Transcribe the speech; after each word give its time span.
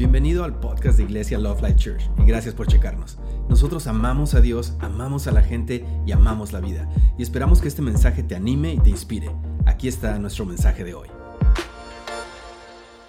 Bienvenido 0.00 0.44
al 0.44 0.58
podcast 0.58 0.96
de 0.96 1.04
Iglesia 1.04 1.36
Love 1.36 1.60
Life 1.60 1.76
Church 1.76 2.10
y 2.16 2.24
gracias 2.24 2.54
por 2.54 2.66
checarnos. 2.66 3.18
Nosotros 3.50 3.86
amamos 3.86 4.32
a 4.32 4.40
Dios, 4.40 4.72
amamos 4.80 5.26
a 5.26 5.30
la 5.30 5.42
gente 5.42 5.84
y 6.06 6.12
amamos 6.12 6.54
la 6.54 6.60
vida. 6.60 6.88
Y 7.18 7.22
esperamos 7.22 7.60
que 7.60 7.68
este 7.68 7.82
mensaje 7.82 8.22
te 8.22 8.34
anime 8.34 8.72
y 8.72 8.78
te 8.78 8.88
inspire. 8.88 9.30
Aquí 9.66 9.88
está 9.88 10.18
nuestro 10.18 10.46
mensaje 10.46 10.84
de 10.84 10.94
hoy. 10.94 11.10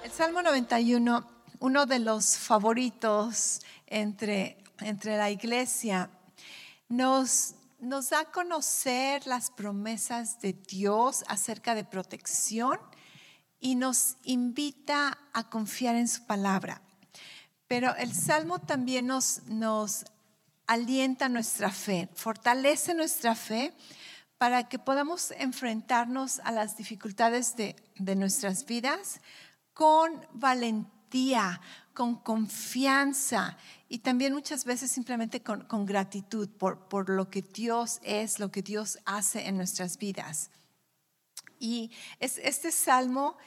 El 0.03 0.11
Salmo 0.11 0.41
91, 0.41 1.25
uno 1.59 1.85
de 1.85 1.99
los 1.99 2.37
favoritos 2.37 3.61
entre, 3.87 4.57
entre 4.81 5.15
la 5.15 5.31
iglesia, 5.31 6.09
nos, 6.89 7.55
nos 7.79 8.09
da 8.09 8.19
a 8.19 8.25
conocer 8.25 9.25
las 9.27 9.49
promesas 9.49 10.41
de 10.41 10.51
Dios 10.51 11.23
acerca 11.29 11.73
de 11.73 11.85
protección 11.85 12.77
y 13.61 13.75
nos 13.75 14.17
invita 14.23 15.17
a 15.31 15.49
confiar 15.49 15.95
en 15.95 16.07
su 16.07 16.25
palabra. 16.25 16.81
Pero 17.67 17.95
el 17.95 18.13
Salmo 18.13 18.59
también 18.59 19.07
nos, 19.07 19.43
nos 19.45 20.03
alienta 20.67 21.29
nuestra 21.29 21.71
fe, 21.71 22.09
fortalece 22.15 22.93
nuestra 22.93 23.35
fe 23.35 23.73
para 24.37 24.67
que 24.67 24.79
podamos 24.79 25.31
enfrentarnos 25.31 26.39
a 26.39 26.51
las 26.51 26.75
dificultades 26.75 27.55
de, 27.55 27.75
de 27.97 28.15
nuestras 28.15 28.65
vidas 28.65 29.21
con 29.73 30.25
valentía, 30.33 31.61
con 31.93 32.15
confianza 32.15 33.57
y 33.87 33.99
también 33.99 34.33
muchas 34.33 34.65
veces 34.65 34.91
simplemente 34.91 35.43
con, 35.43 35.65
con 35.65 35.85
gratitud 35.85 36.49
por, 36.49 36.87
por 36.87 37.09
lo 37.09 37.29
que 37.29 37.43
Dios 37.43 37.99
es, 38.01 38.39
lo 38.39 38.51
que 38.51 38.63
Dios 38.63 38.97
hace 39.05 39.47
en 39.47 39.57
nuestras 39.57 39.97
vidas. 39.97 40.49
Y 41.61 41.91
es, 42.19 42.39
este 42.39 42.71
salmo, 42.71 43.37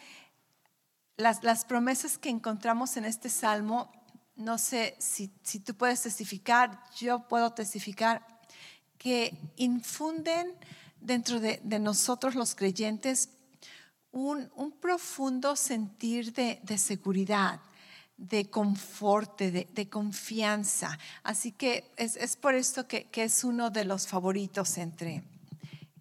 las, 1.16 1.42
las, 1.42 1.64
promesas 1.64 2.16
que 2.16 2.28
encontramos 2.28 2.96
en 2.96 3.04
este 3.04 3.28
salmo, 3.28 3.90
no 4.36 4.56
sé 4.56 4.94
si, 5.00 5.32
si 5.42 5.58
tú 5.58 5.74
puedes 5.74 6.02
testificar, 6.02 6.80
yo 6.96 7.26
puedo 7.26 7.52
testificar, 7.52 8.24
que 8.98 9.36
infunden 9.56 10.54
dentro 11.00 11.40
de, 11.40 11.60
de 11.64 11.80
nosotros 11.80 12.36
los 12.36 12.54
creyentes 12.54 13.30
un, 14.12 14.48
un 14.54 14.70
profundo 14.70 15.56
sentir 15.56 16.32
de, 16.32 16.60
de 16.62 16.78
seguridad, 16.78 17.60
de 18.16 18.48
confort, 18.48 19.40
de, 19.40 19.66
de, 19.74 19.88
confianza. 19.88 20.96
Así 21.24 21.50
que 21.50 21.92
es, 21.96 22.14
es 22.14 22.36
por 22.36 22.54
esto 22.54 22.86
que, 22.86 23.10
que, 23.10 23.24
es 23.24 23.42
uno 23.42 23.70
de 23.70 23.84
los 23.84 24.06
favoritos 24.06 24.78
entre, 24.78 25.24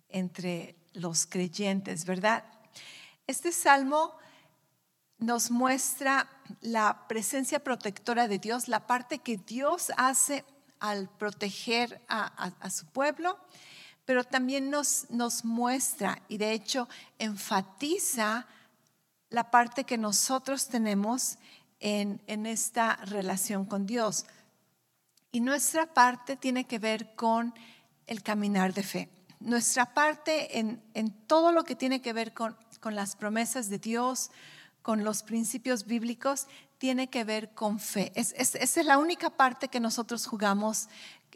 entre 0.10 0.76
los 0.94 1.26
creyentes, 1.26 2.06
¿verdad? 2.06 2.44
Este 3.28 3.52
salmo 3.52 4.16
nos 5.18 5.52
muestra 5.52 6.30
la 6.62 7.08
presencia 7.08 7.64
protectora 7.64 8.28
de 8.28 8.40
Dios, 8.40 8.68
la 8.68 8.86
parte 8.86 9.20
que 9.20 9.38
Dios 9.38 9.92
hace 9.98 10.44
al 10.80 11.10
proteger 11.10 12.02
a, 12.10 12.70
su 12.70 12.86
pueblo, 12.88 13.40
pero 14.06 14.26
también 14.26 14.70
nos, 14.70 15.10
nos 15.10 15.46
muestra 15.46 16.22
y 16.28 16.38
de 16.38 16.52
hecho 16.52 16.90
enfatiza 17.20 18.46
la 19.30 19.50
parte 19.50 19.86
que 19.86 19.98
nosotros 19.98 20.68
tenemos 20.68 21.38
en, 21.80 22.22
en 22.28 22.46
esta 22.46 22.98
relación 23.06 23.66
con 23.66 23.86
Dios. 23.86 24.26
Y 25.32 25.40
nuestra 25.40 25.94
parte 25.94 26.36
tiene 26.36 26.66
que 26.66 26.80
ver 26.80 27.16
con 27.16 27.54
el 28.06 28.22
caminar 28.22 28.74
de 28.74 28.84
fe 28.84 29.10
nuestra 29.44 29.94
parte 29.94 30.60
en, 30.60 31.12
todo 31.28 31.52
lo 31.52 31.64
que 31.64 31.76
tiene 31.76 32.02
que 32.02 32.14
ver 32.14 32.34
con, 32.34 32.56
las 32.86 33.16
promesas 33.16 33.70
de 33.70 33.78
Dios, 33.78 34.32
con 34.82 35.04
los 35.04 35.24
principios 35.24 35.86
bíblicos, 35.86 36.48
tiene 36.78 37.10
que 37.10 37.24
ver 37.24 37.54
con 37.54 37.80
fe. 37.80 38.12
Es, 38.16 38.34
es, 38.38 38.56
esa 38.56 38.80
es 38.82 38.86
la 38.86 38.98
única 38.98 39.30
parte 39.30 39.68
que 39.68 39.80
nosotros 39.80 40.26
jugamos, 40.26 40.90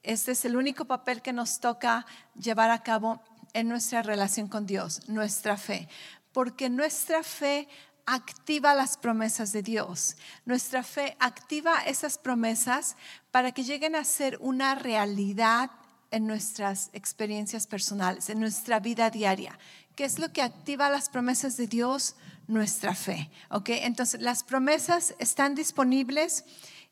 este 0.03 0.31
es 0.31 0.45
el 0.45 0.56
único 0.56 0.85
papel 0.85 1.22
que 1.22 1.34
nos 1.34 1.59
toca 1.59 2.06
llevar 2.35 2.72
a 2.72 2.84
cabo 2.84 3.22
en 3.53 3.67
nuestra 3.67 4.01
relación 4.01 4.47
con 4.47 4.66
Dios, 4.66 5.07
nuestra 5.07 5.57
fe. 5.57 5.88
Porque 6.31 6.69
nuestra 6.69 7.23
fe 7.23 7.67
activa 8.06 8.73
las 8.73 8.97
promesas 8.97 9.51
de 9.51 9.62
Dios. 9.62 10.16
Nuestra 10.46 10.81
fe 10.81 11.17
activa 11.19 11.84
esas 11.85 12.17
promesas 12.17 12.96
para 13.31 13.51
que 13.51 13.63
lleguen 13.63 13.96
a 13.96 14.03
ser 14.06 14.38
una 14.40 14.75
realidad 14.75 15.69
en 16.12 16.28
nuestras 16.28 16.90
experiencias 16.94 17.68
personales, 17.68 18.29
en 18.29 18.40
nuestra 18.40 18.79
vida 18.79 19.09
diaria. 19.09 19.57
¿Qué 19.95 20.06
es 20.06 20.19
lo 20.19 20.31
que 20.31 20.41
activa 20.41 20.90
las 20.90 21.09
promesas 21.09 21.57
de 21.57 21.68
Dios? 21.68 22.16
Nuestra 22.47 22.95
fe. 22.95 23.29
¿ok? 23.50 23.69
Entonces, 23.69 24.22
las 24.22 24.44
promesas 24.44 25.16
están 25.19 25.56
disponibles 25.56 26.46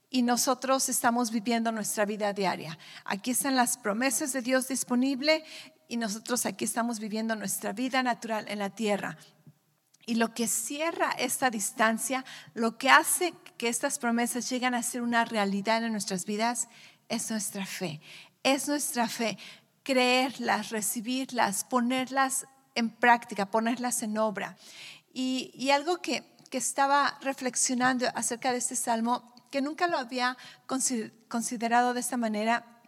y 0.10 0.22
nosotros 0.22 0.90
estamos 0.90 1.32
viviendo 1.32 1.72
nuestra 1.72 2.06
vida 2.06 2.34
diaria. 2.34 2.78
Aquí 3.06 3.32
están 3.32 3.56
las 3.56 3.78
promesas 3.78 4.34
de 4.34 4.42
Dios 4.42 4.68
disponibles 4.68 5.44
y 5.88 5.98
nosotros 5.98 6.46
aquí 6.46 6.66
estamos 6.66 7.00
viviendo 7.00 7.36
nuestra 7.36 7.74
vida 7.74 8.02
natural 8.04 8.46
en 8.48 8.60
la 8.60 8.70
tierra. 8.70 9.18
Y 10.06 10.16
lo 10.16 10.34
que 10.34 10.48
cierra 10.48 11.12
esta 11.18 11.50
distancia, 11.50 12.26
lo 12.54 12.78
que 12.78 12.90
hace 12.90 13.34
que 13.58 13.70
estas 13.70 13.98
promesas 13.98 14.50
lleguen 14.50 14.76
a 14.76 14.84
ser 14.84 15.02
una 15.02 15.26
realidad 15.26 15.84
en 15.84 15.92
nuestras 15.92 16.26
vidas, 16.26 16.70
es 17.10 17.30
nuestra 17.30 17.66
fe, 17.66 18.02
es 18.46 18.68
nuestra 18.68 19.10
fe, 19.10 19.40
creerlas, 19.82 20.70
recibirlas, 20.70 21.64
ponerlas 21.64 22.46
en 22.76 22.92
práctica, 22.92 23.50
ponerlas 23.50 24.04
en 24.04 24.20
obra. 24.20 24.56
Y, 25.12 25.52
y 25.56 25.72
algo 25.72 25.98
que, 25.98 26.24
que, 26.52 26.60
estaba 26.60 27.18
reflexionando 27.22 28.06
acerca 28.14 28.52
de 28.52 28.60
este 28.60 28.76
salmo, 28.76 29.34
que 29.50 29.62
nunca 29.62 29.88
lo 29.88 29.98
había 29.98 30.38
considerado 31.28 31.96
de 31.96 32.00
esta 32.00 32.18
manera, 32.18 32.84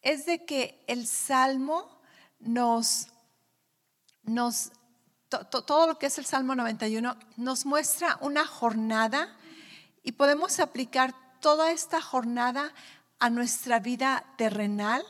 es 0.00 0.24
de 0.24 0.46
que 0.46 0.82
el 0.86 1.06
salmo 1.06 2.00
nos, 2.38 3.08
nos 4.22 4.72
to, 5.28 5.44
to, 5.46 5.64
todo 5.64 5.86
lo 5.86 5.98
que 5.98 6.06
es 6.06 6.16
el 6.16 6.24
Salmo 6.24 6.54
91, 6.54 7.16
nos 7.36 7.66
muestra 7.66 8.16
una 8.22 8.46
jornada 8.46 9.36
y 10.02 10.12
podemos 10.12 10.60
aplicar 10.60 11.14
toda 11.40 11.72
esta 11.72 12.00
jornada 12.00 12.72
a 13.24 13.30
nuestra 13.30 13.80
vida 13.80 14.22
terrenal, 14.36 15.02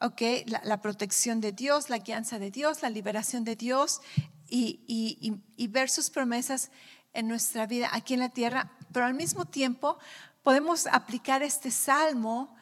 ¿ok? 0.00 0.22
La, 0.62 0.80
protección 0.80 1.40
de 1.40 1.50
Dios, 1.50 1.90
la 1.90 1.98
guianza 1.98 2.38
de 2.38 2.52
Dios, 2.52 2.82
la 2.82 2.88
liberación 2.88 3.42
de 3.42 3.56
Dios 3.56 4.00
y, 4.48 4.84
y, 4.86 5.42
y, 5.56 5.66
ver 5.66 5.90
sus 5.90 6.08
promesas 6.08 6.70
en 7.12 7.26
nuestra 7.26 7.66
vida 7.66 7.88
aquí 7.90 8.14
en 8.14 8.20
la 8.20 8.28
tierra, 8.28 8.70
pero 8.92 9.06
al 9.06 9.14
mismo 9.14 9.44
tiempo 9.44 9.98
podemos 10.44 10.86
aplicar 10.86 11.42
este 11.42 11.72
salmo 11.72 12.54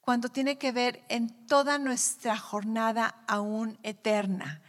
cuando 0.00 0.30
tiene 0.30 0.58
que 0.58 0.72
ver 0.72 1.04
en 1.08 1.46
toda 1.46 1.78
nuestra 1.78 2.36
jornada 2.36 3.22
aún 3.28 3.78
eterna. 3.84 4.62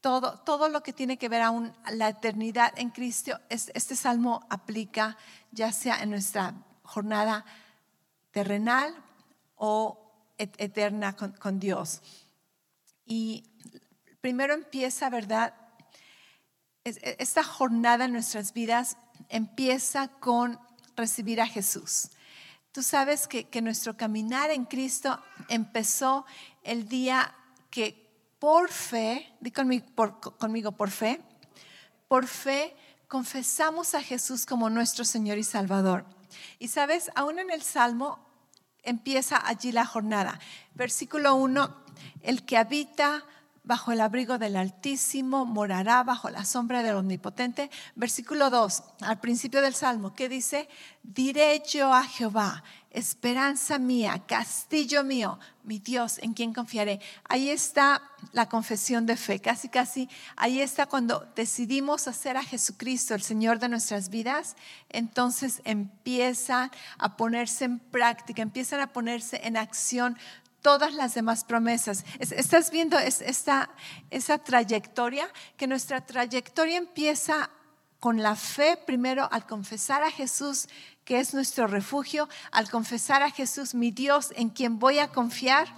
Todo, 0.00 0.40
todo 0.40 0.68
lo 0.68 0.82
que 0.82 0.92
tiene 0.92 1.16
que 1.16 1.28
ver 1.28 1.42
aún 1.42 1.72
la 1.92 2.08
eternidad 2.08 2.72
en 2.76 2.90
Cristo, 2.90 3.38
este 3.48 3.94
salmo 3.94 4.44
aplica 4.50 5.16
ya 5.52 5.70
sea 5.70 6.02
en 6.02 6.10
nuestra 6.10 6.54
jornada 6.82 7.44
terrenal 8.34 8.92
o 9.54 10.34
eterna 10.36 11.14
con, 11.16 11.60
Dios. 11.60 12.02
Y 13.06 13.44
primero 14.20 14.52
empieza, 14.52 15.08
¿verdad? 15.08 15.54
Esta 16.82 17.44
jornada 17.44 18.06
en 18.06 18.12
nuestras 18.12 18.52
vidas 18.52 18.98
empieza 19.28 20.08
con 20.08 20.58
recibir 20.96 21.40
a 21.40 21.46
Jesús. 21.46 22.10
Tú 22.72 22.82
sabes 22.82 23.28
que, 23.28 23.44
que, 23.44 23.62
nuestro 23.62 23.96
caminar 23.96 24.50
en 24.50 24.64
Cristo 24.64 25.22
empezó 25.48 26.26
el 26.64 26.88
día 26.88 27.36
que 27.70 28.04
por 28.40 28.68
fe, 28.68 29.32
di 29.40 29.52
conmigo 29.52 29.86
conmigo 30.38 30.72
por 30.72 30.90
fe, 30.90 31.20
por 32.08 32.26
fe 32.26 32.76
confesamos 33.06 33.94
a 33.94 34.02
Jesús 34.02 34.44
como 34.44 34.68
nuestro 34.70 35.04
Señor 35.04 35.38
y 35.38 35.44
Salvador. 35.44 36.04
Y 36.58 36.66
sabes, 36.66 37.12
aún 37.14 37.38
en 37.38 37.50
el 37.50 37.62
Salmo 37.62 38.23
empieza 38.84 39.46
allí 39.46 39.72
la 39.72 39.86
jornada. 39.86 40.38
Versículo 40.74 41.34
1, 41.34 41.84
el 42.22 42.44
que 42.44 42.56
habita 42.56 43.24
bajo 43.64 43.92
el 43.92 44.00
abrigo 44.00 44.38
del 44.38 44.56
Altísimo 44.56 45.46
morará 45.46 46.02
bajo 46.04 46.30
la 46.30 46.44
sombra 46.44 46.82
del 46.82 46.96
Omnipotente. 46.96 47.70
Versículo 47.96 48.50
2, 48.50 48.82
al 49.00 49.20
principio 49.20 49.62
del 49.62 49.74
Salmo, 49.74 50.14
que 50.14 50.28
dice, 50.28 50.68
diré 51.02 51.62
yo 51.66 51.92
a 51.92 52.04
Jehová, 52.04 52.62
esperanza 52.90 53.78
mía, 53.78 54.22
castillo 54.26 55.02
mío, 55.02 55.38
mi 55.64 55.78
Dios, 55.78 56.18
en 56.18 56.34
quien 56.34 56.52
confiaré. 56.52 57.00
Ahí 57.24 57.50
está 57.50 58.02
la 58.32 58.48
confesión 58.48 59.06
de 59.06 59.16
fe, 59.16 59.40
casi, 59.40 59.68
casi, 59.68 60.08
ahí 60.36 60.60
está 60.60 60.86
cuando 60.86 61.26
decidimos 61.34 62.06
hacer 62.06 62.36
a 62.36 62.44
Jesucristo 62.44 63.14
el 63.14 63.22
Señor 63.22 63.58
de 63.58 63.68
nuestras 63.68 64.10
vidas, 64.10 64.56
entonces 64.90 65.60
empiezan 65.64 66.70
a 66.98 67.16
ponerse 67.16 67.64
en 67.64 67.78
práctica, 67.78 68.42
empiezan 68.42 68.80
a 68.80 68.92
ponerse 68.92 69.40
en 69.42 69.56
acción 69.56 70.16
todas 70.64 70.94
las 70.94 71.12
demás 71.12 71.44
promesas. 71.44 72.06
Estás 72.18 72.70
viendo 72.70 72.98
esta, 72.98 73.68
esa 74.10 74.38
trayectoria, 74.38 75.28
que 75.58 75.66
nuestra 75.66 76.06
trayectoria 76.06 76.78
empieza 76.78 77.50
con 78.00 78.22
la 78.22 78.34
fe, 78.34 78.78
primero 78.78 79.28
al 79.30 79.46
confesar 79.46 80.02
a 80.02 80.10
Jesús, 80.10 80.68
que 81.04 81.20
es 81.20 81.34
nuestro 81.34 81.66
refugio, 81.66 82.30
al 82.50 82.70
confesar 82.70 83.22
a 83.22 83.30
Jesús, 83.30 83.74
mi 83.74 83.90
Dios, 83.90 84.32
en 84.36 84.48
quien 84.48 84.78
voy 84.78 85.00
a 85.00 85.08
confiar. 85.08 85.68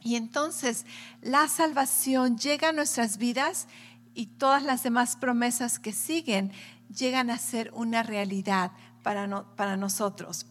Y 0.00 0.14
entonces 0.14 0.86
la 1.20 1.48
salvación 1.48 2.38
llega 2.38 2.68
a 2.68 2.72
nuestras 2.72 3.18
vidas 3.18 3.66
y 4.14 4.26
todas 4.26 4.62
las 4.62 4.84
demás 4.84 5.16
promesas 5.16 5.80
que 5.80 5.92
siguen 5.92 6.52
llegan 6.88 7.30
a 7.30 7.38
ser 7.38 7.72
una 7.74 8.04
realidad 8.04 8.70
para, 9.02 9.44
para 9.56 9.76
nosotros. 9.76 10.46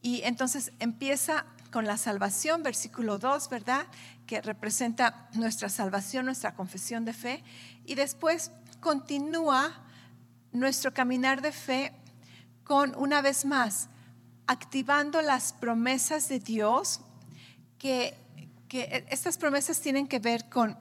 Y 0.00 0.22
entonces 0.22 0.72
empieza 0.78 1.44
con 1.76 1.84
la 1.84 1.98
salvación, 1.98 2.62
versículo 2.62 3.18
2, 3.18 3.50
¿verdad? 3.50 3.86
Que 4.26 4.40
representa 4.40 5.28
nuestra 5.34 5.68
salvación, 5.68 6.24
nuestra 6.24 6.54
confesión 6.54 7.04
de 7.04 7.12
fe. 7.12 7.44
Y 7.84 7.96
después 7.96 8.50
continúa 8.80 9.84
nuestro 10.52 10.94
caminar 10.94 11.42
de 11.42 11.52
fe 11.52 11.92
con, 12.64 12.94
una 12.96 13.20
vez 13.20 13.44
más, 13.44 13.90
activando 14.46 15.20
las 15.20 15.52
promesas 15.52 16.30
de 16.30 16.38
Dios, 16.38 17.02
que, 17.78 18.16
que 18.70 19.04
estas 19.10 19.36
promesas 19.36 19.78
tienen 19.78 20.08
que 20.08 20.18
ver 20.18 20.48
con 20.48 20.78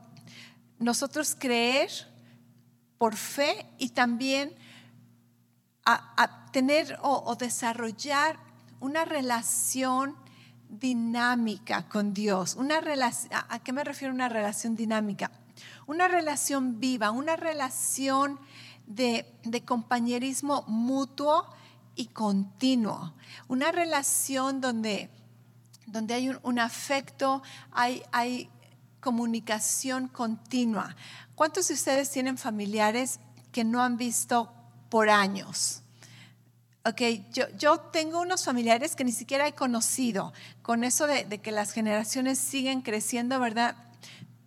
nosotros 0.80 1.36
creer 1.38 1.90
por 2.98 3.18
fe 3.18 3.66
y 3.78 3.90
también 3.90 4.56
a, 5.84 6.50
tener 6.54 6.98
o, 7.02 7.36
desarrollar 7.36 8.40
una 8.80 9.04
relación 9.04 10.16
dinámica 10.80 11.88
con 11.88 12.14
Dios. 12.14 12.56
Una 12.56 12.82
¿A 13.50 13.60
qué 13.60 13.74
me 13.74 13.84
refiero 13.84 14.14
una 14.14 14.30
relación 14.30 14.76
dinámica? 14.76 15.32
Una 15.88 16.08
relación 16.08 16.80
viva, 16.80 17.12
una 17.12 17.36
relación 17.36 18.40
de, 18.88 19.26
compañerismo 19.66 20.64
mutuo 20.68 21.46
y 21.96 22.08
continuo. 22.08 23.14
Una 23.48 23.72
relación 23.72 24.62
donde, 24.62 25.10
donde 25.86 26.14
hay 26.14 26.30
un, 26.42 26.60
afecto, 26.60 27.42
hay, 27.72 28.04
hay 28.12 28.50
comunicación 29.00 30.08
continua. 30.08 30.96
¿Cuántos 31.36 31.68
de 31.68 31.76
ustedes 31.76 32.12
tienen 32.12 32.38
familiares 32.38 33.20
que 33.52 33.64
no 33.64 33.82
han 33.82 33.98
visto 33.98 34.52
por 34.90 35.10
años? 35.10 35.85
Ok, 36.88 37.02
yo, 37.34 37.46
yo, 37.58 37.80
tengo 37.80 38.22
unos 38.22 38.46
familiares 38.46 38.96
que 38.96 39.04
ni 39.04 39.12
siquiera 39.12 39.48
he 39.48 39.54
conocido. 39.54 40.34
Con 40.62 40.84
eso 40.84 41.08
de, 41.08 41.26
que 41.42 41.52
las 41.52 41.72
generaciones 41.72 42.38
siguen 42.38 42.82
creciendo, 42.82 43.40
¿verdad? 43.40 43.76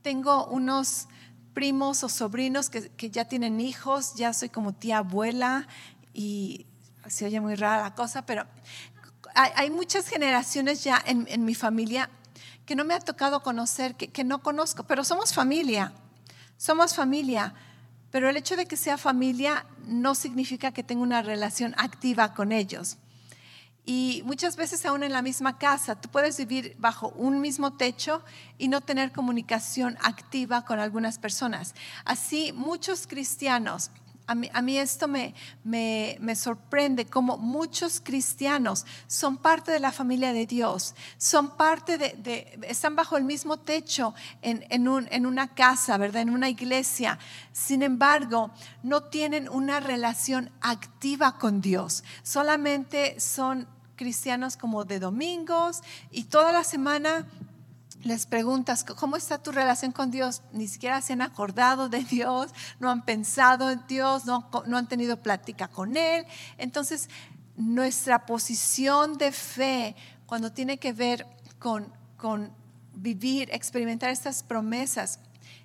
Tengo 0.02 0.46
unos 0.46 1.08
primos 1.52 2.04
o 2.04 2.08
sobrinos 2.08 2.70
que, 2.70 2.90
que, 2.90 3.10
ya 3.10 3.24
tienen 3.24 3.60
hijos, 3.60 4.14
ya 4.14 4.32
soy 4.32 4.50
como 4.50 4.72
tía 4.72 4.98
abuela 4.98 5.66
y 6.14 6.66
se 7.08 7.24
oye 7.24 7.40
muy 7.40 7.56
rara 7.56 7.82
la 7.82 7.96
cosa, 7.96 8.24
pero 8.24 8.46
hay, 9.34 9.50
hay 9.56 9.70
muchas 9.70 10.06
generaciones 10.06 10.84
ya 10.84 11.02
en, 11.04 11.26
en, 11.28 11.44
mi 11.44 11.56
familia 11.56 12.08
que 12.66 12.76
no 12.76 12.84
me 12.84 12.94
ha 12.94 13.00
tocado 13.00 13.42
conocer, 13.42 13.96
que, 13.96 14.08
que 14.08 14.22
no 14.22 14.44
conozco, 14.44 14.84
pero 14.84 15.02
somos 15.02 15.34
familia, 15.34 15.92
somos 16.56 16.94
familia. 16.94 17.52
Pero 18.10 18.28
el 18.28 18.36
hecho 18.36 18.56
de 18.56 18.66
que 18.66 18.76
sea 18.76 18.96
familia 18.96 19.66
no 19.86 20.14
significa 20.14 20.72
que 20.72 20.82
tenga 20.82 21.02
una 21.02 21.22
relación 21.22 21.74
activa 21.76 22.34
con 22.34 22.52
ellos. 22.52 22.98
Y 23.84 24.22
muchas 24.26 24.56
veces 24.56 24.84
aún 24.84 25.02
en 25.02 25.12
la 25.12 25.22
misma 25.22 25.56
casa, 25.56 25.98
tú 25.98 26.10
puedes 26.10 26.36
vivir 26.36 26.76
bajo 26.78 27.08
un 27.16 27.40
mismo 27.40 27.72
techo 27.72 28.22
y 28.58 28.68
no 28.68 28.82
tener 28.82 29.12
comunicación 29.12 29.96
activa 30.02 30.66
con 30.66 30.78
algunas 30.78 31.18
personas. 31.18 31.74
Así 32.04 32.52
muchos 32.52 33.06
cristianos 33.06 33.90
a 34.28 34.62
mí, 34.62 34.78
esto 34.78 35.08
me, 35.08 35.34
me, 35.64 36.36
sorprende 36.36 37.06
como 37.06 37.38
muchos 37.38 38.00
cristianos 38.00 38.84
son 39.06 39.38
parte 39.38 39.72
de 39.72 39.80
la 39.80 39.90
familia 39.90 40.34
de 40.34 40.46
Dios, 40.46 40.94
son 41.16 41.56
parte 41.56 41.96
de, 41.96 42.58
están 42.68 42.94
bajo 42.94 43.16
el 43.16 43.24
mismo 43.24 43.56
techo 43.56 44.14
en, 44.42 44.64
en 44.68 45.26
una 45.26 45.54
casa, 45.54 45.96
¿verdad? 45.96 46.22
En 46.22 46.30
una 46.30 46.50
iglesia. 46.50 47.18
Sin 47.52 47.82
embargo, 47.82 48.50
no 48.82 49.04
tienen 49.04 49.48
una 49.48 49.80
relación 49.80 50.50
activa 50.60 51.38
con 51.38 51.62
Dios, 51.62 52.04
solamente 52.22 53.18
son 53.18 53.66
cristianos 53.96 54.56
como 54.56 54.84
de 54.84 55.00
domingos 55.00 55.82
y 56.10 56.24
toda 56.24 56.52
la 56.52 56.64
semana 56.64 57.26
les 58.02 58.26
preguntas, 58.26 58.84
¿cómo 58.84 59.16
está 59.16 59.38
tu 59.38 59.50
relación 59.50 59.92
con 59.92 60.10
Dios? 60.10 60.42
Ni 60.52 60.68
siquiera 60.68 61.00
se 61.00 61.14
han 61.14 61.22
acordado 61.22 61.88
de 61.88 62.04
Dios, 62.04 62.52
no 62.78 62.90
han 62.90 63.04
pensado 63.04 63.70
en 63.70 63.82
Dios, 63.88 64.24
no, 64.24 64.48
han 64.72 64.88
tenido 64.88 65.22
plática 65.22 65.68
con 65.68 65.96
Él. 65.96 66.24
Entonces, 66.58 67.08
nuestra 67.56 68.26
posición 68.26 69.18
de 69.18 69.32
fe, 69.32 69.96
cuando 70.26 70.52
tiene 70.52 70.78
que 70.78 70.92
ver 70.92 71.26
con, 71.58 71.92
con 72.16 72.52
vivir, 72.94 73.48
experimentar 73.52 74.10
estas 74.10 74.42
promesas, 74.42 75.20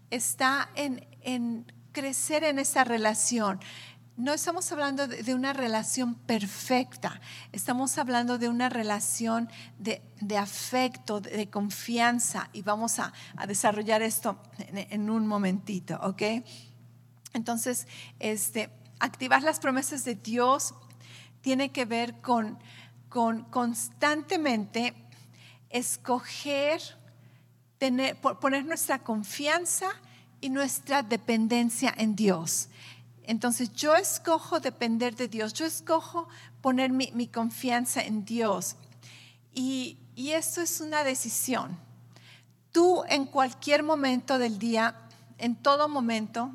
está 0.10 0.70
en, 0.76 1.06
en 1.22 1.72
crecer 1.92 2.44
en 2.44 2.60
esa 2.60 2.84
relación 2.84 3.60
no 4.16 4.34
estamos 4.34 4.72
hablando 4.72 5.08
de, 5.08 5.34
una 5.34 5.54
relación 5.54 6.14
perfecta, 6.16 7.20
estamos 7.52 7.98
hablando 7.98 8.38
de 8.38 8.48
una 8.48 8.70
relación 8.70 9.50
de, 9.80 10.02
afecto, 10.38 11.20
de, 11.20 11.50
confianza, 11.50 12.50
y 12.54 12.62
vamos 12.62 13.00
a, 13.00 13.12
desarrollar 13.48 14.04
esto 14.04 14.38
en, 14.68 15.10
un 15.10 15.26
momentito, 15.26 16.00
¿ok? 16.04 16.22
Entonces, 17.34 17.88
este, 18.20 18.70
activar 19.00 19.42
las 19.42 19.60
promesas 19.60 20.06
de 20.06 20.14
Dios 20.14 20.76
tiene 21.42 21.72
que 21.72 21.86
ver 21.86 22.22
con, 22.22 22.60
con 23.10 23.44
constantemente 23.46 24.94
escoger, 25.70 26.82
poner 28.40 28.64
nuestra 28.66 29.00
confianza 29.00 29.90
y 30.40 30.50
nuestra 30.50 31.02
dependencia 31.02 31.94
en 31.98 32.16
Dios. 32.16 32.70
Entonces 33.24 33.74
yo 33.74 33.96
escojo 33.96 34.60
depender 34.60 35.16
de 35.16 35.28
Dios, 35.28 35.54
yo 35.54 35.66
escojo 35.66 36.28
poner 36.62 36.92
mi, 36.92 37.28
confianza 37.28 38.02
en 38.02 38.26
Dios. 38.26 38.76
Y, 39.54 39.98
y 40.16 40.32
esto 40.32 40.62
es 40.62 40.82
una 40.82 41.04
decisión. 41.04 41.78
Tú 42.72 43.04
en 43.08 43.26
cualquier 43.26 43.84
momento 43.84 44.38
del 44.38 44.60
día, 44.60 44.96
en 45.38 45.56
todo 45.56 45.88
momento, 45.88 46.52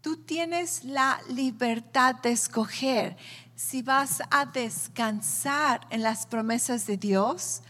tú 0.00 0.16
tienes 0.16 0.84
la 0.84 1.20
libertad 1.28 2.16
de 2.16 2.32
escoger 2.32 3.16
si 3.56 3.82
vas 3.82 4.22
a 4.30 4.46
descansar 4.46 5.86
en 5.90 6.02
las 6.02 6.26
promesas 6.26 6.86
de 6.86 6.96
Dios 6.96 7.62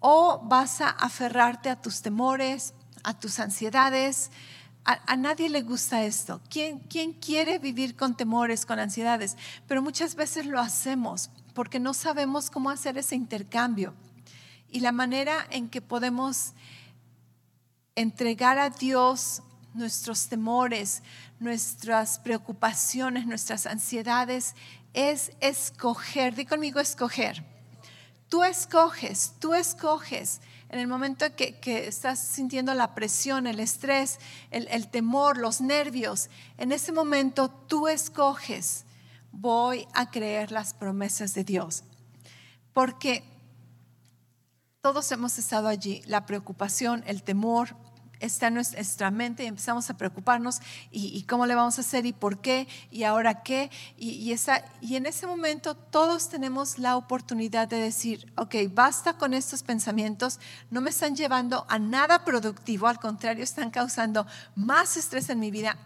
o 0.00 0.40
vas 0.44 0.80
a 0.80 0.90
aferrarte 0.90 1.70
a 1.70 1.80
tus 1.80 2.02
temores, 2.02 2.74
a 3.02 3.18
tus 3.18 3.38
ansiedades, 3.40 4.30
a, 4.84 5.16
nadie 5.16 5.48
le 5.48 5.62
gusta 5.62 6.04
esto. 6.04 6.40
¿Quién, 6.50 6.78
¿Quién 6.80 7.14
quiere 7.14 7.58
vivir 7.58 7.96
con 7.96 8.16
temores, 8.16 8.66
con 8.66 8.78
ansiedades? 8.78 9.36
Pero 9.66 9.80
muchas 9.80 10.14
veces 10.14 10.46
lo 10.46 10.60
hacemos 10.60 11.30
porque 11.54 11.80
no 11.80 11.94
sabemos 11.94 12.50
cómo 12.50 12.68
hacer 12.70 12.98
ese 12.98 13.14
intercambio. 13.14 13.94
Y 14.68 14.80
la 14.80 14.92
manera 14.92 15.46
en 15.50 15.70
que 15.70 15.80
podemos 15.80 16.52
entregar 17.94 18.58
a 18.58 18.70
Dios 18.70 19.42
nuestros 19.72 20.28
temores, 20.28 21.02
nuestras 21.40 22.18
preocupaciones, 22.18 23.26
nuestras 23.26 23.66
ansiedades, 23.66 24.54
es 24.92 25.32
escoger. 25.40 26.34
Di 26.34 26.44
conmigo 26.44 26.80
escoger. 26.80 27.44
Tú 28.28 28.42
escoges, 28.42 29.34
tú 29.38 29.54
escoges 29.54 30.40
en 30.74 30.80
el 30.80 30.88
momento 30.88 31.24
que, 31.36 31.60
que 31.60 31.86
estás 31.86 32.18
sintiendo 32.18 32.74
la 32.74 32.96
presión, 32.96 33.46
el 33.46 33.60
estrés, 33.60 34.18
el, 34.50 34.66
el 34.66 34.88
temor, 34.88 35.38
los 35.38 35.60
nervios, 35.60 36.30
en 36.58 36.72
ese 36.72 36.90
momento 36.90 37.48
tú 37.48 37.86
escoges, 37.86 38.84
voy 39.30 39.86
a 39.94 40.10
creer 40.10 40.50
las 40.50 40.74
promesas 40.74 41.32
de 41.32 41.44
Dios. 41.44 41.84
Porque 42.72 43.22
todos 44.80 45.12
hemos 45.12 45.38
estado 45.38 45.68
allí, 45.68 46.02
la 46.06 46.26
preocupación, 46.26 47.04
el 47.06 47.22
temor, 47.22 47.76
está 48.20 48.48
en 48.48 48.54
nuestra 48.54 49.10
mente 49.10 49.44
y 49.44 49.46
empezamos 49.46 49.88
a 49.90 49.96
preocuparnos 49.96 50.60
y, 50.90 51.22
cómo 51.24 51.46
le 51.46 51.54
vamos 51.54 51.78
a 51.78 51.80
hacer 51.80 52.06
y 52.06 52.12
por 52.12 52.40
qué 52.40 52.68
y 52.90 53.04
ahora 53.04 53.42
qué. 53.42 53.70
Y, 53.96 54.32
esa, 54.32 54.64
y 54.80 54.96
en 54.96 55.06
ese 55.06 55.26
momento 55.26 55.74
todos 55.74 56.28
tenemos 56.28 56.78
la 56.78 56.96
oportunidad 56.96 57.68
de 57.68 57.78
decir, 57.78 58.32
ok, 58.36 58.54
basta 58.70 59.14
con 59.14 59.34
estos 59.34 59.62
pensamientos, 59.62 60.40
no 60.70 60.80
me 60.80 60.90
están 60.90 61.16
llevando 61.16 61.66
a 61.68 61.78
nada 61.78 62.24
productivo, 62.24 62.86
al 62.86 62.98
contrario, 62.98 63.44
están 63.44 63.70
causando 63.70 64.26
más 64.54 64.96
estrés 64.96 65.28
en 65.30 65.40
mi 65.40 65.50
vida. 65.50 65.76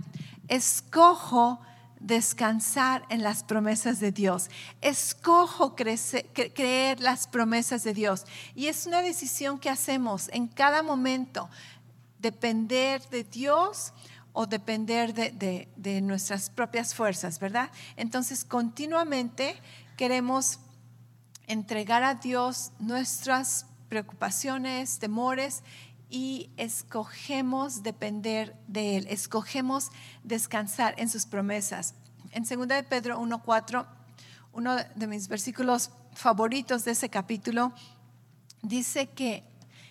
Escojo 0.49 1.61
descansar 2.01 3.05
en 3.09 3.23
las 3.23 3.43
promesas 3.43 4.01
de 4.01 4.13
Dios. 4.13 4.51
Escojo 4.81 5.75
creer 5.75 7.01
las 7.01 7.27
promesas 7.27 7.85
de 7.85 7.95
Dios. 7.95 8.25
Y 8.55 8.67
es 8.67 8.87
una 8.87 9.03
decisión 9.03 9.59
que 9.59 9.71
hacemos 9.71 10.29
en 10.33 10.47
cada 10.47 10.83
momento 10.83 11.49
depender 12.19 13.03
de 13.11 13.25
Dios 13.25 13.93
o 14.33 14.47
depender 14.47 15.15
de, 15.15 16.01
nuestras 16.01 16.51
propias 16.51 16.95
fuerzas, 16.95 17.41
¿verdad? 17.41 17.71
Entonces, 17.97 18.45
continuamente 18.45 19.61
queremos 19.97 20.61
entregar 21.47 22.05
a 22.05 22.15
Dios 22.15 22.71
nuestras 22.79 23.67
preocupaciones, 23.89 24.99
temores 24.99 25.63
y 26.11 26.51
escogemos 26.57 27.83
depender 27.83 28.55
de 28.69 28.99
Él, 28.99 29.07
escogemos 29.09 29.91
descansar 30.23 30.95
en 30.99 31.09
sus 31.09 31.27
promesas. 31.27 31.95
En 32.31 32.45
2 32.45 32.69
de 32.69 32.83
Pedro 32.85 33.21
1.4, 33.21 33.87
uno 34.53 34.77
de 34.77 35.07
mis 35.07 35.29
versículos 35.29 35.91
favoritos 36.15 36.85
de 36.85 36.93
ese 36.93 37.09
capítulo, 37.09 37.73
dice 38.63 39.09
que, 39.09 39.43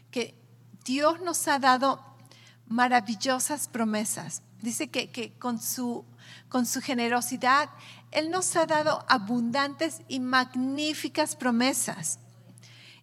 que 0.10 0.36
Dios 0.86 1.20
nos 1.22 1.48
ha 1.48 1.60
dado 1.60 2.08
maravillosas 2.68 3.68
promesas. 3.68 4.42
Dice 4.62 4.90
que, 4.90 5.10
que 5.10 5.34
con, 5.38 5.62
su, 5.62 6.06
con 6.50 6.66
su 6.66 6.82
generosidad, 6.82 7.70
Él 8.12 8.32
nos 8.32 8.56
ha 8.56 8.66
dado 8.66 9.06
abundantes 9.08 10.02
y 10.08 10.20
magníficas 10.20 11.36
promesas. 11.36 12.20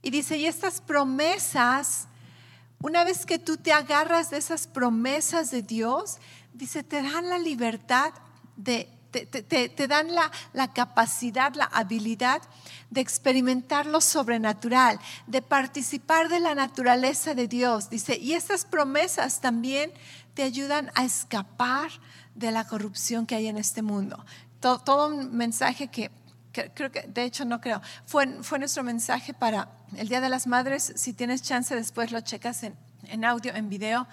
Y 0.02 0.10
dice, 0.10 0.36
y 0.36 0.46
estas 0.46 0.80
promesas 0.80 2.08
una 2.84 3.02
vez 3.02 3.24
que 3.24 3.38
tú 3.38 3.56
te 3.56 3.72
agarras 3.72 4.28
de 4.28 4.36
esas 4.36 4.66
promesas 4.66 5.50
de 5.50 5.62
Dios, 5.62 6.18
dice, 6.52 6.82
te 6.82 7.00
dan 7.02 7.30
la 7.30 7.38
libertad 7.38 8.12
de, 8.56 8.90
te, 9.14 9.88
dan 9.88 10.08
la, 10.52 10.72
capacidad, 10.72 11.54
la 11.54 11.66
habilidad 11.66 12.42
de 12.90 13.00
experimentar 13.00 13.86
lo 13.86 14.00
sobrenatural, 14.00 14.98
de 15.26 15.42
participar 15.42 16.28
de 16.28 16.40
la 16.40 16.54
naturaleza 16.54 17.34
de 17.34 17.48
Dios. 17.48 17.90
Dice, 17.90 18.16
y 18.18 18.32
estas 18.32 18.64
promesas 18.64 19.40
también 19.40 19.92
te 20.34 20.42
ayudan 20.42 20.90
a 20.94 21.04
escapar 21.04 21.90
de 22.34 22.50
la 22.50 22.66
corrupción 22.66 23.26
que 23.26 23.36
hay 23.36 23.46
en 23.46 23.56
este 23.56 23.82
mundo. 23.82 24.24
Todo, 24.60 25.08
un 25.08 25.36
mensaje 25.36 25.88
que, 25.88 26.10
creo 26.52 26.90
que, 26.90 27.02
de 27.02 27.24
hecho 27.24 27.44
no 27.44 27.60
creo, 27.60 27.80
fue, 28.06 28.42
fue 28.42 28.58
nuestro 28.58 28.82
mensaje 28.82 29.34
para 29.34 29.68
el 29.96 30.08
Día 30.08 30.20
de 30.20 30.28
las 30.28 30.46
Madres, 30.46 30.92
si 30.96 31.12
tienes 31.12 31.42
chance 31.42 31.74
después 31.74 32.10
lo 32.10 32.20
checas 32.20 32.62
en, 32.64 33.24
audio, 33.24 33.54
en 33.54 33.68
video, 33.68 34.08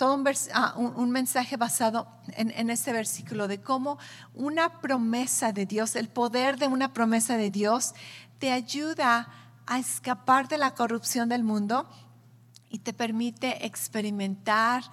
todo 0.00 0.24
ah, 0.54 0.74
un, 0.78 1.10
mensaje 1.10 1.58
basado 1.58 2.08
en, 2.28 2.50
en, 2.52 2.70
este 2.70 2.90
versículo 2.90 3.48
de 3.48 3.60
cómo 3.60 3.98
una 4.32 4.80
promesa 4.80 5.52
de 5.52 5.66
Dios, 5.66 5.94
el 5.94 6.08
poder 6.08 6.56
de 6.56 6.68
una 6.68 6.94
promesa 6.94 7.36
de 7.36 7.50
Dios, 7.50 7.92
te 8.38 8.50
ayuda 8.50 9.28
a 9.66 9.78
escapar 9.78 10.48
de 10.48 10.56
la 10.56 10.74
corrupción 10.74 11.28
del 11.28 11.44
mundo 11.44 11.86
y 12.70 12.78
te 12.78 12.94
permite 12.94 13.66
experimentar 13.66 14.84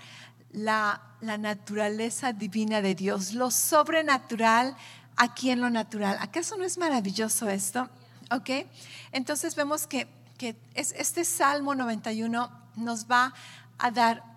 la, 0.52 1.02
naturaleza 1.22 2.34
divina 2.34 2.82
de 2.82 2.94
Dios, 2.94 3.34
lo 3.34 3.50
sobrenatural 3.50 4.76
aquí 5.16 5.52
en 5.52 5.62
lo 5.62 5.70
natural. 5.70 6.18
¿Acaso 6.20 6.58
no 6.58 6.66
es 6.66 6.78
maravilloso 6.78 7.48
esto? 7.48 7.90
¿Ok? 8.30 8.68
Entonces 9.14 9.56
vemos 9.56 9.88
que, 9.88 10.10
este 10.76 11.24
Salmo 11.24 11.76
91 11.76 12.52
nos 12.76 13.10
va 13.10 13.34
a 13.78 13.90
dar 13.90 14.37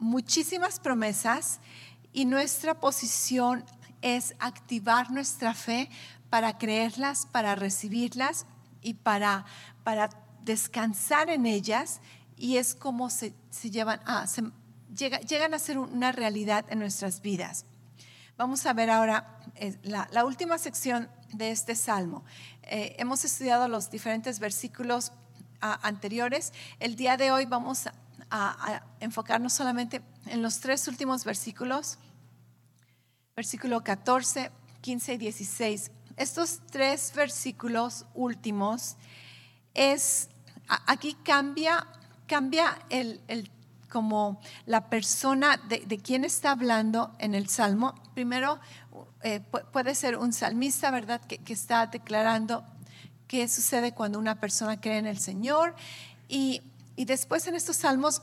muchísimas 0.00 0.80
promesas 0.80 1.60
y 2.12 2.24
nuestra 2.24 2.74
posición 2.80 3.64
es 4.02 4.34
activar 4.40 5.10
nuestra 5.10 5.54
fe 5.54 5.88
para 6.30 6.58
creerlas, 6.58 7.26
para 7.26 7.54
recibirlas 7.54 8.46
y 8.82 8.94
para, 8.94 9.44
para 9.84 10.10
descansar 10.42 11.30
en 11.30 11.46
ellas 11.46 12.00
y 12.36 12.56
es 12.56 12.74
como 12.74 13.10
se, 13.10 13.34
llevan 13.62 14.00
a, 14.06 14.26
llegan 14.94 15.54
a 15.54 15.58
ser 15.58 15.78
una 15.78 16.12
realidad 16.12 16.64
en 16.70 16.78
nuestras 16.78 17.20
vidas. 17.20 17.66
Vamos 18.36 18.64
a 18.64 18.72
ver 18.72 18.88
ahora 18.88 19.38
eh, 19.56 19.76
la 19.82 20.24
última 20.24 20.56
sección 20.56 21.10
de 21.32 21.50
este 21.50 21.74
salmo. 21.74 22.24
Eh, 22.62 22.96
hemos 22.98 23.24
estudiado 23.24 23.68
los 23.68 23.90
diferentes 23.90 24.38
versículos 24.38 25.12
anteriores. 25.60 26.52
El 26.78 26.96
día 26.96 27.16
de 27.16 27.32
hoy 27.32 27.44
vamos 27.44 27.86
a, 27.86 27.94
enfocarnos 29.00 29.52
solamente 29.52 30.02
en 30.26 30.42
los 30.42 30.60
tres 30.60 30.86
últimos 30.88 31.24
versículos, 31.24 31.98
versículo 33.34 33.82
14, 33.82 34.50
15 34.80 35.14
y 35.14 35.18
16. 35.18 35.90
Estos 36.16 36.60
tres 36.70 37.12
versículos 37.14 38.06
últimos 38.14 38.96
es, 39.74 40.28
aquí 40.86 41.14
cambia, 41.24 41.86
cambia 42.26 42.78
el, 42.90 43.20
el 43.28 43.50
como 43.88 44.40
la 44.66 44.88
persona 44.88 45.56
de, 45.68 45.80
de 45.86 45.98
quién 45.98 46.24
está 46.24 46.52
hablando 46.52 47.14
en 47.18 47.34
el 47.34 47.48
Salmo. 47.48 47.94
Primero, 48.14 48.60
eh, 49.22 49.40
puede 49.40 49.94
ser 49.94 50.16
un 50.16 50.32
salmista, 50.32 50.90
¿verdad?, 50.90 51.20
que, 51.22 51.38
que, 51.38 51.52
está 51.52 51.86
declarando 51.86 52.64
qué 53.26 53.48
sucede 53.48 53.92
cuando 53.92 54.18
una 54.18 54.40
persona 54.40 54.80
cree 54.80 54.98
en 54.98 55.06
el 55.06 55.18
Señor. 55.18 55.74
Y, 56.28 56.62
y 57.00 57.06
después 57.06 57.46
en 57.46 57.54
estos 57.54 57.78
salmos 57.78 58.20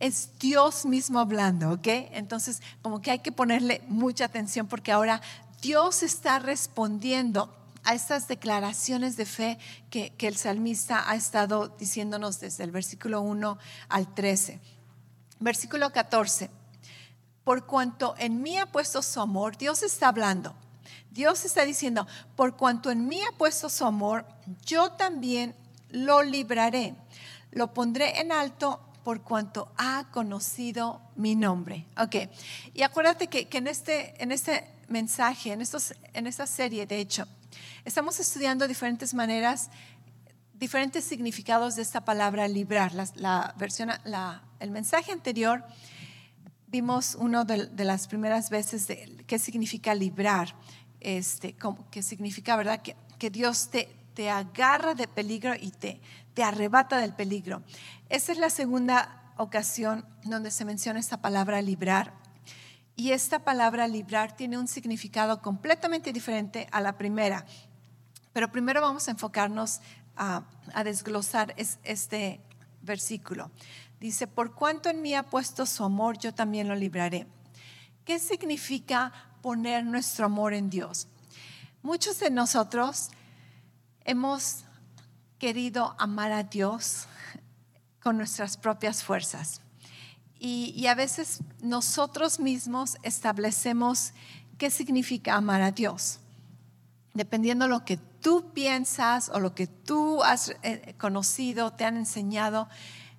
es 0.00 0.38
Dios 0.38 0.84
mismo 0.84 1.18
hablando, 1.18 1.70
¿ok? 1.70 1.86
Entonces, 2.12 2.60
como 2.82 3.00
que 3.00 3.10
hay 3.10 3.20
que 3.20 3.32
ponerle 3.32 3.80
mucha 3.88 4.26
atención 4.26 4.66
porque 4.66 4.92
ahora 4.92 5.22
Dios 5.62 6.02
está 6.02 6.38
respondiendo 6.38 7.50
a 7.84 7.94
estas 7.94 8.28
declaraciones 8.28 9.16
de 9.16 9.24
fe 9.24 9.58
que, 9.88 10.12
el 10.18 10.36
salmista 10.36 11.08
ha 11.10 11.16
estado 11.16 11.68
diciéndonos 11.68 12.38
desde 12.38 12.64
el 12.64 12.70
versículo 12.70 13.22
1 13.22 13.56
al 13.88 14.14
13. 14.14 14.60
Versículo 15.40 15.90
14. 15.90 16.50
Por 17.44 17.64
cuanto 17.64 18.14
en 18.18 18.42
mí 18.42 18.58
ha 18.58 18.66
puesto 18.66 19.00
su 19.00 19.22
amor, 19.22 19.56
Dios 19.56 19.82
está 19.82 20.08
hablando. 20.08 20.54
Dios 21.10 21.46
está 21.46 21.64
diciendo, 21.64 22.06
por 22.36 22.58
cuanto 22.58 22.90
en 22.90 23.08
mí 23.08 23.22
ha 23.22 23.38
puesto 23.38 23.70
su 23.70 23.86
amor, 23.86 24.26
yo 24.66 24.92
también 24.92 25.54
lo 25.88 26.22
libraré. 26.22 26.94
Lo 27.50 27.72
pondré 27.72 28.20
en 28.20 28.32
alto 28.32 28.80
por 29.08 29.22
cuanto 29.22 29.72
ha 29.78 30.06
conocido 30.10 31.00
mi 31.16 31.34
nombre. 31.34 31.86
Ok, 31.98 32.16
y 32.74 32.82
acuérdate 32.82 33.28
que, 33.28 33.48
en, 33.50 33.66
este, 33.66 34.22
en 34.22 34.32
este 34.32 34.68
mensaje, 34.88 35.52
en, 35.52 35.62
estos, 35.62 35.94
en 36.12 36.26
esta 36.26 36.46
serie, 36.46 36.86
de 36.86 36.98
hecho, 36.98 37.26
estamos 37.86 38.20
estudiando 38.20 38.68
diferentes 38.68 39.14
maneras, 39.14 39.70
diferentes 40.52 41.04
significados 41.04 41.74
de 41.76 41.82
esta 41.82 42.04
palabra 42.04 42.46
librar. 42.48 42.92
La, 43.14 43.54
versión, 43.56 43.90
el 44.60 44.70
mensaje 44.70 45.10
anterior 45.10 45.64
vimos 46.66 47.14
uno 47.14 47.46
de, 47.46 47.84
las 47.84 48.08
primeras 48.08 48.50
veces 48.50 48.86
de 48.88 49.24
qué 49.26 49.38
significa 49.38 49.94
librar, 49.94 50.54
este, 51.00 51.56
qué 51.90 52.02
significa, 52.02 52.56
¿verdad? 52.56 52.82
Que, 52.82 52.94
que 53.18 53.30
Dios 53.30 53.70
te, 53.70 53.88
te 54.12 54.28
agarra 54.28 54.94
de 54.94 55.08
peligro 55.08 55.54
y 55.58 55.70
te, 55.70 56.00
te 56.38 56.44
arrebata 56.44 56.98
del 56.98 57.14
peligro. 57.14 57.64
Esa 58.08 58.30
es 58.30 58.38
la 58.38 58.48
segunda 58.48 59.32
ocasión 59.38 60.06
donde 60.22 60.52
se 60.52 60.64
menciona 60.64 61.00
esta 61.00 61.20
palabra 61.20 61.60
librar. 61.62 62.14
Y 62.94 63.10
esta 63.10 63.40
palabra 63.40 63.88
librar 63.88 64.36
tiene 64.36 64.56
un 64.56 64.68
significado 64.68 65.42
completamente 65.42 66.12
diferente 66.12 66.68
a 66.70 66.80
la 66.80 66.96
primera. 66.96 67.44
Pero 68.32 68.52
primero 68.52 68.80
vamos 68.80 69.08
a 69.08 69.10
enfocarnos 69.10 69.80
a, 70.14 70.44
a 70.74 70.84
desglosar 70.84 71.56
este 71.56 72.40
versículo. 72.82 73.50
Dice, 73.98 74.28
por 74.28 74.54
cuanto 74.54 74.90
en 74.90 75.02
mí 75.02 75.16
ha 75.16 75.24
puesto 75.24 75.66
su 75.66 75.82
amor, 75.82 76.18
yo 76.18 76.32
también 76.32 76.68
lo 76.68 76.76
libraré. 76.76 77.26
¿Qué 78.04 78.20
significa 78.20 79.12
poner 79.42 79.84
nuestro 79.84 80.26
amor 80.26 80.54
en 80.54 80.70
Dios? 80.70 81.08
Muchos 81.82 82.20
de 82.20 82.30
nosotros 82.30 83.08
hemos 84.04 84.67
querido 85.38 85.94
amar 85.98 86.32
a 86.32 86.42
Dios 86.42 87.06
con 88.02 88.16
nuestras 88.16 88.56
propias 88.56 89.02
fuerzas. 89.02 89.60
Y, 90.40 90.86
a 90.86 90.94
veces 90.94 91.40
nosotros 91.62 92.38
mismos 92.38 92.96
establecemos 93.02 94.12
qué 94.56 94.70
significa 94.70 95.34
amar 95.34 95.62
a 95.62 95.72
Dios. 95.72 96.20
Dependiendo 97.12 97.64
de 97.64 97.70
lo 97.70 97.84
que 97.84 97.96
tú 97.96 98.52
piensas 98.52 99.30
o 99.30 99.40
lo 99.40 99.54
que 99.54 99.66
tú 99.66 100.22
has 100.22 100.54
eh, 100.62 100.94
conocido, 100.96 101.72
te 101.72 101.84
han 101.84 101.96
enseñado, 101.96 102.68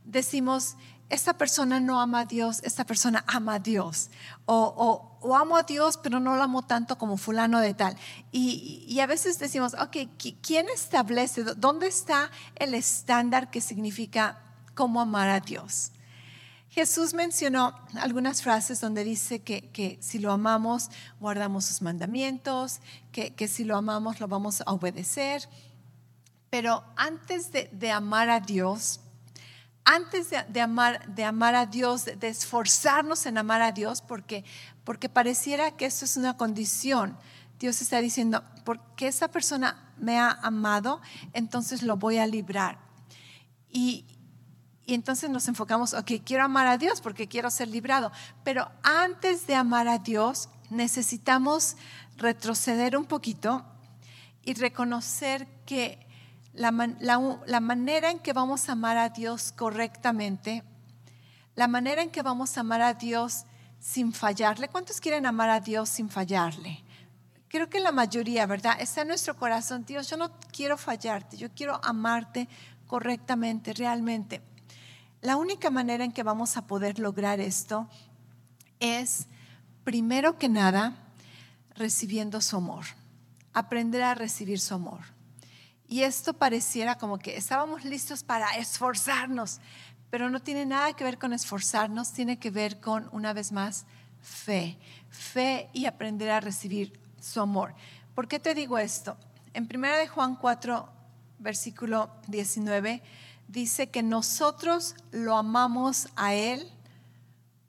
decimos, 0.06 0.78
esta 1.10 1.34
persona 1.34 1.80
no 1.80 2.00
ama 2.00 2.22
a 2.22 2.26
Dios, 2.26 2.62
esta 2.64 2.86
persona 2.86 3.24
ama 3.28 3.56
a 3.56 3.60
Dios. 3.60 4.12
O, 4.46 5.10
o, 5.22 5.36
amo 5.36 5.58
a 5.58 5.64
Dios, 5.64 5.98
pero 5.98 6.20
no 6.20 6.36
lo 6.36 6.44
amo 6.44 6.62
tanto 6.62 6.98
como 6.98 7.18
fulano 7.18 7.60
de 7.60 7.74
tal. 7.74 7.98
Y, 8.32 8.86
y, 8.88 9.00
a 9.00 9.08
veces 9.08 9.40
decimos, 9.40 9.74
ok, 9.74 9.98
¿quién 10.42 10.68
establece, 10.70 11.44
dónde 11.44 11.88
está 11.88 12.30
el 12.56 12.76
estándar 12.76 13.50
que 13.50 13.60
significa 13.60 14.40
cómo 14.76 15.02
amar 15.02 15.30
a 15.30 15.40
Dios? 15.40 15.92
Jesús 16.70 17.16
mencionó 17.16 17.74
algunas 17.96 18.44
frases 18.44 18.80
donde 18.80 19.04
dice 19.04 19.40
que, 19.42 19.72
que 19.72 19.98
si 20.02 20.20
lo 20.20 20.32
amamos, 20.32 20.92
guardamos 21.20 21.66
sus 21.66 21.82
mandamientos, 21.82 22.82
que, 23.12 23.34
que, 23.34 23.48
si 23.48 23.64
lo 23.64 23.76
amamos, 23.76 24.20
lo 24.20 24.28
vamos 24.28 24.62
a 24.62 24.72
obedecer. 24.72 25.50
Pero 26.52 26.84
antes 26.96 27.52
de, 27.52 27.70
de 27.74 27.92
amar 27.92 28.30
a 28.30 28.40
Dios, 28.40 29.00
antes 29.86 30.30
de, 30.30 30.62
amar, 30.62 31.56
a 31.56 31.66
Dios, 31.66 32.06
de, 32.06 32.28
esforzarnos 32.28 33.26
en 33.26 33.38
amar 33.38 33.62
a 33.62 33.72
Dios, 33.72 34.02
porque, 34.02 34.44
porque 34.84 35.10
pareciera 35.10 35.72
que 35.72 35.86
esto 35.86 36.06
es 36.06 36.18
una 36.18 36.38
condición. 36.38 37.18
Dios 37.58 37.82
está 37.82 38.00
diciendo, 38.00 38.44
porque 38.64 39.08
esa 39.08 39.30
persona 39.30 39.94
me 39.98 40.20
ha 40.20 40.32
amado, 40.32 41.02
entonces 41.34 41.82
lo 41.82 41.98
voy 41.98 42.18
a 42.18 42.28
librar. 42.28 42.80
Y, 43.72 44.06
y 44.86 44.94
entonces 44.94 45.30
nos 45.30 45.48
enfocamos, 45.48 45.94
ok, 45.94 46.12
quiero 46.24 46.44
amar 46.44 46.68
a 46.68 46.78
Dios 46.78 47.02
porque 47.02 47.28
quiero 47.28 47.50
ser 47.50 47.68
librado. 47.68 48.12
Pero 48.44 48.72
antes 48.84 49.48
de 49.48 49.56
amar 49.56 49.88
a 49.88 50.00
Dios, 50.00 50.50
necesitamos 50.70 51.78
retroceder 52.18 52.96
un 52.96 53.06
poquito 53.06 53.66
y 54.44 54.54
reconocer 54.54 55.48
que 55.66 56.09
la, 56.54 56.72
manera 56.72 58.12
en 58.12 58.20
que 58.20 58.34
vamos 58.34 58.70
a 58.70 58.74
amar 58.74 58.98
a 58.98 59.10
Dios 59.10 59.54
correctamente, 59.56 60.64
la 61.56 61.68
manera 61.68 62.02
en 62.02 62.10
que 62.10 62.22
vamos 62.22 62.58
a 62.58 62.62
amar 62.62 62.82
a 62.82 62.94
Dios 62.94 63.46
sin 63.80 64.14
fallarle. 64.14 64.68
¿Cuántos 64.70 65.00
quieren 65.00 65.26
amar 65.26 65.50
a 65.50 65.60
Dios 65.60 65.90
sin 65.90 66.10
fallarle? 66.10 66.84
Creo 67.48 67.70
que 67.70 67.80
la 67.80 67.92
mayoría, 67.92 68.46
¿verdad? 68.46 68.80
Está 68.80 69.02
en 69.02 69.08
nuestro 69.08 69.36
corazón, 69.36 69.86
Dios, 69.86 70.10
yo 70.10 70.18
no 70.18 70.32
quiero 70.52 70.78
fallarte, 70.78 71.38
yo 71.38 71.50
quiero 71.54 71.80
amarte 71.84 72.48
correctamente, 72.88 73.74
realmente. 73.74 74.42
La 75.22 75.36
única 75.36 75.70
manera 75.70 76.04
en 76.04 76.12
que 76.12 76.24
vamos 76.24 76.58
a 76.58 76.68
poder 76.68 77.00
lograr 77.00 77.40
esto 77.40 77.90
es, 78.80 79.28
primero 79.84 80.38
que 80.38 80.48
nada, 80.48 80.96
recibiendo 81.76 82.42
su 82.42 82.58
amor, 82.58 82.86
aprender 83.54 84.04
a 84.04 84.16
recibir 84.16 84.60
su 84.60 84.76
amor. 84.76 85.19
Y 85.90 86.04
esto 86.04 86.34
pareciera 86.34 87.00
como 87.00 87.18
que 87.18 87.36
estábamos 87.36 87.84
listos 87.84 88.24
para 88.24 88.56
esforzarnos, 88.58 89.60
pero 90.12 90.30
no 90.30 90.40
tiene 90.40 90.68
nada 90.68 90.94
que 90.94 91.04
ver 91.04 91.18
con 91.18 91.34
esforzarnos, 91.34 92.14
tiene 92.14 92.38
que 92.38 92.52
ver 92.52 92.80
con, 92.80 93.10
una 93.12 93.34
vez 93.34 93.52
más, 93.52 93.88
fe. 94.22 94.78
Fe 95.10 95.68
y 95.74 95.88
aprender 95.88 96.30
a 96.30 96.42
recibir 96.42 97.00
su 97.20 97.42
amor. 97.42 97.74
¿Por 98.14 98.28
qué 98.28 98.40
te 98.40 98.54
digo 98.54 98.78
esto? 98.78 99.18
En 99.56 99.68
1 99.74 99.88
de 99.98 100.08
Juan 100.08 100.36
4, 100.36 100.88
versículo 101.40 102.12
19, 102.28 103.02
dice 103.48 103.90
que 103.90 104.04
nosotros 104.04 104.96
lo 105.12 105.38
amamos 105.38 106.10
a 106.16 106.36
Él 106.36 106.72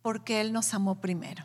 porque 0.03 0.43
Él 0.43 0.53
nos 0.53 0.75
amó 0.75 1.01
primero. 1.01 1.45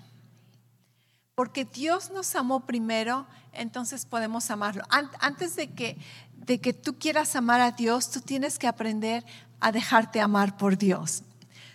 Porque 1.36 1.66
Dios 1.66 2.12
nos 2.12 2.36
amó 2.36 2.66
primero, 2.66 3.28
entonces 3.52 4.06
podemos 4.06 4.52
amarlo. 4.52 4.84
Antes 4.90 5.56
de 5.56 5.72
que 5.72 5.98
de 6.46 6.60
que 6.60 6.74
tú 6.74 6.98
quieras 6.98 7.36
amar 7.36 7.62
a 7.62 7.72
Dios, 7.72 8.12
tú 8.12 8.22
tienes 8.22 8.60
que 8.60 8.68
aprender 8.68 9.26
a 9.60 9.72
dejarte 9.72 10.22
amar 10.22 10.58
por 10.58 10.78
Dios. 10.78 11.24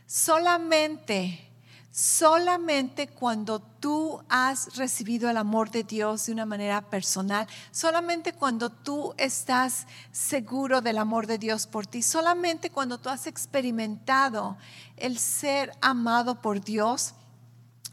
Solamente, 0.07 1.51
solamente 1.91 3.09
cuando 3.09 3.59
tú 3.61 4.23
has 4.29 4.77
recibido 4.77 5.29
el 5.29 5.37
amor 5.37 5.71
de 5.71 5.83
Dios 5.83 6.27
de 6.27 6.33
una 6.33 6.47
manera 6.47 6.83
personal, 6.83 7.47
solamente 7.73 8.33
cuando 8.33 8.71
tú 8.71 9.15
estás 9.17 9.87
seguro 10.13 10.81
del 10.81 10.99
amor 10.99 11.27
de 11.27 11.39
Dios 11.39 11.67
por 11.67 11.87
ti, 11.87 12.03
solamente 12.03 12.71
cuando 12.71 12.99
tú 12.99 13.09
has 13.09 13.27
experimentado 13.27 14.57
el 14.97 15.19
ser 15.19 15.73
amado 15.81 16.41
por 16.41 16.61
Dios, 16.61 17.15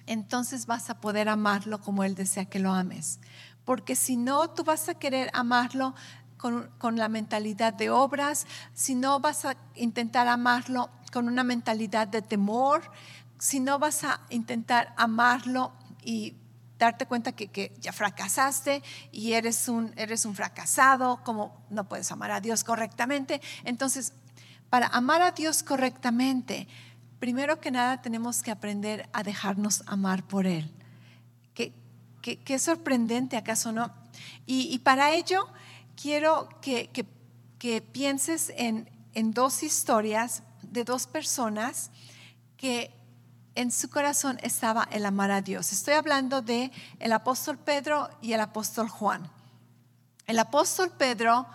entonces 0.06 0.68
vas 0.68 0.90
a 0.90 1.00
poder 1.00 1.28
amarlo 1.28 1.82
como 1.82 2.04
Él 2.04 2.16
desea 2.16 2.46
que 2.46 2.60
lo 2.60 2.72
ames. 2.72 3.20
Porque 3.66 3.98
si 3.98 4.16
no, 4.16 4.50
tú 4.50 4.64
vas 4.64 4.88
a 4.88 4.96
querer 4.96 5.30
amarlo 5.34 5.94
con, 6.38 6.96
la 6.96 7.10
mentalidad 7.10 7.74
de 7.74 7.90
obras, 7.90 8.46
si 8.74 8.96
no 8.96 9.20
vas 9.20 9.46
a 9.46 9.58
intentar 9.76 10.28
amarlo 10.28 10.90
con 11.12 11.28
una 11.28 11.44
mentalidad 11.44 12.08
de 12.08 12.22
temor, 12.22 12.92
si 13.40 13.60
no 13.60 13.80
vas 13.80 14.04
a 14.04 14.22
intentar 14.30 14.94
amarlo 14.98 15.74
y 16.04 16.36
darte 16.78 17.06
cuenta 17.08 17.32
que, 17.32 17.76
ya 17.80 17.92
fracasaste 17.92 18.84
y 19.12 19.34
eres 19.34 19.68
un, 19.68 19.94
eres 19.98 20.26
un 20.26 20.36
fracasado, 20.36 21.24
como 21.24 21.66
no 21.70 21.88
puedes 21.88 22.12
amar 22.12 22.32
a 22.32 22.40
Dios 22.40 22.64
correctamente. 22.64 23.42
Entonces, 23.64 24.14
para 24.70 24.88
amar 24.88 25.22
a 25.22 25.32
Dios 25.32 25.64
correctamente, 25.64 26.68
primero 27.20 27.60
que 27.60 27.72
nada 27.72 28.02
tenemos 28.02 28.44
que 28.44 28.52
aprender 28.52 29.10
a 29.14 29.24
dejarnos 29.24 29.84
amar 29.88 30.24
por 30.24 30.46
Él. 30.46 30.72
Qué, 31.54 31.74
qué, 32.22 32.60
sorprendente, 32.60 33.38
¿acaso 33.38 33.72
no? 33.72 33.92
Y, 34.46 34.68
y 34.74 34.80
para 34.80 35.12
ello 35.12 35.48
quiero 36.02 36.48
que, 36.62 37.06
pienses 37.92 38.54
en, 38.56 38.88
dos 39.34 39.64
historias 39.64 40.44
de 40.62 40.84
dos 40.84 41.08
personas 41.08 41.90
que 42.56 42.94
en 43.56 43.72
su 43.72 43.90
corazón 43.90 44.38
estaba 44.44 44.88
el 44.92 45.06
amar 45.06 45.32
a 45.32 45.42
Dios. 45.42 45.74
Estoy 45.74 45.96
hablando 45.96 46.42
de 46.42 46.72
el 47.00 47.12
apóstol 47.12 47.58
Pedro 47.58 48.10
y 48.22 48.34
el 48.34 48.40
apóstol 48.40 48.88
Juan. 48.88 49.30
El 50.28 50.38
apóstol 50.38 50.92
Pedro 50.92 51.48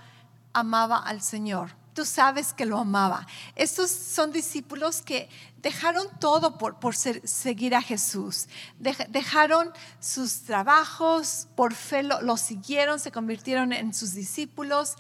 amaba 0.53 0.99
al 0.99 1.23
Señor 1.23 1.82
tú 1.95 2.05
sabes 2.05 2.53
que 2.53 2.67
lo 2.67 2.79
amaba. 2.79 3.27
Estos 3.55 3.91
son 3.91 4.33
discípulos 4.33 5.03
que 5.03 5.29
dejaron 5.59 6.07
todo 6.19 6.59
por, 6.59 6.79
por 6.79 6.95
seguir 6.95 7.75
a 7.75 7.83
Jesús. 7.83 8.49
dejaron 8.79 9.71
sus 10.01 10.43
trabajos, 10.43 11.49
por 11.55 11.75
fe 11.75 12.03
lo, 12.03 12.37
siguieron, 12.37 12.99
se 12.99 13.13
convirtieron 13.13 13.73
en 13.73 13.95
sus 13.95 14.15
discípulos. 14.15 14.97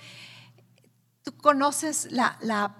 Tú 1.22 1.36
conoces 1.36 2.10
la, 2.10 2.38
la 2.40 2.74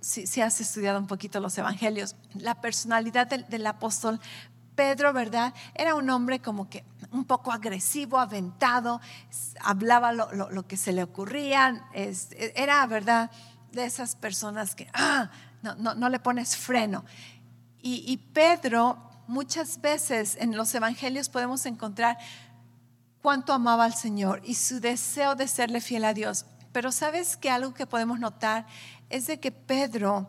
si, 0.00 0.40
has 0.40 0.60
estudiado 0.60 0.98
un 0.98 1.06
poquito 1.06 1.40
los 1.40 1.56
evangelios, 1.58 2.16
la 2.34 2.60
personalidad 2.60 3.26
del 3.26 3.66
apóstol 3.66 4.20
Pedro, 4.76 5.12
¿verdad? 5.12 5.54
Era 5.74 5.94
un 5.94 6.08
hombre 6.10 6.40
como 6.40 6.68
que 6.68 6.84
un 7.12 7.24
poco 7.24 7.52
agresivo, 7.52 8.18
aventado, 8.18 9.00
hablaba 9.60 10.12
lo, 10.12 10.66
que 10.66 10.76
se 10.76 10.92
le 10.92 11.02
ocurría, 11.02 11.88
era, 11.92 12.86
¿verdad? 12.86 13.30
De 13.72 13.84
esas 13.84 14.16
personas 14.16 14.74
que 14.74 14.88
ah, 14.94 15.30
no, 15.62 16.08
le 16.08 16.18
pones 16.18 16.56
freno. 16.56 17.04
Y, 17.80 18.04
y 18.06 18.16
Pedro, 18.16 18.98
muchas 19.26 19.80
veces 19.80 20.36
en 20.40 20.56
los 20.56 20.74
evangelios 20.74 21.28
podemos 21.28 21.66
encontrar 21.66 22.18
cuánto 23.22 23.52
amaba 23.52 23.84
al 23.84 23.94
Señor 23.94 24.40
y 24.44 24.54
su 24.54 24.80
deseo 24.80 25.34
de 25.34 25.48
serle 25.48 25.80
fiel 25.80 26.04
a 26.04 26.14
Dios. 26.14 26.46
Pero 26.72 26.92
sabes 26.92 27.36
que 27.36 27.50
algo 27.50 27.74
que 27.74 27.86
podemos 27.86 28.20
notar 28.20 28.66
es 29.08 29.26
de 29.26 29.40
que 29.40 29.50
Pedro 29.50 30.28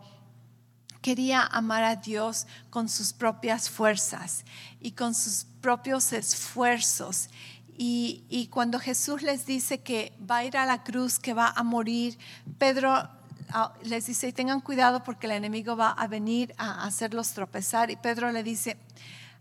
quería 1.07 1.41
amar 1.41 1.85
a 1.85 1.95
Dios 1.95 2.47
con 2.69 2.89
sus 2.89 3.13
propias 3.13 3.69
fuerzas 3.69 4.43
y 4.81 4.91
con 4.91 5.15
sus 5.15 5.45
propios 5.61 6.11
esfuerzos. 6.11 7.29
Y, 7.77 8.49
cuando 8.51 8.77
Jesús 8.77 9.21
les 9.21 9.45
dice 9.45 9.79
que 9.79 10.11
va 10.19 10.39
a 10.39 10.43
ir 10.43 10.57
a 10.57 10.65
la 10.65 10.83
cruz, 10.83 11.17
que 11.17 11.33
va 11.33 11.53
a 11.55 11.63
morir, 11.63 12.17
Pedro 12.57 12.91
ah, 12.91 13.73
les 13.83 14.07
dice, 14.07 14.33
tengan 14.33 14.59
cuidado 14.59 15.01
porque 15.05 15.27
el 15.27 15.31
enemigo 15.31 15.77
va 15.77 15.91
a 15.91 16.07
venir 16.07 16.53
a 16.57 16.83
hacerlos 16.83 17.31
tropezar. 17.31 17.89
Y 17.89 17.95
Pedro 17.95 18.29
le 18.33 18.43
dice, 18.43 18.75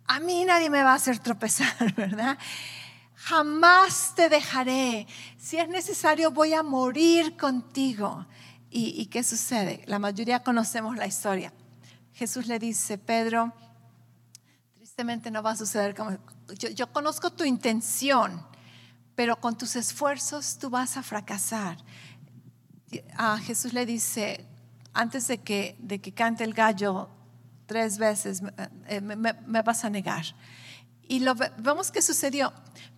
a 0.06 0.20
mí 0.20 0.44
nadie 0.44 0.70
me 0.70 0.84
va 0.84 0.92
a 0.92 0.94
hacer 0.94 1.18
tropezar, 1.18 1.92
¿verdad? 1.96 2.38
Jamás 3.16 4.12
te 4.14 4.28
dejaré. 4.28 5.08
Si 5.36 5.56
es 5.56 5.68
necesario, 5.68 6.30
voy 6.30 6.54
a 6.54 6.62
morir 6.62 7.36
contigo. 7.36 8.24
¿Y, 8.70 9.06
qué 9.06 9.22
sucede? 9.22 9.82
La 9.86 9.98
mayoría 9.98 10.42
conocemos 10.42 10.96
la 10.96 11.06
historia. 11.06 11.52
Jesús 12.12 12.46
le 12.46 12.58
dice, 12.58 12.98
Pedro, 12.98 13.52
tristemente 14.74 15.30
no 15.30 15.42
va 15.42 15.52
a 15.52 15.56
suceder 15.56 15.94
como... 15.94 16.18
Yo, 16.74 16.92
conozco 16.92 17.30
tu 17.30 17.44
intención, 17.44 18.44
pero 19.14 19.40
con 19.40 19.56
tus 19.56 19.76
esfuerzos 19.76 20.58
tú 20.58 20.68
vas 20.68 20.96
a 20.96 21.02
fracasar. 21.02 21.78
A 23.16 23.38
Jesús 23.38 23.72
le 23.72 23.86
dice, 23.86 24.46
antes 24.92 25.26
de 25.28 25.38
que, 25.38 25.76
de 25.78 26.00
que 26.00 26.12
cante 26.12 26.44
el 26.44 26.52
gallo 26.52 27.08
tres 27.66 27.98
veces, 27.98 28.42
me, 28.42 29.16
me 29.16 29.62
vas 29.62 29.84
a 29.84 29.90
negar. 29.90 30.24
Y 31.08 31.20
lo 31.20 31.34
vemos 31.34 31.90
que 31.90 32.02
sucedió. 32.02 32.52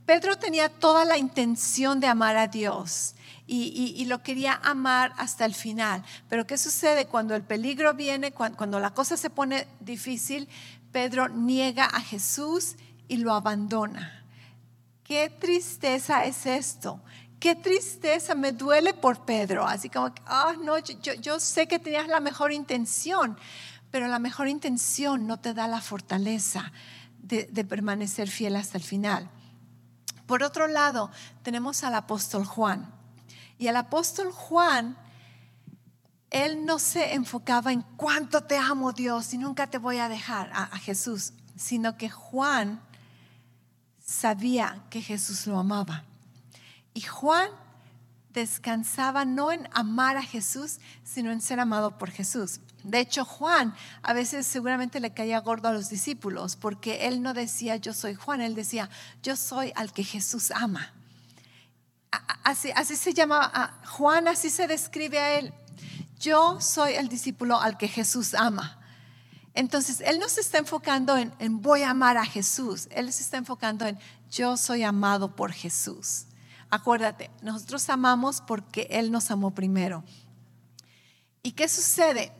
Pedro 0.07 0.39
tenía 0.39 0.69
toda 0.69 1.05
la 1.05 1.19
intención 1.19 2.01
de 2.01 2.07
amar 2.07 2.37
a 2.37 2.49
Dios 2.49 3.15
y, 3.51 4.05
lo 4.05 4.23
quería 4.23 4.61
amar 4.63 5.13
hasta 5.17 5.45
el 5.45 5.55
final. 5.55 6.05
Pero 6.29 6.47
¿qué 6.47 6.59
sucede 6.59 7.07
cuando 7.07 7.35
el 7.35 7.43
peligro 7.43 7.95
viene, 7.95 8.33
cuando, 8.33 8.79
la 8.79 8.93
cosa 8.93 9.17
se 9.17 9.31
pone 9.31 9.67
difícil? 9.81 10.49
Pedro 10.93 11.29
niega 11.29 11.87
a 11.87 12.01
Jesús 12.01 12.77
y 13.09 13.17
lo 13.17 13.33
abandona. 13.33 14.25
Qué 15.03 15.31
tristeza 15.31 16.27
es 16.27 16.45
esto. 16.45 17.01
Qué 17.41 17.55
tristeza, 17.55 18.35
me 18.35 18.53
duele 18.53 18.93
por 18.93 19.25
Pedro. 19.25 19.67
Así 19.67 19.89
como, 19.89 20.13
ah, 20.27 20.55
no, 20.63 20.79
yo, 20.79 21.41
sé 21.41 21.67
que 21.67 21.79
tenías 21.79 22.09
la 22.09 22.21
mejor 22.21 22.53
intención, 22.53 23.39
pero 23.91 24.09
la 24.09 24.19
mejor 24.19 24.49
intención 24.49 25.27
no 25.27 25.39
te 25.39 25.55
da 25.55 25.69
la 25.69 25.81
fortaleza 25.81 26.73
de 27.19 27.65
permanecer 27.65 28.29
fiel 28.29 28.57
hasta 28.57 28.77
el 28.77 28.85
final. 28.85 29.31
Por 30.27 30.43
otro 30.43 30.67
lado, 30.67 31.11
tenemos 31.43 31.85
al 31.85 31.95
apóstol 31.95 32.45
Juan. 32.45 32.98
Y 33.59 33.67
el 33.67 33.77
apóstol 33.77 34.33
Juan 34.33 34.97
él 36.31 36.67
no 36.67 36.79
se 36.79 37.15
enfocaba 37.15 37.73
en 37.73 37.83
cuánto 37.97 38.43
te 38.43 38.59
amo 38.59 38.93
Dios 38.93 39.33
y 39.33 39.39
nunca 39.39 39.67
te 39.67 39.79
voy 39.79 39.99
a 39.99 40.09
dejar 40.09 40.51
a, 40.53 40.65
a 40.65 40.79
Jesús, 40.79 41.33
sino 41.57 41.97
que 41.97 42.11
Juan 42.11 42.83
sabía 44.05 44.85
que 44.91 45.01
Jesús 45.01 45.47
lo 45.47 45.59
amaba. 45.59 46.05
Y 46.93 47.01
Juan 47.01 47.51
descansaba 48.33 49.25
no 49.25 49.53
en 49.53 49.69
amar 49.73 50.17
a 50.17 50.23
Jesús, 50.23 50.79
sino 51.03 51.31
en 51.31 51.41
ser 51.41 51.61
amado 51.61 51.97
por 51.97 52.11
Jesús. 52.11 52.61
De 52.85 53.01
hecho, 53.01 53.25
Juan 53.25 53.75
a 54.03 54.13
veces 54.13 54.47
seguramente 54.47 55.01
le 55.01 55.13
caía 55.13 55.41
gordo 55.41 55.69
a 55.69 55.73
los 55.73 55.89
discípulos 55.89 56.57
porque 56.57 57.07
él 57.09 57.23
no 57.23 57.33
decía 57.33 57.77
yo 57.77 57.95
soy 57.95 58.15
Juan, 58.15 58.41
él 58.41 58.55
decía 58.55 58.91
yo 59.23 59.35
soy 59.35 59.73
al 59.75 59.93
que 59.93 60.05
Jesús 60.05 60.51
ama. 60.51 60.93
Así, 62.45 62.97
se 62.97 63.13
llama 63.13 63.79
Juan, 63.87 64.29
así 64.29 64.51
se 64.51 64.67
describe 64.67 65.19
a 65.19 65.39
él. 65.39 65.53
Yo 66.19 66.61
soy 66.61 66.95
el 66.95 67.09
discípulo 67.09 67.61
al 67.61 67.77
que 67.77 67.89
Jesús 67.89 68.35
ama. 68.35 68.79
Entonces, 69.55 70.01
él 70.01 70.19
no 70.19 70.29
se 70.29 70.41
está 70.41 70.59
enfocando 70.59 71.17
en, 71.17 71.33
en 71.39 71.61
voy 71.61 71.83
a 71.83 71.91
amar 71.91 72.17
a 72.17 72.25
Jesús, 72.25 72.89
él 72.91 73.13
se 73.13 73.23
está 73.23 73.37
enfocando 73.37 73.87
en 73.87 73.99
yo 74.31 74.57
soy 74.57 74.83
amado 74.83 75.35
por 75.35 75.53
Jesús. 75.53 76.27
Acuérdate, 76.71 77.31
nosotros 77.41 77.89
amamos 77.89 78.43
porque 78.43 78.87
Él 78.91 79.11
nos 79.11 79.31
amó 79.31 79.53
primero. 79.53 80.05
¿Y 81.43 81.53
qué 81.53 81.69
sucede? 81.69 82.33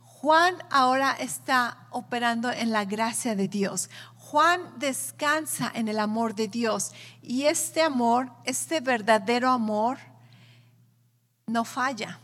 Juan 0.00 0.54
ahora 0.70 1.12
está 1.12 1.86
operando 1.90 2.50
en 2.50 2.72
la 2.72 2.86
gracia 2.86 3.36
de 3.36 3.46
Dios. 3.46 3.90
Juan 4.34 4.80
descansa 4.80 5.70
en 5.76 5.86
el 5.86 6.00
amor 6.00 6.34
de 6.34 6.48
Dios 6.48 6.90
y 7.22 7.44
este 7.44 7.82
amor, 7.82 8.32
este 8.42 8.80
verdadero 8.80 9.48
amor, 9.48 9.98
no 11.46 11.64
falla. 11.64 12.18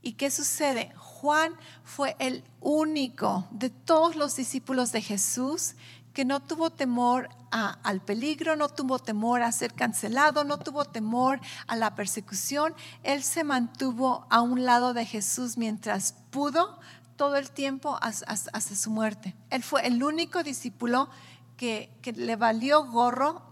¿Y 0.00 0.12
qué 0.12 0.30
sucede? 0.30 0.92
Juan 0.94 1.52
fue 1.82 2.14
el 2.20 2.44
único 2.60 3.48
de 3.50 3.70
todos 3.70 4.14
los 4.14 4.36
discípulos 4.36 4.92
de 4.92 5.02
Jesús 5.02 5.74
que 6.14 6.24
no 6.24 6.38
tuvo 6.38 6.70
temor 6.70 7.28
al 7.50 8.02
peligro, 8.02 8.54
no 8.54 8.68
tuvo 8.68 9.00
temor 9.00 9.42
a 9.42 9.50
ser 9.50 9.74
cancelado, 9.74 10.44
no 10.44 10.60
tuvo 10.60 10.84
temor 10.84 11.40
a 11.66 11.74
la 11.74 11.96
persecución. 11.96 12.72
Él 13.02 13.24
se 13.24 13.42
mantuvo 13.42 14.28
a 14.30 14.42
un 14.42 14.64
lado 14.64 14.94
de 14.94 15.04
Jesús 15.04 15.58
mientras 15.58 16.14
pudo 16.30 16.78
todo 17.18 17.34
el 17.34 17.50
tiempo 17.50 17.98
hasta, 18.00 18.60
su 18.60 18.90
muerte. 18.90 19.34
Él 19.50 19.64
fue 19.64 19.84
el 19.86 20.04
único 20.04 20.44
discípulo 20.44 21.10
que, 21.58 21.90
le 22.16 22.36
valió 22.36 22.86
gorro 22.86 23.42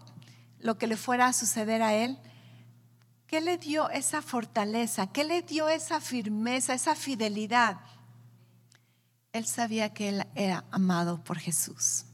lo 0.60 0.78
que 0.78 0.86
le 0.86 0.96
fuera 0.96 1.26
a 1.26 1.32
suceder 1.34 1.82
a 1.82 1.92
él. 1.92 2.18
¿Qué 3.26 3.42
le 3.42 3.58
dio 3.58 3.90
esa 3.90 4.22
fortaleza? 4.22 5.08
¿Qué 5.08 5.24
le 5.24 5.42
dio 5.42 5.68
esa 5.68 6.00
firmeza, 6.00 6.72
esa 6.72 6.94
fidelidad? 6.94 7.80
Él 9.32 9.46
sabía 9.46 9.92
que 9.92 10.08
él 10.08 10.26
era 10.34 10.64
amado 10.70 11.22
por 11.22 11.38
Jesús. 11.38 12.06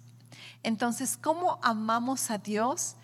Entonces, 0.64 1.16
¿cómo 1.16 1.60
amamos 1.62 2.30
a 2.30 2.38
Dios? 2.38 2.96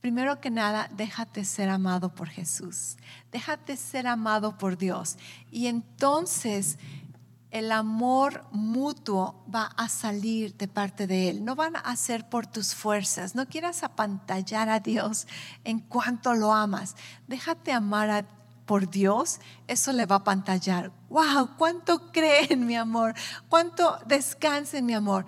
Primero 0.00 0.40
que 0.40 0.50
nada, 0.50 0.88
déjate 0.94 1.44
ser 1.44 1.68
amado 1.68 2.14
por 2.14 2.28
Jesús. 2.28 2.96
Déjate 3.30 3.76
ser 3.76 4.06
amado 4.06 4.56
por 4.56 4.78
Dios. 4.78 5.18
Y 5.50 5.66
entonces 5.66 6.78
el 7.58 7.72
amor 7.72 8.44
mutuo 8.50 9.42
va 9.52 9.64
a 9.76 9.88
salir 9.88 10.54
de 10.56 10.68
parte 10.68 11.06
de 11.06 11.30
Él. 11.30 11.44
No 11.44 11.54
van 11.54 11.76
a 11.76 11.96
ser 11.96 12.28
por 12.28 12.46
tus 12.46 12.74
fuerzas. 12.74 13.34
No 13.34 13.46
quieras 13.46 13.82
apantallar 13.82 14.68
a 14.68 14.80
Dios 14.80 15.26
en 15.64 15.80
cuanto 15.80 16.34
lo 16.34 16.52
amas. 16.52 16.96
Déjate 17.28 17.72
amar 17.72 18.26
por 18.66 18.90
Dios. 18.90 19.40
Eso 19.68 19.92
le 19.92 20.04
va 20.04 20.16
a 20.16 20.18
apantallar. 20.18 20.92
¡Wow! 21.08 21.56
¿Cuánto 21.56 22.12
cree 22.12 22.52
en 22.52 22.66
mi 22.66 22.76
amor? 22.76 23.14
¿Cuánto 23.48 23.98
descansa 24.06 24.76
en 24.76 24.86
mi 24.86 24.92
amor? 24.92 25.24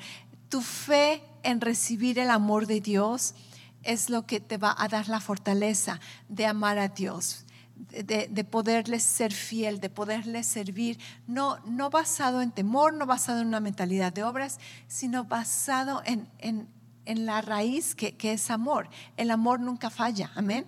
Tu 0.51 0.61
fe 0.61 1.23
en 1.43 1.63
recibir 1.63 2.19
el 2.19 2.29
amor 2.29 2.67
de 2.67 2.81
Dios 2.81 3.35
es 3.83 4.11
lo 4.11 4.27
que 4.27 4.41
te 4.41 4.59
va 4.59 4.75
a 4.77 4.89
dar 4.89 5.09
la 5.09 5.21
fortaleza 5.21 5.99
de 6.29 6.45
amar 6.45 6.79
a 6.79 6.89
Dios, 6.89 7.47
de, 7.91 8.29
de, 8.31 8.45
poderle 8.45 9.01
ser 9.01 9.33
fiel, 9.33 9.81
de 9.81 9.91
poderle 9.91 10.43
servir, 10.43 10.99
no, 11.27 11.59
no 11.67 11.91
basado 11.91 12.43
en 12.43 12.51
temor, 12.51 12.95
no 12.95 13.07
basado 13.07 13.41
en 13.41 13.49
una 13.49 13.61
mentalidad 13.61 14.13
de 14.13 14.25
obras, 14.25 14.59
sino 14.87 15.25
basado 15.25 16.03
en, 16.05 16.29
en, 16.39 16.69
en 17.07 17.27
la 17.27 17.41
raíz 17.41 17.95
que, 17.95 18.17
que, 18.17 18.33
es 18.33 18.51
amor. 18.51 18.89
El 19.17 19.31
amor 19.31 19.61
nunca 19.61 19.91
falla, 19.91 20.31
amén. 20.35 20.67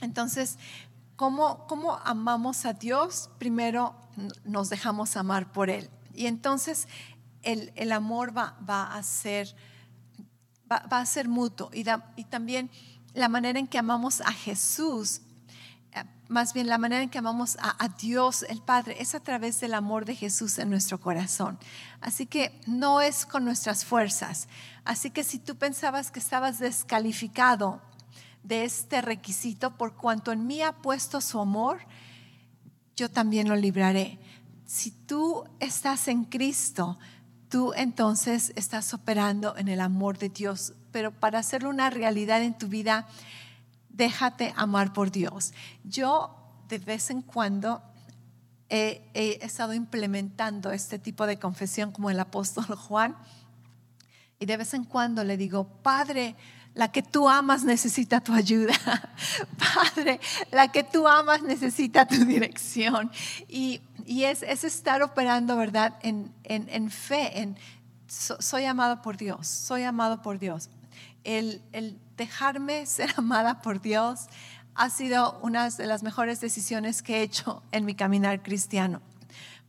Entonces, 0.00 0.58
¿cómo, 1.16 1.66
¿cómo 1.66 1.96
amamos 2.04 2.64
a 2.64 2.72
Dios? 2.72 3.30
Primero 3.38 3.94
nos 4.44 4.70
dejamos 4.70 5.16
amar 5.16 5.52
por 5.52 5.70
Él. 5.70 5.90
Y 6.14 6.26
entonces 6.26 6.88
el, 7.42 7.72
el 7.74 7.92
amor 7.92 8.36
va, 8.36 8.56
va 8.68 8.94
a 8.94 9.02
ser 9.02 9.54
va, 10.70 10.82
a 10.90 11.06
ser 11.06 11.28
mutuo 11.28 11.70
y, 11.72 11.84
y 12.16 12.24
también 12.24 12.70
la 13.14 13.28
manera 13.28 13.58
en 13.58 13.66
que 13.66 13.78
amamos 13.78 14.20
a 14.20 14.32
Jesús 14.32 15.22
más 16.28 16.52
bien 16.52 16.66
la 16.66 16.78
manera 16.78 17.02
en 17.02 17.08
que 17.08 17.18
amamos 17.18 17.56
a, 17.60 17.82
a, 17.82 17.88
Dios 17.88 18.44
el 18.48 18.60
Padre 18.60 18.96
es 19.00 19.14
a 19.14 19.20
través 19.20 19.60
del 19.60 19.74
amor 19.74 20.04
de 20.04 20.14
Jesús 20.14 20.58
en 20.58 20.70
nuestro 20.70 21.00
corazón. 21.00 21.58
Así 22.00 22.26
que 22.26 22.60
no 22.66 23.00
es 23.00 23.26
con 23.26 23.44
nuestras 23.44 23.84
fuerzas. 23.84 24.48
Así 24.84 25.10
que 25.10 25.24
si 25.24 25.38
tú 25.38 25.56
pensabas 25.56 26.10
que 26.10 26.20
estabas 26.20 26.58
descalificado 26.58 27.80
de 28.42 28.64
este 28.64 29.02
requisito 29.02 29.76
por 29.76 29.94
cuanto 29.94 30.32
en 30.32 30.46
mí 30.46 30.62
ha 30.62 30.72
puesto 30.72 31.20
su 31.20 31.40
amor, 31.40 31.80
yo 32.96 33.10
también 33.10 33.48
lo 33.48 33.56
libraré. 33.56 34.18
Si 34.66 34.90
tú 34.90 35.44
estás 35.60 36.08
en 36.08 36.24
Cristo, 36.24 36.98
tú 37.48 37.72
entonces 37.74 38.52
estás 38.56 38.92
operando 38.92 39.56
en 39.56 39.68
el 39.68 39.80
amor 39.80 40.18
de 40.18 40.28
Dios. 40.28 40.74
Pero 40.92 41.12
para 41.12 41.38
hacerlo 41.38 41.70
una 41.70 41.90
realidad 41.90 42.42
en 42.42 42.56
tu 42.56 42.68
vida, 42.68 43.06
déjate 43.98 44.54
amar 44.56 44.94
por 44.94 45.10
Dios. 45.10 45.52
Yo 45.84 46.34
de 46.68 46.78
vez 46.78 47.10
en 47.10 47.20
cuando 47.20 47.82
he, 48.70 49.38
estado 49.42 49.74
implementando 49.74 50.70
este 50.72 50.98
tipo 50.98 51.26
de 51.26 51.38
confesión 51.38 51.92
como 51.92 52.08
el 52.08 52.20
apóstol 52.20 52.64
Juan. 52.76 53.16
Y 54.38 54.46
de 54.46 54.56
vez 54.56 54.72
en 54.72 54.84
cuando 54.84 55.24
le 55.24 55.36
digo, 55.36 55.68
Padre, 55.82 56.36
la 56.74 56.92
que 56.92 57.02
tú 57.02 57.28
amas 57.28 57.64
necesita 57.64 58.20
tu 58.20 58.32
ayuda. 58.32 58.74
Padre, 59.74 60.20
la 60.52 60.70
que 60.70 60.84
tú 60.84 61.08
amas 61.08 61.42
necesita 61.42 62.06
tu 62.06 62.24
dirección. 62.24 63.10
Y, 63.48 63.80
y 64.06 64.24
es, 64.24 64.44
es, 64.44 64.62
estar 64.62 65.02
operando, 65.02 65.56
¿verdad? 65.56 65.98
En, 66.02 66.32
en, 66.44 66.68
en 66.70 66.90
fe, 66.90 67.40
en 67.40 67.56
soy 68.06 68.64
amado 68.64 69.02
por 69.02 69.16
Dios, 69.16 69.48
soy 69.48 69.82
amado 69.82 70.22
por 70.22 70.38
Dios. 70.38 70.70
El, 71.24 71.60
el 71.72 71.98
dejarme 72.18 72.84
ser 72.98 73.14
amada 73.16 73.62
por 73.62 73.80
Dios 73.80 74.26
ha 74.74 74.90
sido 74.90 75.40
una 75.42 75.70
de 75.70 75.86
las 75.86 76.02
mejores 76.02 76.40
decisiones 76.40 77.02
que 77.02 77.16
he 77.16 77.22
hecho 77.22 77.62
en 77.72 77.86
mi 77.86 77.94
caminar 77.94 78.42
cristiano 78.42 79.00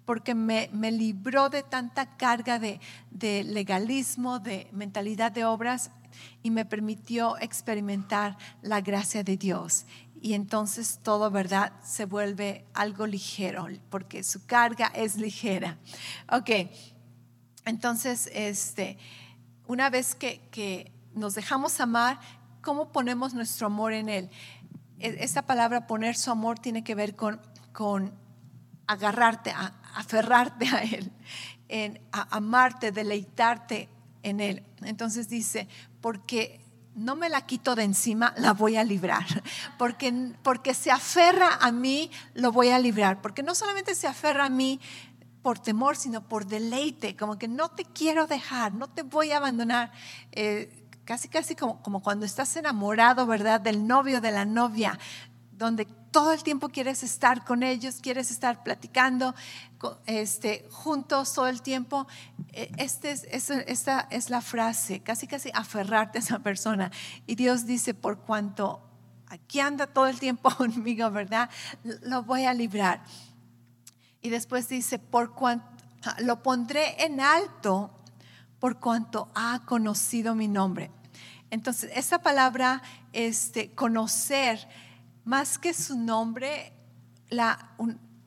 porque 0.06 0.34
me, 0.34 0.72
me, 0.74 0.92
libró 0.92 1.50
de 1.50 1.62
tanta 1.62 2.18
carga 2.18 2.58
de, 2.58 2.80
de, 3.12 3.44
legalismo, 3.44 4.40
de 4.40 4.68
mentalidad 4.72 5.32
de 5.32 5.46
obras 5.46 5.92
y 6.42 6.50
me 6.50 6.66
permitió 6.66 7.38
experimentar 7.38 8.36
la 8.64 8.82
gracia 8.82 9.24
de 9.24 9.38
Dios. 9.38 9.86
Y 10.20 10.34
entonces 10.34 11.00
todo, 11.04 11.30
¿verdad? 11.30 11.74
Se 11.84 12.06
vuelve 12.06 12.66
algo 12.74 13.06
ligero, 13.06 13.68
porque 13.92 14.24
su 14.24 14.48
carga 14.48 14.88
es 14.96 15.16
ligera. 15.16 15.78
Ok, 16.32 16.72
entonces, 17.66 18.30
este, 18.34 18.98
una 19.68 19.92
vez 19.92 20.16
que, 20.16 20.42
que 20.50 20.92
nos 21.14 21.36
dejamos 21.36 21.80
amar, 21.80 22.20
¿cómo 22.62 22.92
ponemos 22.92 23.34
nuestro 23.34 23.68
amor 23.68 23.94
en 23.94 24.10
Él? 24.10 24.30
E, 25.00 25.18
esta 25.24 25.44
palabra 25.44 25.88
poner 25.88 26.16
su 26.16 26.32
amor 26.32 26.60
tiene 26.60 26.84
que 26.84 26.96
ver 26.96 27.16
con, 27.16 27.40
con 27.74 28.14
agarrarte, 28.88 29.52
a, 29.52 29.74
aferrarte 29.96 30.68
a 30.68 30.84
Él, 30.84 31.12
en 31.68 32.02
a 32.12 32.36
amarte, 32.36 32.92
deleitarte 32.92 33.90
en 34.24 34.40
Él. 34.40 34.64
Entonces 34.84 35.30
dice, 35.30 35.68
porque 36.02 36.62
no 36.96 37.16
me 37.16 37.30
la 37.30 37.46
quito 37.46 37.76
de 37.76 37.84
encima, 37.84 38.34
la 38.38 38.54
voy 38.54 38.76
a 38.76 38.84
librar. 38.84 39.26
Porque, 39.78 40.34
porque 40.44 40.74
se 40.74 40.92
aferra 40.92 41.58
a 41.62 41.72
mí, 41.72 42.12
lo 42.34 42.52
voy 42.52 42.70
a 42.70 42.80
librar. 42.80 43.22
Porque 43.22 43.44
no 43.44 43.56
solamente 43.56 43.96
se 43.96 44.08
aferra 44.08 44.46
a 44.46 44.50
mí 44.50 44.80
por 45.42 45.60
temor, 45.60 45.96
sino 45.96 46.28
por 46.28 46.46
deleite. 46.46 47.16
Como 47.16 47.38
que 47.38 47.48
no 47.48 47.70
te 47.70 47.86
quiero 47.86 48.28
dejar, 48.28 48.74
no 48.74 48.88
te 48.88 49.04
voy 49.04 49.32
a 49.32 49.38
abandonar. 49.38 49.92
Eh, 50.32 50.79
casi, 51.10 51.28
casi 51.28 51.56
como, 51.56 52.04
cuando 52.04 52.24
estás 52.24 52.56
enamorado, 52.56 53.26
¿verdad? 53.26 53.60
Del 53.60 53.88
novio, 53.88 54.22
de 54.22 54.32
la 54.32 54.46
novia 54.46 55.00
donde 55.54 55.86
todo 56.12 56.34
el 56.34 56.44
tiempo 56.44 56.70
quieres 56.70 57.02
estar 57.02 57.44
con 57.44 57.64
ellos, 57.64 57.98
quieres 58.00 58.30
estar 58.30 58.62
platicando 58.62 59.34
este, 60.06 60.68
juntos 60.70 61.34
todo 61.34 61.48
el 61.48 61.64
tiempo. 61.64 62.06
E, 62.54 62.72
este 62.78 63.10
es, 63.10 63.26
esta 63.50 64.08
es 64.12 64.30
la 64.30 64.42
frase, 64.42 65.02
casi 65.02 65.26
casi 65.26 65.50
aferrarte 65.52 66.20
a 66.20 66.22
esa 66.22 66.40
persona. 66.40 66.92
Y 67.26 67.34
Dios 67.34 67.66
dice, 67.66 67.96
por 67.96 68.20
cuanto 68.20 68.80
aquí 69.30 69.60
anda 69.62 69.88
todo 69.88 70.06
el 70.06 70.20
tiempo 70.20 70.52
conmigo, 70.58 71.10
¿verdad? 71.10 71.50
Lo 72.04 72.22
voy 72.22 72.46
a 72.46 72.54
librar. 72.54 73.02
Y 74.22 74.30
después 74.30 74.70
dice, 74.70 75.00
por 75.00 75.34
cuanto 75.34 75.66
lo 76.20 76.44
pondré 76.44 77.04
en 77.04 77.20
alto 77.20 77.96
por 78.60 78.80
cuanto 78.80 79.30
ha 79.34 79.62
conocido 79.66 80.36
mi 80.36 80.48
nombre. 80.48 80.92
Entonces, 81.52 81.92
esa 81.96 82.20
palabra, 82.20 82.82
este, 83.14 83.72
conocer, 83.72 84.68
más 85.26 85.58
que 85.58 85.74
su 85.74 85.98
nombre, 85.98 86.74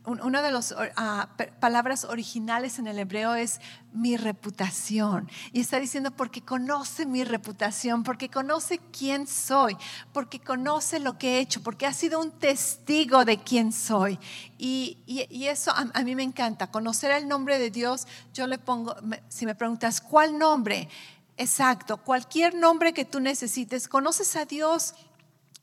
una 0.05 0.43
de 0.43 0.51
las 0.51 0.75
ah, 0.97 1.29
palabras 1.61 2.05
originales 2.05 2.79
en 2.79 2.89
el 2.89 2.99
hebreo 2.99 3.35
es 3.35 3.61
mi 3.93 4.17
reputación. 4.17 5.31
Y 5.53 5.61
está 5.61 5.79
diciendo 5.79 6.11
porque 6.11 6.43
conoce 6.43 7.07
mi 7.07 7.23
reputación, 7.25 8.03
porque 8.03 8.29
conoce 8.29 8.79
quién 8.79 9.27
soy, 9.27 9.77
porque 10.13 10.41
conoce 10.41 10.99
lo 10.99 11.19
que 11.19 11.37
he 11.37 11.41
hecho, 11.41 11.63
porque 11.63 11.87
ha 11.87 11.93
sido 11.93 12.21
un 12.21 12.33
testigo 12.33 13.25
de 13.25 13.39
quién 13.39 13.73
soy. 13.73 14.19
Y, 14.59 14.99
eso 15.31 15.73
a, 15.73 16.03
mí 16.03 16.15
me 16.15 16.23
encanta, 16.23 16.69
conocer 16.69 17.11
el 17.13 17.29
nombre 17.29 17.59
de 17.59 17.71
Dios. 17.71 18.07
Yo 18.33 18.47
le 18.47 18.59
pongo, 18.59 18.97
si 19.29 19.47
me 19.47 19.55
preguntas, 19.55 20.01
¿cuál 20.01 20.39
nombre? 20.39 20.89
Exacto, 21.37 21.97
cualquier 21.97 22.55
nombre 22.55 22.92
que 22.92 23.05
tú 23.05 23.21
necesites, 23.21 23.88
¿conoces 23.88 24.37
a 24.37 24.45
Dios 24.45 24.95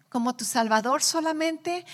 como 0.10 0.36
tu 0.36 0.45
Salvador 0.45 1.03
solamente? 1.03 1.86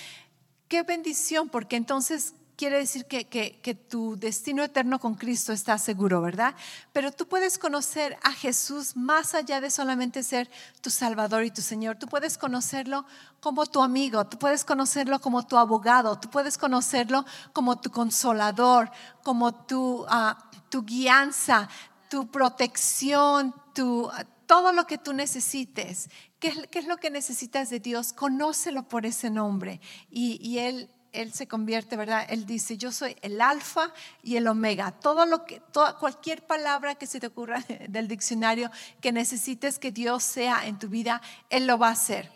Qué 0.67 0.83
bendición, 0.83 1.49
porque 1.49 1.75
entonces 1.75 2.33
quiere 2.55 2.77
decir 2.77 3.05
que, 3.05 3.27
que, 3.27 3.75
tu 3.75 4.15
destino 4.17 4.63
eterno 4.63 4.99
con 4.99 5.15
Cristo 5.15 5.51
está 5.51 5.77
seguro, 5.77 6.21
¿verdad? 6.21 6.55
Pero 6.93 7.11
tú 7.11 7.27
puedes 7.27 7.57
conocer 7.57 8.17
a 8.23 8.31
Jesús 8.31 8.95
más 8.95 9.35
allá 9.35 9.59
de 9.61 9.69
solamente 9.69 10.23
ser 10.23 10.49
tu 10.81 10.89
Salvador 10.89 11.43
y 11.43 11.51
tu 11.51 11.61
Señor. 11.61 11.97
Tú 11.97 12.07
puedes 12.07 12.37
conocerlo 12.37 13.05
como 13.41 13.65
tu 13.65 13.83
amigo, 13.83 14.25
tú 14.25 14.39
puedes 14.39 14.63
conocerlo 14.63 15.19
como 15.19 15.45
tu 15.45 15.57
abogado, 15.57 16.17
tú 16.17 16.29
puedes 16.29 16.57
conocerlo 16.57 17.25
como 17.51 17.79
tu 17.79 17.91
consolador, 17.91 18.89
como 19.23 19.53
tu, 19.53 20.05
ah, 20.07 20.49
tu 20.69 20.83
guianza, 20.83 21.67
tu 22.09 22.27
protección, 22.27 23.53
tu, 23.75 24.09
todo 24.47 24.73
lo 24.73 24.87
que 24.87 24.97
tú 24.97 25.13
necesites. 25.13 26.09
¿Qué 26.39 26.47
es, 26.47 26.67
¿Qué 26.71 26.79
es, 26.79 26.87
lo 26.87 26.97
que 26.97 27.11
necesitas 27.11 27.69
de 27.69 27.79
Dios? 27.79 28.13
Conócelo 28.13 28.87
por 28.87 29.05
ese 29.05 29.29
nombre. 29.29 29.79
Y, 30.09 30.57
Él 30.57 30.89
se 31.31 31.47
convierte, 31.47 31.95
¿verdad? 31.95 32.25
Él 32.27 32.45
dice, 32.45 32.77
yo 32.77 32.91
soy 32.91 33.15
el 33.21 33.39
alfa 33.39 33.93
y 34.23 34.37
el 34.37 34.47
omega. 34.47 34.91
Todo 34.91 35.25
lo 35.25 35.45
que, 35.45 35.61
cualquier 35.99 36.45
palabra 36.45 36.95
que 36.95 37.05
se 37.05 37.19
te 37.19 37.27
ocurra 37.27 37.63
del 37.89 38.07
diccionario 38.07 38.71
que 38.99 39.11
necesites 39.11 39.77
que 39.77 39.91
Dios 39.91 40.23
sea 40.23 40.65
en 40.65 40.79
tu 40.79 40.89
vida, 40.89 41.21
Él 41.49 41.67
lo 41.67 41.77
va 41.77 41.89
a 41.89 41.91
hacer. 41.91 42.31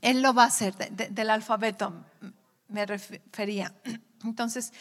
Él 0.00 0.22
lo 0.22 0.32
va 0.32 0.44
a 0.44 0.46
hacer, 0.46 0.74
del 0.76 1.30
alfabeto 1.30 1.92
me 2.72 2.86
refería. 2.86 3.72
Entonces, 4.24 4.72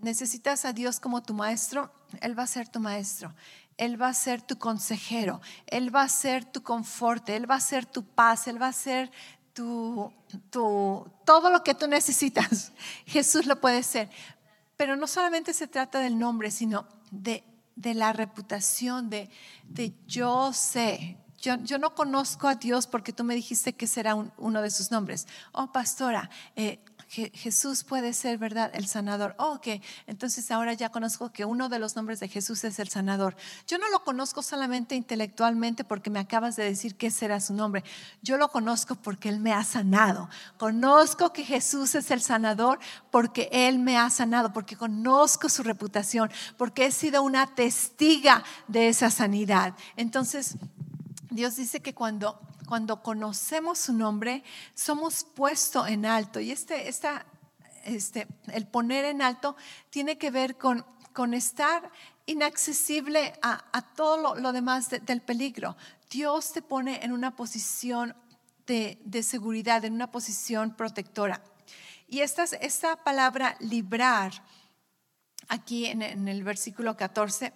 necesitas 0.00 0.64
a 0.64 0.72
Dios 0.72 1.00
como 1.00 1.22
tu 1.22 1.32
maestro, 1.34 1.92
Él 2.20 2.38
va 2.38 2.42
a 2.42 2.46
ser 2.46 2.68
tu 2.68 2.80
maestro. 2.80 3.34
Él 3.78 4.00
va 4.00 4.08
a 4.08 4.14
ser 4.14 4.42
tu 4.42 4.58
consejero, 4.58 5.40
Él 5.66 5.94
va 5.94 6.02
a 6.02 6.08
ser 6.08 6.44
tu 6.44 6.62
confort, 6.62 7.26
Él 7.30 7.50
va 7.50 7.54
a 7.54 7.60
ser 7.60 7.86
tu 7.86 8.04
paz, 8.04 8.48
Él 8.48 8.60
va 8.60 8.68
a 8.68 8.72
ser 8.72 9.10
todo 9.54 11.50
lo 11.50 11.64
que 11.64 11.74
tú 11.74 11.88
necesitas, 11.88 12.72
Jesús 13.06 13.46
lo 13.46 13.60
puede 13.60 13.82
ser. 13.82 14.10
Pero 14.76 14.96
no 14.96 15.06
solamente 15.06 15.52
se 15.52 15.66
trata 15.66 15.98
del 16.00 16.18
nombre, 16.18 16.50
sino 16.50 16.86
de, 17.10 17.42
la 17.76 18.12
reputación, 18.12 19.10
de, 19.10 19.30
de 19.64 19.92
yo 20.06 20.52
sé. 20.52 21.16
Yo, 21.40 21.56
yo, 21.62 21.78
no 21.78 21.94
conozco 21.94 22.48
a 22.48 22.56
Dios 22.56 22.86
porque 22.86 23.12
tú 23.12 23.22
me 23.22 23.34
dijiste 23.34 23.72
que 23.72 23.86
será 23.86 24.14
uno 24.14 24.62
de 24.62 24.70
sus 24.70 24.90
nombres. 24.90 25.26
Oh, 25.52 25.70
pastora, 25.70 26.30
eh, 26.56 26.80
Jesús 27.08 27.84
puede 27.84 28.12
ser, 28.12 28.36
¿verdad? 28.36 28.70
El 28.74 28.86
sanador. 28.86 29.34
Oh, 29.38 29.54
ok, 29.54 29.82
entonces 30.06 30.50
ahora 30.50 30.74
ya 30.74 30.90
conozco 30.90 31.32
que 31.32 31.46
uno 31.46 31.70
de 31.70 31.78
los 31.78 31.96
nombres 31.96 32.20
de 32.20 32.28
Jesús 32.28 32.62
es 32.64 32.78
el 32.78 32.90
sanador. 32.90 33.34
Yo 33.66 33.78
no 33.78 33.88
lo 33.90 34.04
conozco 34.04 34.42
solamente 34.42 34.94
intelectualmente 34.94 35.84
porque 35.84 36.10
me 36.10 36.18
acabas 36.18 36.56
de 36.56 36.64
decir 36.64 36.96
que 36.96 37.10
será 37.10 37.40
su 37.40 37.54
nombre. 37.54 37.82
Yo 38.20 38.36
lo 38.36 38.48
conozco 38.48 38.94
porque 38.94 39.30
Él 39.30 39.40
me 39.40 39.54
ha 39.54 39.64
sanado. 39.64 40.28
Conozco 40.58 41.32
que 41.32 41.44
Jesús 41.44 41.94
es 41.94 42.10
el 42.10 42.20
sanador 42.20 42.78
porque 43.10 43.48
Él 43.52 43.78
me 43.78 43.96
ha 43.96 44.10
sanado, 44.10 44.52
porque 44.52 44.76
conozco 44.76 45.48
su 45.48 45.62
reputación, 45.62 46.30
porque 46.58 46.86
he 46.86 46.92
sido 46.92 47.22
una 47.22 47.46
testiga 47.54 48.44
de 48.66 48.88
esa 48.88 49.10
sanidad. 49.10 49.74
Entonces, 49.96 50.56
Dios 51.30 51.56
dice 51.56 51.80
que 51.80 51.94
cuando 51.94 52.38
cuando 52.68 53.02
conocemos 53.02 53.78
su 53.78 53.94
nombre, 53.94 54.44
somos 54.74 55.24
puestos 55.24 55.88
en 55.88 56.04
alto. 56.04 56.38
Y 56.38 56.52
este, 56.52 56.88
esta, 56.88 57.24
este, 57.84 58.28
el 58.52 58.66
poner 58.66 59.06
en 59.06 59.22
alto 59.22 59.56
tiene 59.88 60.18
que 60.18 60.30
ver 60.30 60.58
con, 60.58 60.84
con 61.14 61.32
estar 61.32 61.90
inaccesible 62.26 63.32
a, 63.40 63.64
a 63.72 63.94
todo 63.94 64.34
lo, 64.34 64.52
demás 64.52 64.90
del 64.90 65.22
peligro. 65.22 65.78
Dios 66.10 66.52
te 66.52 66.60
pone 66.60 67.02
en 67.02 67.12
una 67.12 67.34
posición 67.34 68.14
de, 68.66 69.00
de 69.02 69.22
seguridad, 69.22 69.86
en 69.86 69.94
una 69.94 70.10
posición 70.10 70.76
protectora. 70.76 71.42
Y 72.06 72.20
esta, 72.20 72.44
esta 72.44 73.02
palabra 73.02 73.56
librar, 73.60 74.32
aquí 75.48 75.86
en, 75.86 76.02
en 76.02 76.28
el 76.28 76.44
versículo 76.44 76.98
14, 76.98 77.54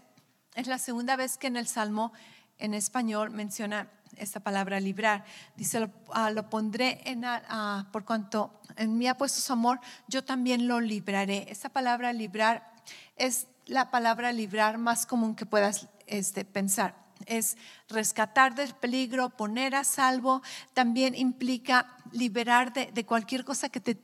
es 0.54 0.66
la 0.66 0.78
segunda 0.78 1.16
vez 1.16 1.36
que 1.36 1.48
en 1.48 1.56
el 1.56 1.66
Salmo 1.66 2.14
en 2.58 2.72
español 2.72 3.30
menciona 3.30 3.90
esta 4.16 4.40
palabra 4.40 4.80
librar. 4.80 5.24
Dice, 5.56 5.80
lo, 5.80 5.90
ah, 6.12 6.30
pondré 6.50 7.00
en, 7.04 7.24
uh, 7.24 7.90
por 7.90 8.04
cuanto 8.04 8.60
en 8.76 8.96
mí 8.98 9.08
ha 9.08 9.16
puesto 9.16 9.40
su 9.40 9.52
amor, 9.52 9.80
yo 10.08 10.24
también 10.24 10.68
lo 10.68 10.80
libraré. 10.80 11.46
Esta 11.48 11.68
palabra 11.68 12.12
librar 12.12 12.72
es 13.16 13.46
la 13.66 13.90
palabra 13.90 14.32
librar 14.32 14.78
más 14.78 15.06
común 15.06 15.34
que 15.34 15.46
puedas 15.46 15.88
este, 16.06 16.44
pensar. 16.44 16.94
Es 17.26 17.56
rescatar 17.88 18.54
del 18.54 18.74
peligro, 18.74 19.30
poner 19.30 19.76
a 19.76 19.84
salvo, 19.84 20.42
también 20.74 21.14
implica 21.14 21.96
liberar 22.10 22.72
de, 22.72 23.06
cualquier 23.06 23.44
cosa 23.44 23.68
que 23.68 23.80
te, 23.80 23.94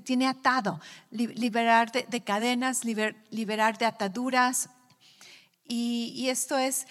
tiene 0.00 0.28
atado, 0.28 0.80
liberar 1.10 1.90
de, 1.90 2.20
cadenas, 2.22 2.84
liberar 2.84 3.78
de 3.78 3.86
ataduras. 3.86 4.70
Y, 5.66 6.12
y 6.14 6.30
esto 6.30 6.56
es 6.56 6.86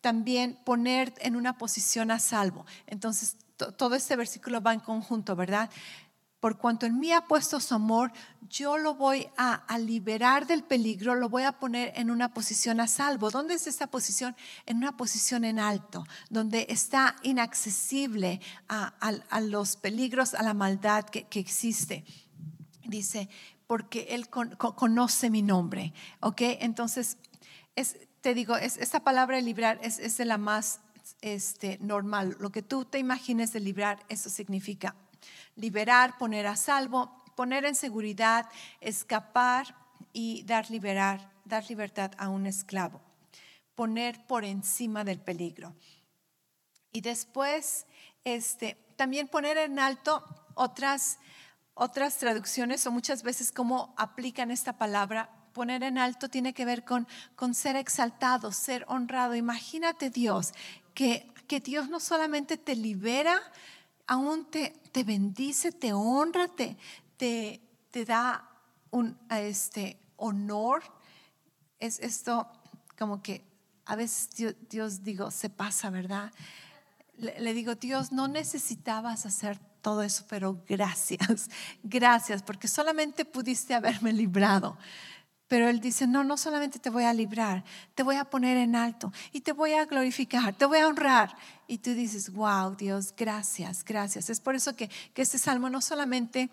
también 0.00 0.58
poner 0.64 1.14
en 1.18 1.36
una 1.36 1.58
posición 1.58 2.10
a 2.10 2.18
salvo. 2.18 2.64
Entonces, 2.86 3.36
todo 3.76 3.94
este 3.94 4.16
versículo 4.16 4.60
va 4.60 4.72
en 4.72 4.80
conjunto, 4.80 5.34
¿verdad? 5.34 5.70
Por 6.40 6.56
cuanto 6.56 6.86
en 6.86 7.00
mí 7.00 7.12
ha 7.12 7.22
puesto 7.22 7.58
su 7.58 7.74
amor, 7.74 8.12
yo 8.48 8.78
lo 8.78 8.94
voy 8.94 9.28
a, 9.36 9.64
liberar 9.78 10.46
del 10.46 10.62
peligro, 10.62 11.16
lo 11.16 11.28
voy 11.28 11.42
a 11.42 11.58
poner 11.58 11.92
en 11.96 12.12
una 12.12 12.32
posición 12.32 12.78
a 12.78 12.86
salvo. 12.86 13.30
¿Dónde 13.30 13.54
es 13.54 13.66
esta 13.66 13.88
posición? 13.88 14.36
En 14.64 14.76
una 14.76 14.96
posición 14.96 15.44
en 15.44 15.58
alto, 15.58 16.04
donde 16.30 16.66
está 16.68 17.16
inaccesible 17.24 18.40
a, 18.68 19.40
los 19.40 19.76
peligros, 19.76 20.34
a 20.34 20.44
la 20.44 20.54
maldad 20.54 21.06
que, 21.06 21.26
existe. 21.40 22.04
Dice, 22.84 23.28
porque 23.66 24.06
Él 24.10 24.28
conoce 24.28 25.30
mi 25.30 25.42
nombre. 25.42 25.92
¿Ok? 26.20 26.42
Entonces, 26.60 27.16
es, 27.74 27.96
te 28.20 28.34
digo, 28.34 28.56
es, 28.56 28.76
esta 28.78 29.00
palabra 29.00 29.40
librar 29.40 29.78
es, 29.82 29.98
es 29.98 30.16
de 30.16 30.24
la 30.24 30.38
más 30.38 30.80
este, 31.20 31.78
normal. 31.80 32.36
Lo 32.40 32.50
que 32.50 32.62
tú 32.62 32.84
te 32.84 32.98
imagines 32.98 33.52
de 33.52 33.60
librar, 33.60 34.04
eso 34.08 34.30
significa 34.30 34.94
liberar, 35.56 36.16
poner 36.18 36.46
a 36.46 36.56
salvo, 36.56 37.10
poner 37.34 37.64
en 37.64 37.74
seguridad, 37.74 38.48
escapar 38.80 39.74
y 40.12 40.42
dar, 40.44 40.70
liberar, 40.70 41.32
dar 41.44 41.68
libertad 41.68 42.12
a 42.18 42.28
un 42.28 42.46
esclavo, 42.46 43.00
poner 43.74 44.26
por 44.26 44.44
encima 44.44 45.04
del 45.04 45.20
peligro. 45.20 45.74
Y 46.92 47.00
después, 47.00 47.86
este, 48.24 48.76
también 48.96 49.28
poner 49.28 49.58
en 49.58 49.78
alto 49.78 50.24
otras, 50.54 51.18
otras 51.74 52.16
traducciones 52.18 52.86
o 52.86 52.90
muchas 52.90 53.22
veces 53.22 53.52
cómo 53.52 53.94
aplican 53.96 54.50
esta 54.50 54.78
palabra 54.78 55.30
poner 55.58 55.82
en 55.82 55.98
alto 55.98 56.28
tiene 56.28 56.54
que 56.54 56.64
ver 56.64 56.84
con, 56.84 57.08
con 57.34 57.52
ser 57.52 57.74
exaltado, 57.74 58.52
ser 58.52 58.84
honrado. 58.86 59.34
Imagínate 59.34 60.08
Dios, 60.08 60.52
que, 60.94 61.32
que 61.48 61.58
Dios 61.58 61.88
no 61.88 61.98
solamente 61.98 62.56
te 62.56 62.76
libera, 62.76 63.42
aún 64.06 64.44
te, 64.44 64.80
te 64.92 65.02
bendice, 65.02 65.72
te 65.72 65.92
honra, 65.92 66.46
te, 66.46 66.76
te, 67.16 68.04
da 68.04 68.48
un 68.92 69.18
este, 69.30 69.98
honor. 70.16 70.84
Es 71.80 71.98
esto 71.98 72.46
como 72.96 73.20
que 73.20 73.44
a 73.84 73.96
veces 73.96 74.30
Dios, 74.70 75.02
digo, 75.02 75.32
se 75.32 75.50
pasa, 75.50 75.90
¿verdad? 75.90 76.30
Le 77.16 77.52
digo, 77.52 77.74
Dios, 77.74 78.12
no 78.12 78.28
necesitabas 78.28 79.26
hacer 79.26 79.58
todo 79.82 80.02
eso, 80.02 80.24
pero 80.28 80.62
gracias, 80.68 81.50
gracias, 81.82 82.44
porque 82.44 82.68
solamente 82.68 83.24
pudiste 83.24 83.74
haberme 83.74 84.12
librado. 84.12 84.78
Pero 85.48 85.68
Él 85.68 85.80
dice, 85.80 86.06
no, 86.06 86.24
no 86.24 86.36
solamente 86.36 86.78
te 86.78 86.90
voy 86.90 87.04
a 87.04 87.12
librar, 87.14 87.64
te 87.94 88.02
voy 88.02 88.16
a 88.16 88.26
poner 88.26 88.58
en 88.58 88.76
alto 88.76 89.12
y 89.32 89.40
te 89.40 89.52
voy 89.52 89.72
a 89.72 89.86
glorificar, 89.86 90.54
te 90.54 90.66
voy 90.66 90.78
a 90.78 90.86
honrar. 90.86 91.34
Y 91.66 91.78
tú 91.78 91.94
dices, 91.94 92.32
wow, 92.32 92.76
Dios, 92.76 93.14
gracias, 93.16 93.82
gracias. 93.82 94.28
Es 94.28 94.40
por 94.40 94.54
eso 94.54 94.76
que, 94.76 94.88
que 95.14 95.22
este 95.22 95.38
salmo 95.38 95.70
no 95.70 95.80
solamente 95.80 96.50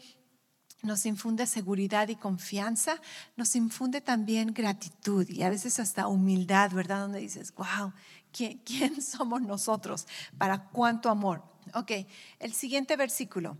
nos 0.82 1.06
infunde 1.06 1.46
seguridad 1.46 2.08
y 2.08 2.16
confianza, 2.16 3.02
nos 3.36 3.56
infunde 3.56 4.00
también 4.00 4.54
gratitud 4.54 5.28
y 5.30 5.44
a 5.44 5.50
veces 5.50 5.80
hasta 5.80 6.08
humildad, 6.08 6.72
¿verdad? 6.72 7.02
Donde 7.02 7.20
dices, 7.20 7.54
wow, 7.56 7.92
¿quién, 8.32 8.60
quién 8.60 9.02
somos 9.02 9.42
nosotros? 9.42 10.08
¿Para 10.38 10.70
cuánto 10.70 11.10
amor? 11.10 11.44
Ok, 11.74 11.92
el 12.40 12.54
siguiente 12.54 12.96
versículo, 12.96 13.58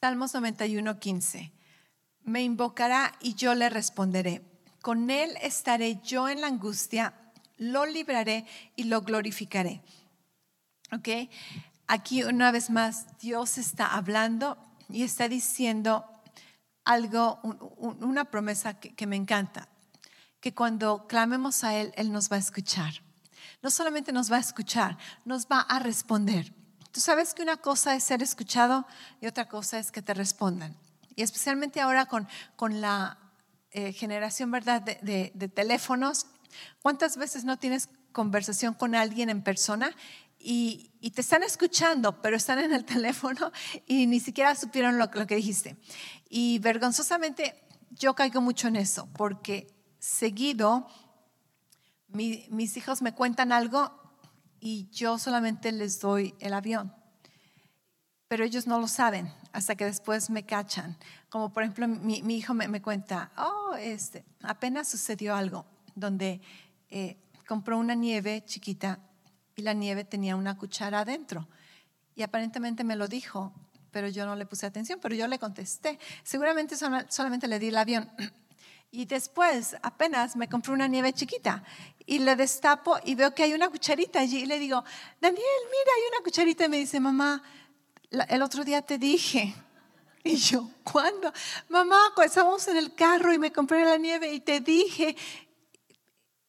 Salmos 0.00 0.34
91, 0.34 1.00
15. 1.00 1.52
Me 2.24 2.42
invocará 2.42 3.14
y 3.20 3.34
yo 3.34 3.54
le 3.54 3.70
responderé. 3.70 4.42
Con 4.86 5.10
él 5.10 5.36
estaré 5.42 6.00
yo 6.00 6.28
en 6.28 6.40
la 6.40 6.46
angustia, 6.46 7.12
lo 7.56 7.86
libraré 7.86 8.46
y 8.76 8.84
lo 8.84 9.02
glorificaré. 9.02 9.82
Ok, 10.92 11.28
aquí 11.88 12.22
una 12.22 12.52
vez 12.52 12.70
más 12.70 13.18
Dios 13.18 13.58
está 13.58 13.96
hablando 13.96 14.56
y 14.88 15.02
está 15.02 15.28
diciendo, 15.28 16.04
algo, 16.84 17.40
una 17.42 18.26
promesa 18.26 18.78
que, 18.78 19.06
me 19.08 19.16
encanta, 19.16 19.66
que 20.38 20.54
cuando 20.54 21.08
clamemos 21.08 21.64
a 21.64 21.74
Él, 21.74 21.92
Él 21.96 22.12
nos 22.12 22.30
va 22.30 22.36
a 22.36 22.38
escuchar. 22.38 23.02
No 23.62 23.72
solamente 23.72 24.12
nos 24.12 24.30
va 24.30 24.36
a 24.36 24.46
escuchar, 24.48 24.98
nos 25.24 25.48
va 25.48 25.62
a 25.62 25.80
responder. 25.80 26.54
Tú 26.92 27.00
sabes 27.00 27.34
que 27.34 27.42
una 27.42 27.56
cosa 27.56 27.96
es 27.96 28.04
ser 28.04 28.22
escuchado 28.22 28.86
y 29.20 29.26
otra 29.26 29.48
cosa 29.48 29.80
es 29.80 29.90
que 29.90 30.00
te 30.00 30.14
respondan. 30.14 30.76
Y 31.16 31.22
especialmente 31.22 31.80
ahora 31.80 32.06
con, 32.06 32.28
con 32.54 32.80
la 32.80 33.25
eh, 33.76 33.92
generación, 33.92 34.50
¿verdad?, 34.50 34.82
de, 34.82 35.30
de 35.32 35.48
teléfonos. 35.48 36.26
¿Cuántas 36.82 37.16
veces 37.16 37.44
no 37.44 37.58
tienes 37.58 37.88
conversación 38.12 38.74
con 38.74 38.94
alguien 38.94 39.28
en 39.28 39.42
persona 39.42 39.94
y, 40.38 40.92
te 41.14 41.20
están 41.20 41.42
escuchando, 41.42 42.20
pero 42.20 42.36
están 42.36 42.58
en 42.58 42.72
el 42.72 42.84
teléfono 42.94 43.52
y 43.86 44.06
ni 44.06 44.20
siquiera 44.20 44.54
supieron 44.54 44.98
lo, 44.98 45.10
que 45.10 45.36
dijiste. 45.36 45.76
Y 46.28 46.58
vergonzosamente 46.58 47.62
yo 47.90 48.14
caigo 48.14 48.40
mucho 48.40 48.68
en 48.68 48.76
eso, 48.76 49.08
porque 49.16 49.66
seguido 49.98 50.88
mis 52.08 52.76
hijos 52.76 53.02
me 53.02 53.12
cuentan 53.12 53.52
algo 53.52 53.92
y 54.58 54.88
yo 54.90 55.18
solamente 55.18 55.72
les 55.72 56.00
doy 56.00 56.34
el 56.40 56.54
avión. 56.54 56.94
Pero 58.28 58.44
ellos 58.44 58.66
no 58.66 58.80
lo 58.80 58.88
saben 58.88 59.32
hasta 59.52 59.76
que 59.76 59.84
después 59.84 60.30
me 60.30 60.44
cachan. 60.44 60.96
Como 61.28 61.52
por 61.52 61.62
ejemplo, 61.62 61.86
mi, 61.86 62.36
hijo 62.36 62.54
me, 62.54 62.82
cuenta, 62.82 63.30
oh, 63.36 63.74
este, 63.78 64.24
apenas 64.42 64.88
sucedió 64.88 65.34
algo 65.34 65.64
donde 65.94 66.40
eh, 66.90 67.16
compró 67.46 67.78
una 67.78 67.94
nieve 67.94 68.42
chiquita 68.44 68.98
y 69.54 69.62
la 69.62 69.72
nieve 69.72 70.04
tenía 70.04 70.36
una 70.36 70.56
cuchara 70.56 71.00
adentro. 71.00 71.48
Y 72.14 72.22
aparentemente 72.22 72.82
me 72.82 72.96
lo 72.96 73.08
dijo, 73.08 73.52
pero 73.90 74.08
yo 74.08 74.26
no 74.26 74.36
le 74.36 74.46
puse 74.46 74.66
atención, 74.66 74.98
pero 75.00 75.14
yo 75.14 75.26
le 75.26 75.38
contesté. 75.38 75.98
Seguramente 76.22 76.76
solamente 76.76 77.48
le 77.48 77.58
di 77.58 77.68
el 77.68 77.76
avión. 77.76 78.10
Y 78.90 79.04
después 79.04 79.76
apenas 79.82 80.36
me 80.36 80.48
compré 80.48 80.72
una 80.72 80.86
nieve 80.86 81.12
chiquita 81.12 81.62
y 82.06 82.20
le 82.20 82.36
destapo 82.36 82.96
y 83.04 83.14
veo 83.14 83.34
que 83.34 83.42
hay 83.42 83.52
una 83.52 83.68
cucharita 83.68 84.20
allí 84.20 84.38
y 84.38 84.46
le 84.46 84.58
digo, 84.58 84.82
Daniel, 85.20 85.42
mira, 85.64 85.92
hay 85.96 86.02
una 86.12 86.24
cucharita 86.24 86.64
y 86.64 86.68
me 86.68 86.78
dice, 86.78 87.00
mamá, 87.00 87.42
el 88.10 88.42
otro 88.42 88.64
día 88.64 88.82
te 88.82 88.98
dije. 88.98 89.54
Y 90.24 90.38
yo, 90.38 90.68
¿cuándo? 90.82 91.32
Mamá, 91.68 91.98
pues 92.16 92.30
estábamos 92.30 92.66
en 92.66 92.76
el 92.76 92.96
carro 92.96 93.32
y 93.32 93.38
me 93.38 93.52
compré 93.52 93.84
la 93.84 93.96
nieve 93.96 94.32
y 94.32 94.40
te 94.40 94.58
dije. 94.58 95.14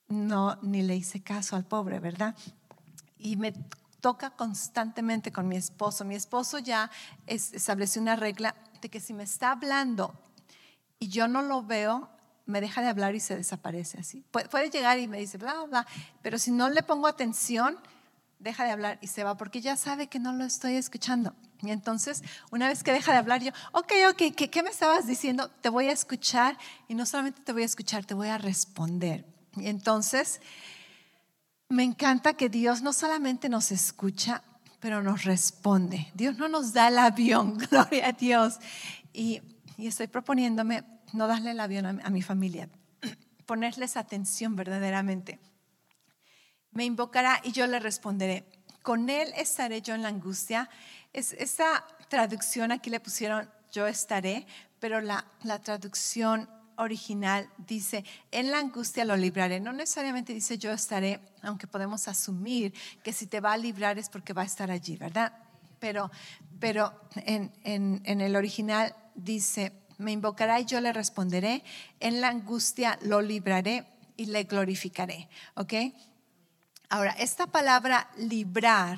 No, 0.08 0.58
ni 0.64 0.82
le 0.82 0.96
hice 0.96 1.22
caso 1.22 1.56
al 1.56 1.64
pobre, 1.64 2.00
¿verdad? 2.00 2.36
y 3.20 3.36
me 3.36 3.54
toca 4.02 4.32
constantemente 4.32 5.32
con 5.32 5.48
mi 5.48 5.58
esposo. 5.58 6.06
Mi 6.06 6.16
esposo 6.16 6.60
ya 6.60 6.90
estableció 7.26 8.02
una 8.02 8.16
regla 8.16 8.56
de 8.82 8.90
que 8.90 9.00
si 9.00 9.14
me 9.14 9.24
está 9.24 9.52
hablando 9.52 10.14
y 11.00 11.10
yo 11.10 11.28
no 11.28 11.42
lo 11.42 11.64
veo, 11.64 12.10
me 12.46 12.62
deja 12.62 12.82
de 12.82 12.88
hablar 12.88 13.16
y 13.16 13.20
se 13.20 13.36
desaparece 13.36 14.00
así. 14.00 14.24
Puede, 14.32 14.70
llegar 14.70 15.00
y 15.00 15.08
me 15.08 15.20
dice, 15.20 15.38
bla, 15.38 15.64
bla, 15.64 15.86
pero 16.22 16.38
si 16.38 16.52
no 16.52 16.70
le 16.70 16.84
pongo 16.84 17.08
atención, 17.08 17.78
deja 18.40 18.64
de 18.64 18.72
hablar 18.72 19.00
y 19.02 19.08
se 19.08 19.24
va 19.24 19.38
porque 19.38 19.62
ya 19.62 19.76
sabe 19.76 20.08
que 20.08 20.20
no 20.20 20.34
lo 20.34 20.44
estoy 20.44 20.76
escuchando. 20.76 21.36
Y 21.62 21.72
entonces, 21.72 22.24
una 22.52 22.68
vez 22.68 22.84
que 22.84 22.92
deja 22.92 23.12
de 23.12 23.18
hablar, 23.18 23.42
yo, 23.42 23.52
ok, 23.72 23.92
ok, 24.12 24.36
¿qué, 24.36 24.50
qué 24.50 24.64
me 24.64 24.70
estabas 24.70 25.08
diciendo? 25.08 25.50
Te 25.62 25.70
voy 25.70 25.88
a 25.88 25.92
escuchar 25.92 26.58
y 26.88 26.96
no 26.96 27.06
solamente 27.06 27.42
te 27.42 27.54
voy 27.54 27.64
a 27.64 27.66
escuchar, 27.66 28.06
te 28.06 28.14
voy 28.14 28.28
a 28.28 28.38
responder. 28.38 29.26
Y 29.56 29.68
entonces, 29.68 30.40
me 31.70 31.84
encanta 31.84 32.36
que 32.36 32.50
Dios 32.50 32.82
no 32.82 32.94
solamente 32.94 33.50
nos 33.50 33.72
escucha, 33.72 34.44
pero 34.80 35.02
nos 35.02 35.24
responde. 35.24 36.08
Dios 36.14 36.38
no 36.38 36.48
nos 36.48 36.74
da 36.74 36.88
el 36.88 37.00
avión, 37.00 37.58
gloria 37.70 38.08
a 38.08 38.12
Dios. 38.14 38.60
Y, 39.14 39.42
estoy 39.78 40.08
proponiéndome 40.08 40.84
no 41.14 41.28
darle 41.28 41.52
el 41.52 41.60
avión 41.60 42.02
a, 42.04 42.10
mi 42.10 42.22
familia, 42.22 42.70
ponerles 43.46 43.98
atención 43.98 44.56
verdaderamente. 44.56 45.40
Me 46.78 46.86
invocará 46.86 47.42
y 47.44 47.54
yo 47.54 47.66
le 47.66 47.80
responderé. 47.80 48.46
Con 48.84 49.10
él 49.10 49.34
estaré 49.36 49.82
yo 49.82 49.96
en 49.96 50.04
la 50.04 50.10
angustia. 50.10 50.70
Es, 51.12 51.34
esa 51.34 51.84
traducción 52.08 52.72
aquí 52.72 52.92
le 52.92 53.00
pusieron 53.00 53.50
yo 53.72 53.88
estaré, 53.88 54.46
pero 54.80 55.02
la, 55.02 55.26
la 55.42 55.58
traducción 55.58 56.48
original 56.76 57.50
dice, 57.58 58.06
en 58.30 58.52
la 58.52 58.60
angustia 58.60 59.06
lo 59.06 59.18
libraré. 59.18 59.60
No 59.60 59.74
necesariamente 59.74 60.36
dice 60.36 60.60
yo 60.60 60.72
estaré, 60.72 61.20
aunque 61.42 61.66
podemos 61.66 62.08
asumir 62.08 62.76
que 63.04 63.12
si 63.12 63.26
te 63.26 63.40
va 63.40 63.54
a 63.54 63.58
librar 63.58 63.98
es 63.98 64.10
porque 64.10 64.34
va 64.34 64.44
a 64.44 64.46
estar 64.46 64.70
allí, 64.70 64.98
¿verdad? 64.98 65.34
Pero, 65.80 66.12
pero 66.60 66.94
en, 67.16 67.52
en 67.64 68.22
el 68.22 68.36
original 68.36 68.96
dice, 69.16 69.74
me 69.98 70.12
invocará 70.12 70.60
y 70.60 70.66
yo 70.66 70.80
le 70.80 70.94
responderé, 70.94 71.64
en 72.00 72.22
la 72.22 72.28
angustia 72.28 73.00
lo 73.02 73.24
libraré 73.24 73.88
y 74.16 74.28
le 74.28 74.44
glorificaré, 74.44 75.28
¿ok? 75.56 75.74
Ahora, 76.90 77.12
esta 77.12 77.48
palabra 77.48 78.10
librar 78.16 78.98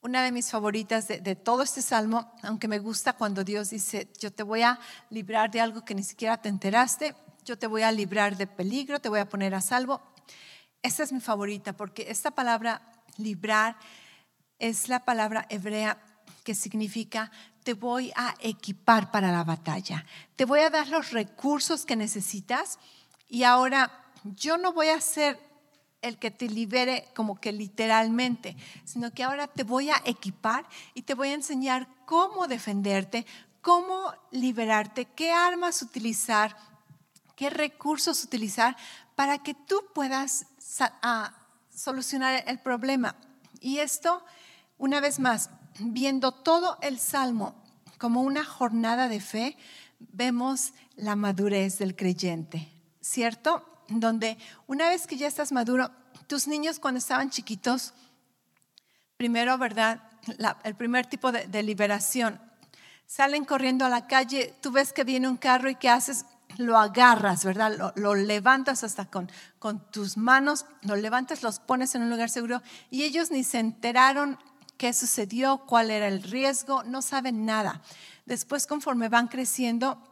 una 0.00 0.22
de 0.22 0.30
mis 0.30 0.50
favoritas 0.50 1.08
de, 1.08 1.34
todo 1.34 1.62
este 1.62 1.82
salmo, 1.82 2.30
aunque 2.42 2.68
me 2.68 2.78
gusta 2.78 3.14
cuando 3.14 3.42
Dios 3.42 3.70
dice, 3.70 4.12
yo 4.20 4.30
te 4.30 4.44
voy 4.44 4.62
a 4.62 4.78
librar 5.10 5.50
de 5.50 5.60
algo 5.60 5.84
que 5.84 5.94
ni 5.94 6.04
siquiera 6.04 6.36
te 6.36 6.48
enteraste, 6.48 7.16
yo 7.44 7.58
te 7.58 7.66
voy 7.66 7.82
a 7.82 7.90
librar 7.90 8.36
de 8.36 8.46
peligro, 8.46 9.00
te 9.00 9.08
voy 9.08 9.18
a 9.18 9.28
poner 9.28 9.54
a 9.56 9.60
salvo. 9.60 10.02
Esta 10.82 11.02
es 11.02 11.12
mi 11.12 11.20
favorita 11.20 11.72
porque 11.72 12.10
esta 12.10 12.30
palabra 12.30 12.82
librar 13.16 13.76
es 14.60 14.88
la 14.88 15.04
palabra 15.04 15.46
hebrea 15.48 15.98
que 16.44 16.54
significa 16.54 17.32
te 17.64 17.72
voy 17.72 18.12
a 18.14 18.34
equipar 18.38 19.10
para 19.10 19.32
la 19.32 19.42
batalla, 19.42 20.04
te 20.36 20.44
voy 20.44 20.60
a 20.60 20.70
dar 20.70 20.86
los 20.88 21.10
recursos 21.10 21.86
que 21.86 21.96
necesitas 21.96 22.78
y 23.26 23.42
ahora 23.42 23.90
yo 24.22 24.58
no 24.58 24.72
voy 24.72 24.88
a 24.88 25.00
ser 25.00 25.53
el 26.04 26.18
que 26.18 26.30
te 26.30 26.48
libere 26.48 27.08
como 27.14 27.40
que 27.40 27.50
literalmente, 27.52 28.56
sino 28.84 29.12
que 29.12 29.24
ahora 29.24 29.46
te 29.46 29.62
voy 29.62 29.90
a 29.90 30.00
equipar 30.04 30.66
y 30.92 31.02
te 31.02 31.14
voy 31.14 31.28
a 31.28 31.34
enseñar 31.34 31.88
cómo 32.04 32.46
defenderte, 32.46 33.26
cómo 33.60 34.12
liberarte, 34.30 35.06
qué 35.06 35.32
armas 35.32 35.82
utilizar, 35.82 36.56
qué 37.36 37.50
recursos 37.50 38.22
utilizar 38.22 38.76
para 39.14 39.38
que 39.38 39.54
tú 39.54 39.82
puedas 39.94 40.46
solucionar 41.74 42.44
el 42.46 42.58
problema. 42.58 43.16
Y 43.60 43.78
esto, 43.78 44.24
una 44.76 45.00
vez 45.00 45.18
más, 45.18 45.50
viendo 45.80 46.32
todo 46.32 46.78
el 46.82 46.98
salmo 46.98 47.54
como 47.98 48.22
una 48.22 48.44
jornada 48.44 49.08
de 49.08 49.20
fe, 49.20 49.56
vemos 49.98 50.74
la 50.96 51.16
madurez 51.16 51.78
del 51.78 51.96
creyente, 51.96 52.68
¿cierto? 53.00 53.73
Donde 53.88 54.38
una 54.66 54.88
vez 54.88 55.06
que 55.06 55.16
ya 55.16 55.26
estás 55.26 55.52
maduro, 55.52 55.90
tus 56.26 56.46
niños 56.46 56.78
cuando 56.78 56.98
estaban 56.98 57.30
chiquitos, 57.30 57.94
primero, 59.16 59.58
¿verdad? 59.58 60.02
el 60.64 60.74
primer 60.74 61.06
tipo 61.06 61.32
de, 61.32 61.62
liberación, 61.62 62.40
salen 63.06 63.44
corriendo 63.44 63.84
a 63.84 63.88
la 63.88 64.06
calle, 64.06 64.54
tú 64.60 64.72
ves 64.72 64.92
que 64.92 65.04
viene 65.04 65.28
un 65.28 65.36
carro 65.36 65.68
y 65.68 65.76
¿qué 65.76 65.88
haces? 65.88 66.24
Lo 66.56 66.78
agarras, 66.78 67.44
¿verdad? 67.44 67.92
Lo, 67.96 68.14
levantas 68.14 68.84
hasta 68.84 69.06
con, 69.06 69.30
con 69.58 69.90
tus 69.90 70.16
manos, 70.16 70.66
lo 70.82 70.96
levantas, 70.96 71.42
los 71.42 71.58
pones 71.58 71.94
en 71.94 72.02
un 72.02 72.10
lugar 72.10 72.30
seguro 72.30 72.62
y 72.90 73.02
ellos 73.02 73.30
ni 73.30 73.44
se 73.44 73.58
enteraron 73.58 74.38
qué 74.76 74.92
sucedió, 74.92 75.58
cuál 75.66 75.90
era 75.90 76.08
el 76.08 76.22
riesgo, 76.22 76.84
no 76.84 77.02
saben 77.02 77.44
nada. 77.44 77.82
Después, 78.26 78.66
conforme 78.66 79.08
van 79.08 79.28
creciendo, 79.28 80.02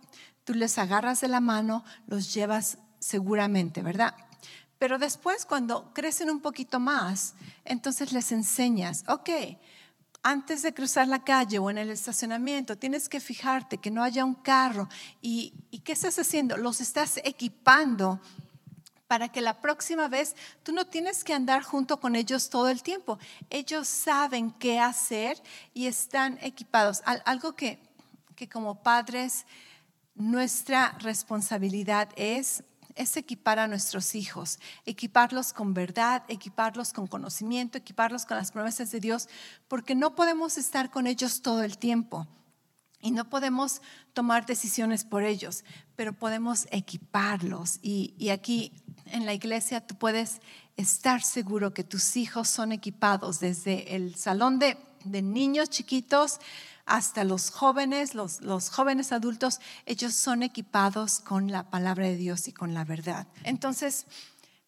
tú 0.44 0.54
les 0.54 0.78
agarras 0.78 1.20
de 1.20 1.28
la 1.28 1.40
mano, 1.40 1.84
los 2.06 2.34
llevas 2.34 2.78
seguramente, 3.02 3.82
¿verdad? 3.82 4.14
Pero 4.78 4.98
después 4.98 5.44
cuando 5.44 5.92
crecen 5.92 6.30
un 6.30 6.40
poquito 6.40 6.80
más, 6.80 7.34
entonces 7.64 8.12
les 8.12 8.32
enseñas, 8.32 9.04
ok, 9.08 9.30
antes 10.22 10.62
de 10.62 10.72
cruzar 10.72 11.08
la 11.08 11.24
calle 11.24 11.58
o 11.58 11.68
en 11.68 11.78
el 11.78 11.90
estacionamiento, 11.90 12.78
tienes 12.78 13.08
que 13.08 13.20
fijarte 13.20 13.78
que 13.78 13.90
no 13.90 14.02
haya 14.02 14.24
un 14.24 14.34
carro. 14.34 14.88
¿Y, 15.20 15.52
qué 15.84 15.92
estás 15.92 16.18
haciendo? 16.18 16.56
Los 16.56 16.80
estás 16.80 17.20
equipando 17.24 18.20
para 19.08 19.28
que 19.28 19.40
la 19.40 19.60
próxima 19.60 20.08
vez 20.08 20.36
tú 20.62 20.72
no 20.72 20.86
tienes 20.86 21.24
que 21.24 21.34
andar 21.34 21.62
junto 21.62 21.98
con 21.98 22.14
ellos 22.14 22.50
todo 22.50 22.68
el 22.68 22.82
tiempo. 22.82 23.18
Ellos 23.50 23.88
saben 23.88 24.52
qué 24.52 24.78
hacer 24.78 25.42
y 25.74 25.86
están 25.86 26.38
equipados. 26.40 27.02
Algo 27.04 27.54
que, 27.56 27.80
que 28.36 28.48
como 28.48 28.82
padres 28.82 29.44
nuestra 30.14 30.96
responsabilidad 31.00 32.08
es 32.16 32.62
es 32.94 33.16
equipar 33.16 33.58
a 33.58 33.68
nuestros 33.68 34.14
hijos, 34.14 34.58
equiparlos 34.86 35.52
con 35.52 35.74
verdad, 35.74 36.22
equiparlos 36.28 36.92
con 36.92 37.06
conocimiento, 37.06 37.78
equiparlos 37.78 38.26
con 38.26 38.36
las 38.36 38.52
promesas 38.52 38.90
de 38.90 39.00
Dios, 39.00 39.28
porque 39.68 39.94
no 39.94 40.14
podemos 40.14 40.58
estar 40.58 40.90
con 40.90 41.06
ellos 41.06 41.42
todo 41.42 41.62
el 41.62 41.78
tiempo 41.78 42.26
y 43.02 43.10
no 43.10 43.28
podemos 43.28 43.82
tomar 44.14 44.46
decisiones 44.46 45.04
por 45.04 45.24
ellos, 45.24 45.64
pero 45.96 46.12
podemos 46.12 46.68
equiparlos. 46.70 47.80
Y, 47.82 48.30
aquí 48.30 48.72
en 49.06 49.26
la 49.26 49.34
iglesia 49.34 49.84
tú 49.84 49.96
puedes 49.96 50.40
estar 50.76 51.22
seguro 51.22 51.74
que 51.74 51.84
tus 51.84 52.16
hijos 52.16 52.48
son 52.48 52.70
equipados 52.70 53.40
desde 53.40 53.96
el 53.96 54.14
salón 54.14 54.58
de, 54.60 54.78
niños 55.04 55.68
chiquitos 55.68 56.38
hasta 56.86 57.24
los 57.24 57.50
jóvenes, 57.50 58.14
los, 58.14 58.70
jóvenes 58.70 59.12
adultos, 59.12 59.60
ellos 59.86 60.14
son 60.14 60.42
equipados 60.42 61.20
con 61.20 61.50
la 61.50 61.70
palabra 61.70 62.06
de 62.06 62.16
Dios 62.16 62.48
y 62.48 62.52
con 62.52 62.74
la 62.74 62.84
verdad. 62.84 63.26
Entonces, 63.44 64.06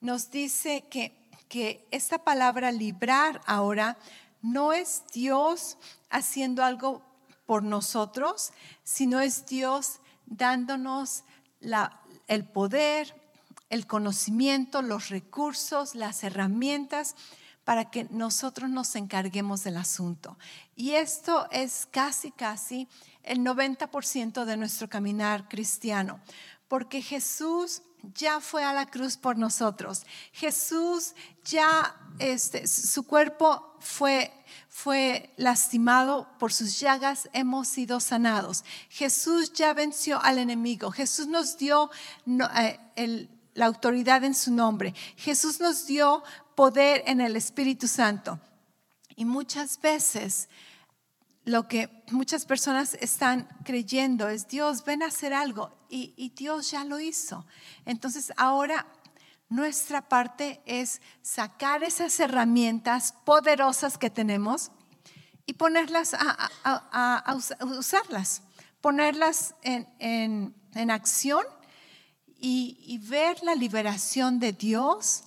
nos 0.00 0.30
dice 0.30 0.84
que, 0.90 1.16
que 1.48 1.86
esta 1.90 2.18
palabra 2.18 2.72
librar 2.72 3.40
ahora 3.46 3.98
no 4.42 4.72
es 4.72 5.02
Dios 5.12 5.78
haciendo 6.10 6.64
algo 6.64 7.02
por 7.46 7.62
nosotros, 7.62 8.52
sino 8.82 9.20
es 9.20 9.46
Dios 9.46 10.00
dándonos 10.26 11.24
la, 11.60 12.00
el 12.28 12.44
poder, 12.44 13.20
el 13.70 13.86
conocimiento, 13.86 14.82
los 14.82 15.08
recursos, 15.08 15.94
las 15.94 16.22
herramientas 16.24 17.16
para 17.64 17.90
que 17.90 18.04
nosotros 18.10 18.70
nos 18.70 18.94
encarguemos 18.94 19.64
del 19.64 19.76
asunto. 19.76 20.38
Y 20.76 20.92
esto 20.92 21.48
es 21.50 21.86
casi, 21.90 22.30
casi 22.30 22.88
el 23.22 23.40
90% 23.40 24.44
de 24.44 24.56
nuestro 24.56 24.88
caminar 24.88 25.48
cristiano, 25.48 26.20
porque 26.68 27.00
Jesús 27.00 27.82
ya 28.12 28.40
fue 28.40 28.64
a 28.64 28.72
la 28.72 28.86
cruz 28.86 29.16
por 29.16 29.38
nosotros. 29.38 30.04
Jesús 30.32 31.14
ya, 31.44 31.96
este, 32.18 32.66
su 32.66 33.04
cuerpo 33.04 33.76
fue, 33.80 34.32
fue 34.68 35.32
lastimado 35.36 36.28
por 36.38 36.52
sus 36.52 36.78
llagas, 36.80 37.30
hemos 37.32 37.68
sido 37.68 38.00
sanados. 38.00 38.64
Jesús 38.90 39.52
ya 39.52 39.72
venció 39.72 40.20
al 40.22 40.38
enemigo. 40.38 40.90
Jesús 40.90 41.26
nos 41.28 41.56
dio 41.56 41.90
eh, 42.96 43.28
la 43.54 43.66
autoridad 43.66 44.24
en 44.24 44.34
su 44.34 44.52
nombre. 44.52 44.94
Jesús 45.16 45.60
nos 45.60 45.86
dio 45.86 46.22
poder 46.54 47.02
en 47.06 47.20
el 47.20 47.36
Espíritu 47.36 47.88
Santo. 47.88 48.40
Y 49.16 49.24
muchas 49.24 49.80
veces 49.80 50.48
lo 51.44 51.68
que 51.68 52.02
muchas 52.10 52.46
personas 52.46 52.94
están 52.94 53.48
creyendo 53.64 54.28
es, 54.28 54.48
Dios, 54.48 54.84
ven 54.84 55.02
a 55.02 55.06
hacer 55.06 55.34
algo. 55.34 55.76
Y, 55.88 56.30
Dios 56.30 56.72
ya 56.72 56.84
lo 56.84 56.98
hizo. 56.98 57.46
Entonces 57.84 58.32
ahora 58.36 58.86
nuestra 59.48 60.08
parte 60.08 60.60
es 60.66 61.00
sacar 61.22 61.84
esas 61.84 62.18
herramientas 62.18 63.14
poderosas 63.24 63.96
que 63.96 64.10
tenemos 64.10 64.72
y 65.46 65.52
ponerlas 65.52 66.14
a, 66.14 67.36
usarlas, 67.60 68.42
ponerlas 68.80 69.54
en, 69.62 70.90
acción 70.90 71.44
y, 72.36 72.78
y 72.80 72.98
ver 72.98 73.40
la 73.44 73.54
liberación 73.54 74.40
de 74.40 74.52
Dios 74.52 75.24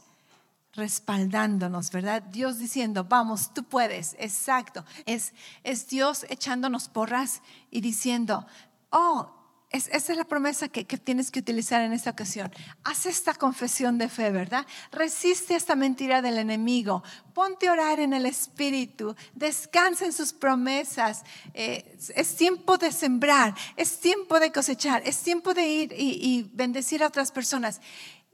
respaldándonos, 0.77 1.91
¿verdad? 1.91 2.21
Dios 2.21 2.59
diciendo, 2.59 3.03
vamos, 3.03 3.53
tú 3.53 3.63
puedes, 3.63 4.15
exacto. 4.19 4.85
Es, 5.05 5.33
es 5.63 5.87
Dios 5.87 6.25
echándonos 6.29 6.87
porras 6.87 7.41
y 7.71 7.81
diciendo, 7.81 8.45
oh, 8.91 9.33
es, 9.71 9.87
esa 9.87 10.13
es 10.13 10.17
la 10.17 10.23
promesa 10.23 10.69
que, 10.69 10.85
que, 10.85 10.97
tienes 10.97 11.29
que 11.29 11.39
utilizar 11.39 11.81
en 11.81 11.91
esta 11.91 12.11
ocasión. 12.11 12.53
Haz 12.85 13.05
esta 13.07 13.33
confesión 13.33 13.97
de 13.97 14.07
fe, 14.07 14.31
¿verdad? 14.31 14.65
Resiste 14.91 15.55
esta 15.55 15.75
mentira 15.75 16.21
del 16.21 16.37
enemigo. 16.37 17.03
Ponte 17.33 17.67
a 17.67 17.73
orar 17.73 17.99
en 17.99 18.13
el 18.13 18.27
Espíritu. 18.27 19.15
Descansa 19.33 20.05
en 20.05 20.13
sus 20.13 20.31
promesas. 20.31 21.23
Eh, 21.53 21.97
es 22.15 22.35
tiempo 22.37 22.77
de 22.77 22.93
sembrar. 22.93 23.55
Es 23.75 23.99
tiempo 23.99 24.39
de 24.39 24.53
cosechar. 24.53 25.01
Es 25.05 25.19
tiempo 25.21 25.53
de 25.53 25.67
ir 25.67 25.91
y, 25.91 26.11
y 26.21 26.49
bendecir 26.53 27.03
a 27.03 27.07
otras 27.07 27.31
personas. 27.33 27.81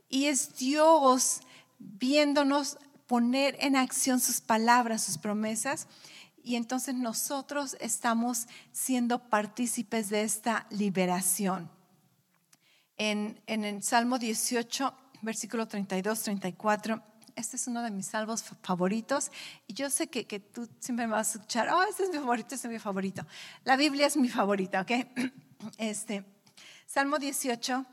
Y 0.09 0.25
es 0.25 0.55
Dios 0.57 1.41
viéndonos 1.83 2.77
poner 3.07 3.57
en 3.59 3.75
acción 3.75 4.19
sus 4.19 4.41
palabras, 4.41 5.03
sus 5.03 5.17
promesas. 5.17 5.87
Y 6.43 6.55
entonces 6.55 6.95
nosotros 6.95 7.77
estamos 7.79 8.47
siendo 8.71 9.19
partícipes 9.29 10.09
de 10.09 10.23
esta 10.23 10.67
liberación. 10.69 11.69
En, 12.97 13.41
el 13.47 13.83
Salmo 13.83 14.19
18, 14.19 14.93
versículo 15.21 15.67
32, 15.67 16.21
34, 16.21 17.01
este 17.35 17.55
es 17.55 17.67
uno 17.67 17.81
de 17.81 17.91
mis 17.91 18.07
salvos 18.07 18.43
favoritos. 18.61 19.31
Y 19.67 19.73
yo 19.73 19.89
sé 19.89 20.07
que, 20.07 20.25
que, 20.25 20.39
tú 20.39 20.69
siempre 20.79 21.07
me 21.07 21.13
vas 21.13 21.29
a 21.29 21.39
escuchar, 21.39 21.69
oh, 21.69 21.83
este 21.83 22.03
es 22.03 22.09
mi 22.09 22.17
favorito, 22.17 22.55
este 22.55 22.67
es 22.67 22.73
mi 22.73 22.79
favorito. 22.79 23.25
La 23.63 23.77
Biblia 23.77 24.07
es 24.07 24.17
mi 24.17 24.29
favorita, 24.29 24.81
¿ok? 24.81 24.91
Este, 25.77 26.25
Salmo 26.85 27.19
18, 27.19 27.85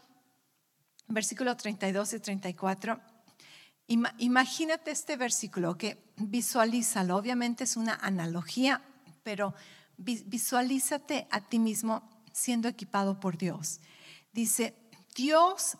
versículo 1.07 1.57
32 1.57 2.14
y 2.14 2.18
34 2.18 3.01
Imagínate 3.91 4.93
este 4.93 5.16
versículo 5.16 5.76
que 5.76 5.99
visualízalo. 6.16 7.16
Obviamente 7.16 7.64
es 7.64 7.76
una 7.76 7.95
analogía, 7.95 8.82
pero 9.24 9.53
visualízate 9.97 11.26
a 11.28 11.41
ti 11.41 11.59
mismo 11.59 12.09
siendo 12.32 12.68
equipado 12.68 13.18
por 13.18 13.36
Dios. 13.36 13.80
Dice, 14.32 14.76
Dios 15.16 15.76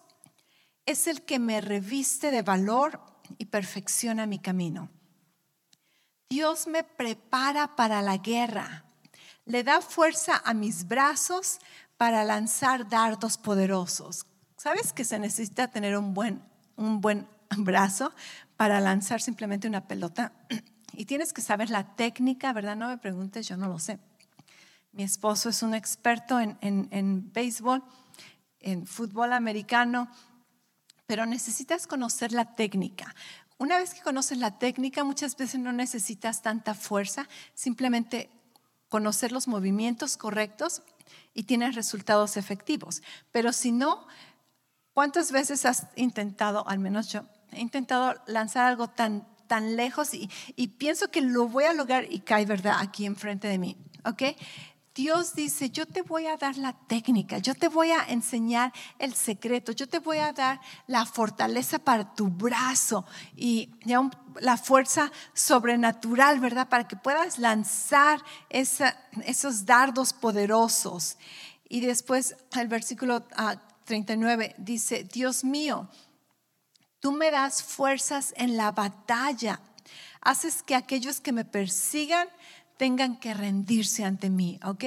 es 0.87 1.07
el 1.07 1.23
que 1.23 1.39
me 1.39 1.61
reviste 1.61 2.33
de 2.33 2.43
valor 2.43 3.01
y 3.39 3.45
perfecciona 3.45 4.27
mi 4.27 4.41
camino. 4.41 4.91
Dios 6.29 6.67
me 6.67 6.83
prepara 6.83 7.77
para 7.77 8.03
la 8.03 8.17
guerra. 8.17 8.85
Le 9.45 9.63
da 9.63 9.81
fuerza 9.81 10.43
a 10.45 10.53
mis 10.53 10.89
brazos 10.89 11.61
para 11.97 12.25
lanzar 12.25 12.89
dardos 12.89 13.39
poderosos. 13.39 14.27
¿Sabes 14.57 14.93
que 14.93 15.05
se 15.05 15.21
necesita 15.21 15.69
tener 15.69 15.97
un 15.97 16.13
buen, 16.13 16.43
un 16.77 17.01
buen 17.01 17.29
brazo 17.57 18.13
para 18.57 18.81
lanzar 18.81 19.21
simplemente 19.21 19.69
una 19.69 19.87
pelota. 19.87 20.33
Y 20.93 21.05
tienes 21.05 21.33
que 21.33 21.41
saber 21.41 21.71
la 21.71 21.95
técnica, 21.95 22.53
¿verdad? 22.53 22.75
No 22.75 22.89
me 22.89 22.99
preguntes, 22.99 23.47
yo 23.47 23.57
no 23.57 23.69
lo 23.69 23.79
sé. 23.79 24.01
Mi 24.93 25.05
esposo 25.05 25.49
es 25.49 25.63
un 25.63 25.73
experto 25.73 26.41
en, 26.41 26.59
en, 26.61 27.33
béisbol, 27.33 27.83
en 28.59 28.87
fútbol 28.87 29.33
americano, 29.33 30.11
pero 31.07 31.27
necesitas 31.27 31.87
conocer 31.87 32.33
la 32.33 32.57
técnica. 32.57 33.15
Una 33.57 33.79
vez 33.79 33.95
que 33.95 34.03
conoces 34.03 34.39
la 34.39 34.59
técnica, 34.59 35.05
muchas 35.05 35.37
veces 35.37 35.61
no 35.61 35.73
necesitas 35.73 36.43
tanta 36.43 36.75
fuerza, 36.75 37.29
simplemente 37.55 38.29
conocer 38.89 39.31
los 39.31 39.47
movimientos 39.47 40.17
correctos 40.17 40.83
y 41.35 41.45
tienes 41.45 41.77
resultados 41.77 42.37
efectivos. 42.37 43.03
Pero 43.31 43.53
si 43.53 43.71
no, 43.71 44.07
¿cuántas 44.93 45.31
veces 45.31 45.65
has 45.67 45.87
intentado, 45.95 46.67
al 46.69 46.81
menos 46.81 47.13
yo, 47.13 47.25
he 47.53 47.61
intentado 47.61 48.15
lanzar 48.27 48.67
algo 48.67 48.89
tan, 48.89 49.27
tan 49.47 49.77
lejos 49.77 50.15
y, 50.15 50.31
y 50.57 50.69
pienso 50.69 51.11
que 51.11 51.21
lo 51.21 51.49
voy 51.49 51.65
a 51.65 51.73
lograr 51.73 52.07
y 52.11 52.21
cae, 52.21 52.47
¿verdad? 52.47 52.77
Aquí 52.79 53.07
enfrente 53.07 53.49
de 53.49 53.59
mí, 53.59 53.77
¿ok? 54.05 54.23
Dios 54.95 55.35
dice, 55.35 55.71
yo 55.71 55.87
te 55.87 56.03
voy 56.03 56.27
a 56.27 56.37
dar 56.37 56.59
la 56.59 56.73
técnica, 56.73 57.39
yo 57.39 57.55
te 57.55 57.69
voy 57.69 57.93
a 57.93 58.05
enseñar 58.09 58.73
el 58.99 59.15
secreto, 59.15 59.71
yo 59.73 59.89
te 59.89 60.01
voy 60.01 60.19
a 60.19 60.33
dar 60.33 60.61
la 60.89 61.07
fortaleza 61.07 61.79
para 61.79 62.13
tu 62.15 62.29
brazo 62.29 63.07
y 63.37 63.71
la 64.41 64.57
fuerza 64.57 65.13
sobrenatural, 65.33 66.41
¿verdad? 66.41 66.69
Para 66.69 66.89
que 66.89 66.97
puedas 66.97 67.39
lanzar 67.39 68.21
esos 68.51 69.65
dardos 69.65 70.13
poderosos. 70.13 71.17
Y 71.69 71.81
después 71.81 72.37
el 72.59 72.67
versículo 72.67 73.23
39 73.85 74.51
ah, 74.51 74.55
dice, 74.59 75.05
Dios 75.05 75.45
mío, 75.45 75.89
Tú 77.01 77.13
me 77.13 77.31
das 77.31 77.63
fuerzas 77.63 78.35
en 78.37 78.57
la 78.57 78.73
batalla. 78.73 79.61
Haces 80.21 80.63
que 80.63 80.75
aquellos 80.75 81.21
que 81.21 81.33
me 81.33 81.47
persigan 81.47 82.29
tengan 82.77 83.19
que 83.19 83.35
rendirse 83.35 84.05
ante 84.05 84.31
mí, 84.31 84.59
¿ok? 84.65 84.85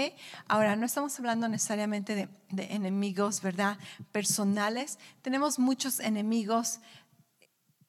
Ahora, 0.48 0.76
no 0.76 0.88
estamos 0.88 1.18
hablando 1.20 1.48
necesariamente 1.48 2.16
de, 2.50 2.64
enemigos, 2.74 3.42
¿verdad? 3.42 3.78
Personales. 4.12 4.98
Tenemos 5.22 5.60
muchos 5.60 6.00
enemigos 6.00 6.80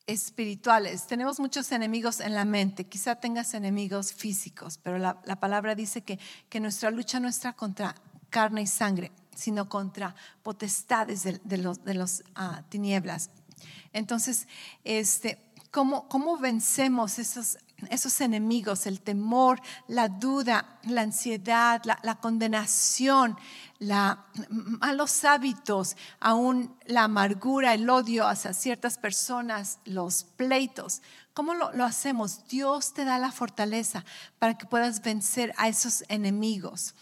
espirituales, 0.07 1.07
tenemos 1.07 1.41
muchos 1.41 1.73
enemigos 1.73 2.21
en 2.21 2.35
la 2.35 2.45
mente, 2.45 2.85
quizá 2.85 3.17
tengas 3.17 3.55
enemigos 3.55 4.13
físicos, 4.13 4.77
pero 4.77 4.99
la, 4.99 5.41
palabra 5.41 5.75
dice 5.75 6.03
que, 6.03 6.19
nuestra 6.61 6.91
lucha 6.91 7.19
no 7.19 7.29
está 7.29 7.55
contra 7.55 7.95
carne 8.29 8.61
y 8.61 8.67
sangre, 8.67 9.11
sino 9.35 9.71
contra 9.71 10.15
potestades 10.43 11.23
de, 11.23 11.41
de 11.43 11.95
los 11.95 12.25
ah, 12.35 12.63
tinieblas. 12.69 13.31
Entonces, 13.95 14.47
este, 14.83 15.39
¿cómo, 15.71 16.09
cómo 16.09 16.37
vencemos 16.37 17.19
esos, 17.19 17.57
esos 17.89 18.21
enemigos, 18.21 18.87
el 18.87 19.01
temor, 19.01 19.61
la 19.89 20.09
duda, 20.09 20.79
la 20.83 21.03
ansiedad, 21.03 21.81
la, 21.85 22.15
condenación, 22.17 23.39
la, 23.79 24.27
malos 24.49 25.25
hábitos, 25.25 25.97
aún 26.21 26.77
la 26.87 27.05
amargura, 27.05 27.73
el 27.73 27.89
odio 27.89 28.27
hacia 28.27 28.53
ciertas 28.53 28.99
personas, 28.99 29.79
los 29.85 30.25
pleitos. 30.25 31.01
¿Cómo 31.33 31.55
lo, 31.55 31.73
lo 31.73 31.85
hacemos? 31.85 32.47
Dios 32.49 32.93
te 32.93 33.05
da 33.05 33.19
la 33.19 33.33
fortaleza 33.33 34.05
para 34.39 34.59
que 34.59 34.67
puedas 34.67 35.03
vencer 35.03 35.55
a 35.57 35.69
esos 35.69 36.05
enemigos. 36.09 36.95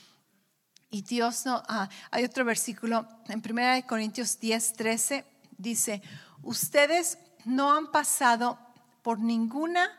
Y 0.90 1.00
Dios 1.00 1.46
no, 1.46 1.62
ah, 1.68 1.88
hay 2.10 2.24
otro 2.24 2.44
versículo 2.44 3.08
en 3.28 3.42
1 3.42 3.86
Corintios 3.86 4.38
10, 4.38 4.74
13, 4.74 5.24
dice, 5.56 6.02
ustedes 6.42 7.18
no 7.44 7.74
han 7.74 7.90
pasado 7.90 8.58
por 9.02 9.18
ninguna 9.18 9.90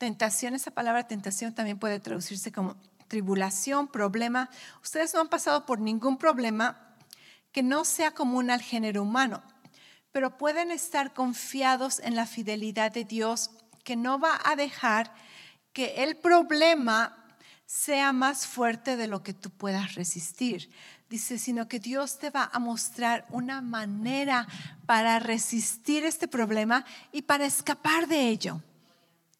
Tentación, 0.00 0.54
esa 0.54 0.70
palabra 0.70 1.06
tentación 1.06 1.54
también 1.54 1.78
puede 1.78 2.00
traducirse 2.00 2.50
como 2.50 2.74
tribulación, 3.06 3.86
problema. 3.86 4.48
Ustedes 4.82 5.12
no 5.12 5.20
han 5.20 5.28
pasado 5.28 5.66
por 5.66 5.78
ningún 5.78 6.16
problema 6.16 6.96
que 7.52 7.62
no 7.62 7.84
sea 7.84 8.12
común 8.12 8.50
al 8.50 8.62
género 8.62 9.02
humano, 9.02 9.42
pero 10.10 10.38
pueden 10.38 10.70
estar 10.70 11.12
confiados 11.12 11.98
en 11.98 12.16
la 12.16 12.24
fidelidad 12.24 12.92
de 12.92 13.04
Dios 13.04 13.50
que 13.84 13.94
no 13.94 14.18
va 14.18 14.40
a 14.42 14.56
dejar 14.56 15.12
que 15.74 16.02
el 16.02 16.16
problema 16.16 17.36
sea 17.66 18.14
más 18.14 18.46
fuerte 18.46 18.96
de 18.96 19.06
lo 19.06 19.22
que 19.22 19.34
tú 19.34 19.50
puedas 19.50 19.96
resistir. 19.96 20.70
Dice, 21.10 21.40
sino 21.40 21.66
que 21.66 21.80
Dios 21.80 22.18
te 22.18 22.30
va 22.30 22.48
a 22.52 22.60
mostrar 22.60 23.26
una 23.30 23.60
manera 23.60 24.46
para 24.86 25.18
resistir 25.18 26.04
este 26.04 26.28
problema 26.28 26.84
y 27.10 27.22
para 27.22 27.46
escapar 27.46 28.06
de 28.06 28.28
ello. 28.28 28.62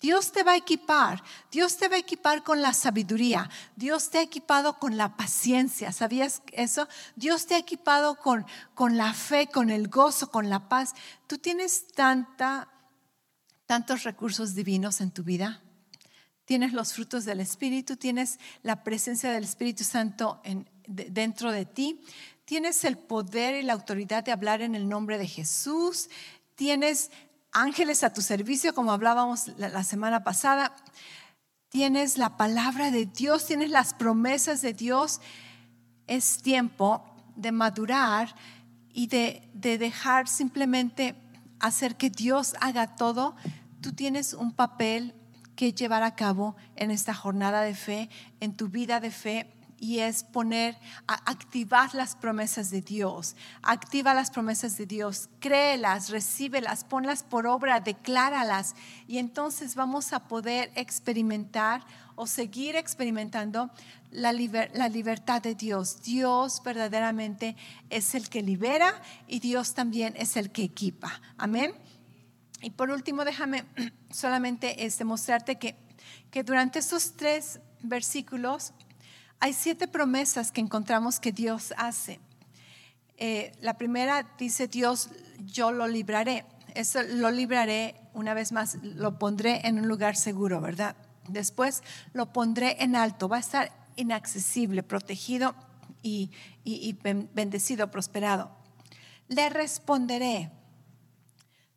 Dios 0.00 0.32
te 0.32 0.42
va 0.42 0.52
a 0.52 0.56
equipar, 0.56 1.22
Dios 1.52 1.76
te 1.76 1.86
va 1.88 1.94
a 1.94 2.00
equipar 2.00 2.42
con 2.42 2.60
la 2.60 2.72
sabiduría, 2.72 3.48
Dios 3.76 4.10
te 4.10 4.18
ha 4.18 4.22
equipado 4.22 4.80
con 4.80 4.96
la 4.96 5.16
paciencia, 5.16 5.92
¿sabías 5.92 6.42
eso? 6.52 6.88
Dios 7.14 7.46
te 7.46 7.54
ha 7.54 7.58
equipado 7.58 8.16
con, 8.16 8.46
con 8.74 8.96
la 8.96 9.12
fe, 9.12 9.46
con 9.46 9.70
el 9.70 9.86
gozo, 9.86 10.30
con 10.32 10.50
la 10.50 10.68
paz. 10.68 10.94
Tú 11.28 11.38
tienes 11.38 11.86
tanta, 11.88 12.68
tantos 13.66 14.02
recursos 14.02 14.56
divinos 14.56 15.00
en 15.00 15.12
tu 15.12 15.22
vida. 15.22 15.60
Tienes 16.46 16.72
los 16.72 16.94
frutos 16.94 17.24
del 17.26 17.38
Espíritu, 17.38 17.96
tienes 17.96 18.40
la 18.64 18.82
presencia 18.82 19.30
del 19.30 19.44
Espíritu 19.44 19.84
Santo 19.84 20.40
en, 20.42 20.68
dentro 20.90 21.52
de 21.52 21.66
ti, 21.66 22.00
tienes 22.44 22.84
el 22.84 22.98
poder 22.98 23.54
y 23.54 23.62
la 23.62 23.74
autoridad 23.74 24.24
de 24.24 24.32
hablar 24.32 24.60
en 24.60 24.74
el 24.74 24.88
nombre 24.88 25.18
de 25.18 25.26
Jesús, 25.28 26.10
tienes 26.56 27.10
ángeles 27.52 28.02
a 28.02 28.12
tu 28.12 28.22
servicio, 28.22 28.74
como 28.74 28.92
hablábamos 28.92 29.48
la, 29.56 29.84
semana 29.84 30.24
pasada. 30.24 30.74
Tienes 31.68 32.18
la 32.18 32.36
palabra 32.36 32.90
de 32.90 33.06
Dios, 33.06 33.46
tienes 33.46 33.70
las 33.70 33.94
promesas 33.94 34.62
de 34.62 34.72
Dios. 34.72 35.20
Es 36.06 36.42
tiempo 36.42 37.04
de 37.36 37.52
madurar 37.52 38.34
y 38.92 39.06
de, 39.06 39.48
de 39.54 39.78
dejar 39.78 40.26
simplemente 40.26 41.14
hacer 41.60 41.96
que 41.96 42.10
Dios 42.10 42.54
haga 42.60 42.96
todo. 42.96 43.36
Tú 43.80 43.92
tienes 43.92 44.34
un 44.34 44.52
papel 44.52 45.14
que 45.54 45.72
llevar 45.72 46.02
a 46.02 46.16
cabo 46.16 46.56
en 46.74 46.90
esta 46.90 47.14
jornada 47.14 47.62
de 47.62 47.74
fe, 47.74 48.10
en 48.40 48.56
tu 48.56 48.68
vida 48.68 48.98
de 48.98 49.10
fe 49.10 49.59
y 49.80 50.00
es 50.00 50.22
poner, 50.22 50.76
activar 51.06 51.94
las 51.94 52.14
promesas 52.14 52.70
de 52.70 52.82
Dios. 52.82 53.34
Activa 53.62 54.12
las 54.12 54.30
promesas 54.30 54.76
de 54.76 54.84
Dios, 54.84 55.30
créelas, 55.40 56.10
recíbelas, 56.10 56.84
ponlas 56.84 57.22
por 57.22 57.46
obra, 57.46 57.80
decláralas 57.80 58.74
y 59.08 59.16
entonces 59.16 59.74
vamos 59.74 60.12
a 60.12 60.28
poder 60.28 60.70
experimentar 60.74 61.82
o 62.14 62.26
seguir 62.26 62.76
experimentando 62.76 63.70
la, 64.10 64.32
la 64.32 64.88
libertad 64.90 65.40
de 65.40 65.54
Dios. 65.54 66.02
Dios 66.02 66.60
verdaderamente 66.62 67.56
es 67.88 68.14
el 68.14 68.28
que 68.28 68.42
libera 68.42 69.00
y 69.26 69.40
Dios 69.40 69.72
también 69.72 70.14
es 70.18 70.36
el 70.36 70.52
que 70.52 70.62
equipa. 70.62 71.22
Amén. 71.38 71.72
Y 72.60 72.70
por 72.70 72.90
último, 72.90 73.24
déjame 73.24 73.64
solamente 74.10 74.84
este, 74.84 75.04
mostrarte 75.04 75.56
que, 75.56 75.74
que 76.30 76.42
durante 76.42 76.78
estos 76.78 77.14
tres 77.16 77.60
versículos, 77.80 78.74
hay 79.40 79.54
siete 79.54 79.88
promesas 79.88 80.52
que 80.52 80.60
encontramos 80.60 81.18
que 81.18 81.32
Dios 81.32 81.72
hace. 81.78 82.20
Eh, 83.16 83.52
la 83.60 83.74
primera 83.78 84.26
dice 84.38 84.68
Dios, 84.68 85.08
yo 85.38 85.72
lo 85.72 85.88
libraré. 85.88 86.44
Eso 86.74 87.02
lo 87.02 87.30
libraré, 87.30 87.96
una 88.12 88.34
vez 88.34 88.52
más, 88.52 88.76
lo 88.82 89.18
pondré 89.18 89.66
en 89.66 89.78
un 89.78 89.88
lugar 89.88 90.14
seguro, 90.14 90.60
¿verdad? 90.60 90.94
Después 91.26 91.82
lo 92.12 92.32
pondré 92.32 92.76
en 92.82 92.94
alto, 92.96 93.28
va 93.28 93.38
a 93.38 93.40
estar 93.40 93.72
inaccesible, 93.96 94.82
protegido 94.82 95.54
y, 96.02 96.30
bendecido, 97.34 97.90
prosperado. 97.90 98.50
Le 99.28 99.48
responderé, 99.48 100.50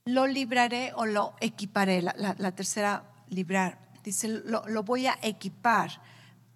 lo 0.05 0.27
libraré 0.27 0.91
o 0.95 1.05
lo 1.05 1.33
equiparé. 1.39 2.01
La, 2.01 2.51
tercera, 2.51 3.03
librar. 3.29 3.79
Dice, 4.03 4.27
lo, 4.27 4.67
lo 4.67 4.83
voy 4.83 5.07
a 5.07 5.17
equipar 5.21 6.01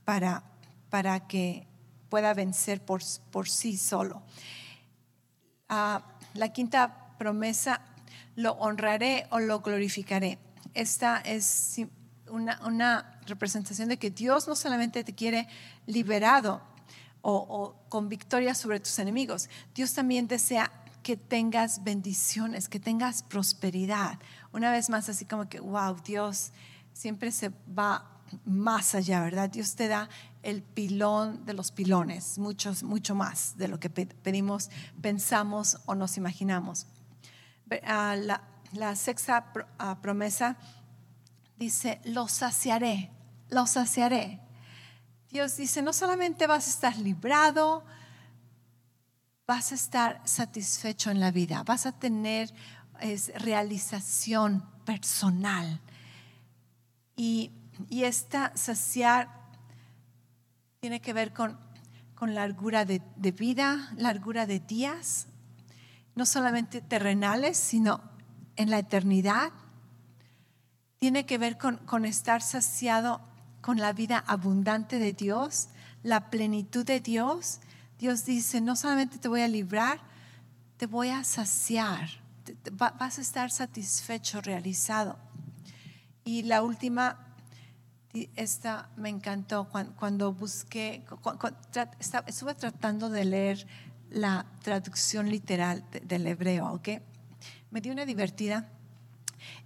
para 0.06 0.44
para 0.90 1.28
que 1.28 1.68
pueda 2.10 2.34
vencer 2.34 2.84
por, 2.84 3.02
por 3.32 3.50
sí 3.50 3.78
solo. 3.78 4.22
Ah, 5.70 6.04
la 6.34 6.50
quinta 6.50 7.16
promesa, 7.18 7.82
lo 8.36 8.52
honraré 8.54 9.28
o 9.32 9.40
lo 9.40 9.62
glorificaré. 9.62 10.38
Esta 10.74 11.18
es 11.18 11.82
una, 12.30 12.60
una, 12.66 13.14
representación 13.26 13.90
de 13.90 13.98
que 13.98 14.10
Dios 14.10 14.48
no 14.48 14.56
solamente 14.56 15.04
te 15.04 15.14
quiere 15.14 15.50
liberado 15.86 16.62
o, 17.22 17.34
o 17.36 17.90
con 17.90 18.08
victoria 18.08 18.56
sobre 18.56 18.80
tus 18.80 19.00
enemigos, 19.00 19.50
Dios 19.76 19.94
también 19.94 20.30
desea 20.30 20.72
que 21.04 21.18
tengas 21.18 21.84
bendiciones, 21.84 22.70
que 22.70 22.80
tengas 22.80 23.24
prosperidad. 23.24 24.20
Una 24.54 24.72
vez 24.72 24.90
más, 24.90 25.10
así 25.10 25.26
como 25.26 25.50
que, 25.50 25.60
wow, 25.60 25.96
Dios 26.06 26.52
siempre 26.98 27.32
se 27.32 27.52
va 27.78 28.18
más 28.44 28.96
allá, 28.96 29.22
¿verdad? 29.22 29.50
Dios 29.50 29.76
te 29.76 29.88
da 29.88 30.10
el 30.42 30.64
pilón 30.64 31.46
de 31.46 31.54
los 31.54 31.72
pilones, 31.72 32.38
muchos, 32.38 32.84
mucho 32.84 33.16
más 33.16 33.56
de 33.58 33.68
lo 33.68 33.80
que 33.80 33.90
pedimos, 33.90 34.70
pensamos 35.02 35.78
o 35.86 35.96
nos 35.96 36.18
imaginamos. 36.18 36.88
Ah, 37.86 38.16
la, 38.74 38.96
sexta 38.96 39.52
ah, 39.78 40.00
promesa 40.02 40.58
dice, 41.58 42.02
lo 42.04 42.28
saciaré, 42.28 43.12
lo 43.50 43.68
saciaré. 43.68 44.42
Dios 45.30 45.58
dice, 45.58 45.82
no 45.82 45.94
solamente 45.94 46.48
vas 46.48 46.68
a 46.68 46.70
estar 46.70 46.98
librado, 46.98 47.86
vas 49.46 49.72
a 49.72 49.76
estar 49.76 50.22
satisfecho 50.26 51.12
en 51.12 51.20
la 51.20 51.32
vida, 51.32 51.64
vas 51.64 51.86
a 51.86 51.92
tener 51.92 52.54
realización 53.36 54.66
personal. 54.86 55.80
Y 57.18 57.52
esta 57.90 58.56
saciar 58.56 59.30
tiene 60.80 61.02
que 61.02 61.12
ver 61.12 61.34
con, 61.34 61.58
con 62.16 62.34
largura 62.34 62.86
de, 62.86 63.02
vida, 63.32 63.92
largura 63.98 64.46
de 64.46 64.60
días, 64.60 65.28
no 66.16 66.26
solamente 66.26 66.82
terrenales, 66.82 67.58
sino 67.58 68.02
en 68.56 68.72
la 68.72 68.80
eternidad. 68.80 69.52
Tiene 70.98 71.26
que 71.26 71.38
ver 71.38 71.58
con, 71.58 71.78
con 71.78 72.06
estar 72.06 72.42
saciado 72.42 73.22
con 73.62 73.78
la 73.78 73.94
vida 73.94 74.24
abundante 74.26 74.98
de 74.98 75.14
Dios, 75.14 75.70
la 76.04 76.30
plenitud 76.30 76.86
de 76.86 77.00
Dios. 77.00 77.60
Dios 78.00 78.26
dice, 78.26 78.62
no 78.62 78.76
solamente 78.76 79.18
te 79.18 79.28
voy 79.28 79.42
a 79.42 79.48
librar, 79.48 80.00
te 80.78 80.86
voy 80.86 81.10
a 81.10 81.24
saciar, 81.24 82.10
vas 82.72 83.18
a 83.18 83.22
estar 83.22 83.52
satisfecho, 83.52 84.42
realizado. 84.42 85.20
Y 86.28 86.44
la 86.44 86.62
última 86.62 87.18
esta 88.36 88.90
me 88.98 89.08
encantó 89.08 89.70
cuando, 89.70 90.34
busqué, 90.34 91.06
estuve 92.28 92.54
tratando 92.54 93.10
de 93.10 93.24
leer 93.24 93.66
la 94.10 94.46
traducción 94.62 95.30
literal 95.30 95.86
del 96.04 96.28
hebreo, 96.28 96.74
¿ok? 96.74 96.90
Me 97.72 97.80
dio 97.80 97.94
una 97.94 98.06
divertida. 98.06 98.68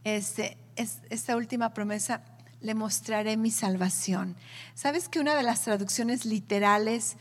Este, 0.04 0.60
esta 0.76 1.36
última 1.36 1.74
promesa, 1.74 2.22
le 2.60 2.76
mostraré 2.76 3.38
mi 3.38 3.50
salvación. 3.50 4.36
¿Sabes 4.76 5.10
que 5.10 5.20
una 5.20 5.34
de 5.34 5.42
las 5.42 5.62
traducciones 5.62 6.26
literales, 6.26 7.18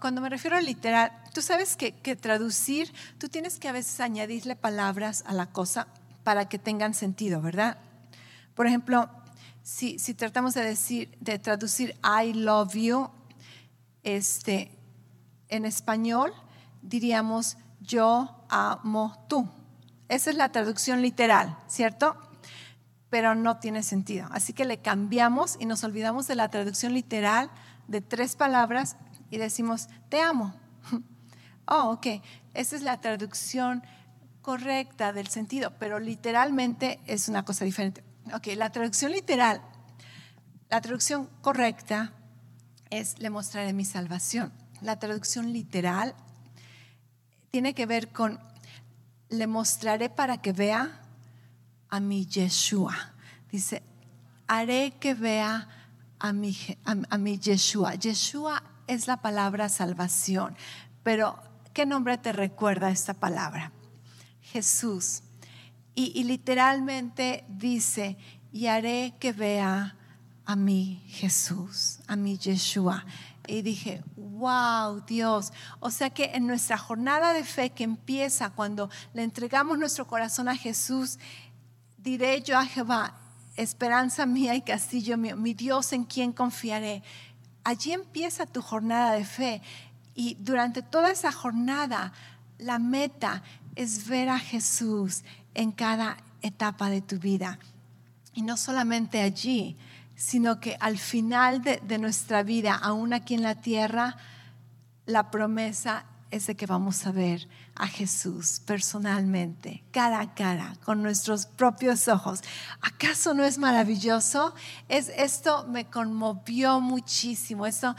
cuando 0.00 0.22
me 0.22 0.30
refiero 0.30 0.56
a 0.56 0.62
literal, 0.62 1.12
tú 1.34 1.42
sabes 1.42 1.76
que 1.76 2.16
traducir, 2.16 2.90
tú 3.18 3.28
tienes 3.28 3.58
que 3.58 3.68
a 3.68 3.72
veces 3.72 4.00
añadirle 4.00 4.56
palabras 4.56 5.24
a 5.26 5.34
la 5.34 5.50
cosa 5.50 5.88
para 6.24 6.48
que 6.48 6.58
tengan 6.58 6.94
sentido, 6.94 7.42
¿verdad? 7.42 7.76
Por 8.54 8.66
ejemplo, 8.66 9.08
si, 9.62 9.96
tratamos 10.14 10.54
de 10.54 10.62
decir, 10.62 11.16
de 11.20 11.38
traducir 11.38 11.94
I 12.04 12.32
love 12.32 12.74
you, 12.74 13.10
este, 14.02 14.70
en 15.48 15.64
español 15.64 16.32
diríamos 16.82 17.56
yo 17.80 18.44
amo 18.48 19.24
tú. 19.28 19.48
Esa 20.08 20.30
es 20.30 20.36
la 20.36 20.52
traducción 20.52 21.00
literal, 21.02 21.56
¿cierto? 21.68 22.16
pero 23.12 23.34
no 23.34 23.58
tiene 23.58 23.82
sentido. 23.82 24.26
Así 24.30 24.54
que 24.54 24.64
le 24.64 24.78
cambiamos 24.78 25.58
y 25.60 25.66
nos 25.66 25.84
olvidamos 25.84 26.26
de 26.28 26.34
la 26.34 26.48
traducción 26.48 26.94
literal 26.94 27.50
de 27.86 28.00
tres 28.00 28.36
palabras 28.36 28.96
y 29.28 29.36
decimos, 29.36 29.88
te 30.08 30.20
amo. 30.20 30.54
Oh, 31.64 31.92
ok, 31.92 32.06
esa 32.54 32.74
es 32.74 32.82
la 32.82 33.00
traducción 33.00 33.84
correcta 34.42 35.12
del 35.12 35.28
sentido, 35.28 35.72
pero 35.78 36.00
literalmente 36.00 36.98
es 37.06 37.28
una 37.28 37.44
cosa 37.44 37.64
diferente. 37.64 38.02
Ok, 38.34 38.48
la 38.56 38.70
traducción 38.70 39.12
literal, 39.12 39.60
la 40.70 40.80
traducción 40.80 41.28
correcta 41.40 42.12
es 42.90 43.18
le 43.18 43.30
mostraré 43.30 43.72
mi 43.72 43.84
salvación. 43.84 44.52
La 44.80 44.98
traducción 44.98 45.52
literal 45.52 46.14
tiene 47.50 47.74
que 47.74 47.86
ver 47.86 48.12
con 48.12 48.38
le 49.28 49.46
mostraré 49.46 50.08
para 50.08 50.38
que 50.40 50.52
vea 50.52 51.00
a 51.88 52.00
mi 52.00 52.26
Yeshua. 52.26 52.94
Dice, 53.50 53.82
haré 54.46 54.92
que 54.98 55.14
vea 55.14 55.68
a 56.18 56.32
mi, 56.32 56.56
a, 56.84 57.18
mi 57.18 57.38
Yeshua. 57.38 57.94
Yeshua 57.94 58.62
es 58.86 59.06
la 59.06 59.18
palabra 59.18 59.68
salvación, 59.68 60.56
pero 61.02 61.38
¿qué 61.74 61.86
nombre 61.86 62.18
te 62.18 62.32
recuerda 62.32 62.90
esta 62.90 63.14
palabra? 63.14 63.72
Jesús. 64.40 65.22
Y, 65.94 66.24
literalmente 66.24 67.44
dice, 67.48 68.16
y 68.50 68.66
haré 68.66 69.14
que 69.20 69.32
vea 69.32 69.96
a 70.46 70.56
mi 70.56 71.02
Jesús, 71.06 72.00
a 72.06 72.16
mi 72.16 72.38
Yeshua. 72.38 73.04
Y 73.46 73.62
dije, 73.62 74.02
wow, 74.16 75.04
Dios. 75.06 75.52
O 75.80 75.90
sea 75.90 76.10
que 76.10 76.32
en 76.34 76.46
nuestra 76.46 76.78
jornada 76.78 77.32
de 77.34 77.44
fe 77.44 77.70
que 77.70 77.84
empieza 77.84 78.50
cuando 78.50 78.88
le 79.12 79.22
entregamos 79.22 79.78
nuestro 79.78 80.06
corazón 80.06 80.48
a 80.48 80.56
Jesús, 80.56 81.18
diré 81.98 82.42
yo 82.42 82.58
a 82.58 82.64
Jehová, 82.64 83.18
esperanza 83.56 84.24
mía 84.24 84.54
y 84.54 84.62
castillo 84.62 85.18
mío, 85.18 85.36
mi 85.36 85.52
Dios 85.54 85.92
en 85.92 86.04
quien 86.04 86.32
confiaré. 86.32 87.02
Allí 87.64 87.92
empieza 87.92 88.46
tu 88.46 88.62
jornada 88.62 89.12
de 89.12 89.24
fe 89.24 89.62
y 90.14 90.36
durante 90.40 90.82
toda 90.82 91.10
esa 91.10 91.32
jornada 91.32 92.12
la 92.58 92.78
meta 92.78 93.42
es 93.74 94.06
ver 94.06 94.28
a 94.28 94.38
Jesús 94.38 95.22
en 95.54 95.72
cada 95.72 96.16
etapa 96.42 96.90
de 96.90 97.00
tu 97.00 97.18
vida. 97.18 97.58
Y 98.34 98.42
no 98.42 98.56
solamente 98.56 99.20
allí, 99.20 99.76
sino 100.14 100.60
que 100.60 100.76
al 100.80 100.98
final 100.98 101.62
de, 101.62 101.98
nuestra 101.98 102.42
vida, 102.42 102.74
aún 102.74 103.12
aquí 103.12 103.34
en 103.34 103.42
la 103.42 103.56
tierra, 103.56 104.16
la 105.06 105.30
promesa 105.30 106.06
es 106.30 106.46
de 106.46 106.54
que 106.54 106.64
vamos 106.66 107.06
a 107.06 107.12
ver 107.12 107.48
a 107.74 107.86
Jesús 107.86 108.60
personalmente, 108.64 109.84
cara 109.90 110.20
a 110.20 110.34
cara, 110.34 110.76
con 110.84 111.02
nuestros 111.02 111.46
propios 111.46 112.08
ojos. 112.08 112.40
¿Acaso 112.80 113.34
no 113.34 113.44
es 113.44 113.58
maravilloso? 113.58 114.54
Es, 114.88 115.10
esto 115.10 115.66
me 115.66 115.86
conmovió 115.90 116.80
muchísimo. 116.80 117.66
Esto, 117.66 117.94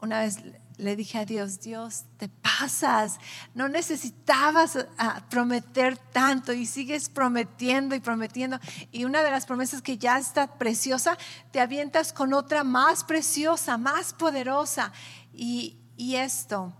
una 0.00 0.20
vez 0.20 0.38
le 0.80 0.96
dije 0.96 1.18
a 1.18 1.24
Dios, 1.24 1.60
Dios, 1.60 2.04
te 2.16 2.28
pasas, 2.28 3.18
no 3.54 3.68
necesitabas 3.68 4.78
ah, 4.98 5.22
prometer 5.28 5.96
tanto 5.96 6.52
y 6.52 6.66
sigues 6.66 7.08
prometiendo 7.08 7.94
y 7.94 8.00
prometiendo. 8.00 8.58
Y 8.90 9.04
una 9.04 9.22
de 9.22 9.30
las 9.30 9.46
promesas 9.46 9.82
que 9.82 9.98
ya 9.98 10.18
está 10.18 10.58
preciosa, 10.58 11.16
te 11.52 11.60
avientas 11.60 12.12
con 12.12 12.32
otra 12.32 12.64
más 12.64 13.04
preciosa, 13.04 13.76
más 13.76 14.12
poderosa. 14.12 14.92
Y, 15.32 15.76
y 15.96 16.16
esto 16.16 16.72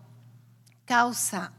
causa 0.85 1.53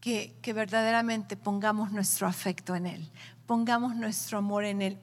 que, 0.00 0.52
verdaderamente 0.54 1.36
pongamos 1.36 1.92
nuestro 1.92 2.26
afecto 2.26 2.74
en 2.74 2.86
Él, 2.86 3.10
pongamos 3.46 3.94
nuestro 3.94 4.38
amor 4.38 4.64
en 4.64 4.82
Él. 4.82 4.98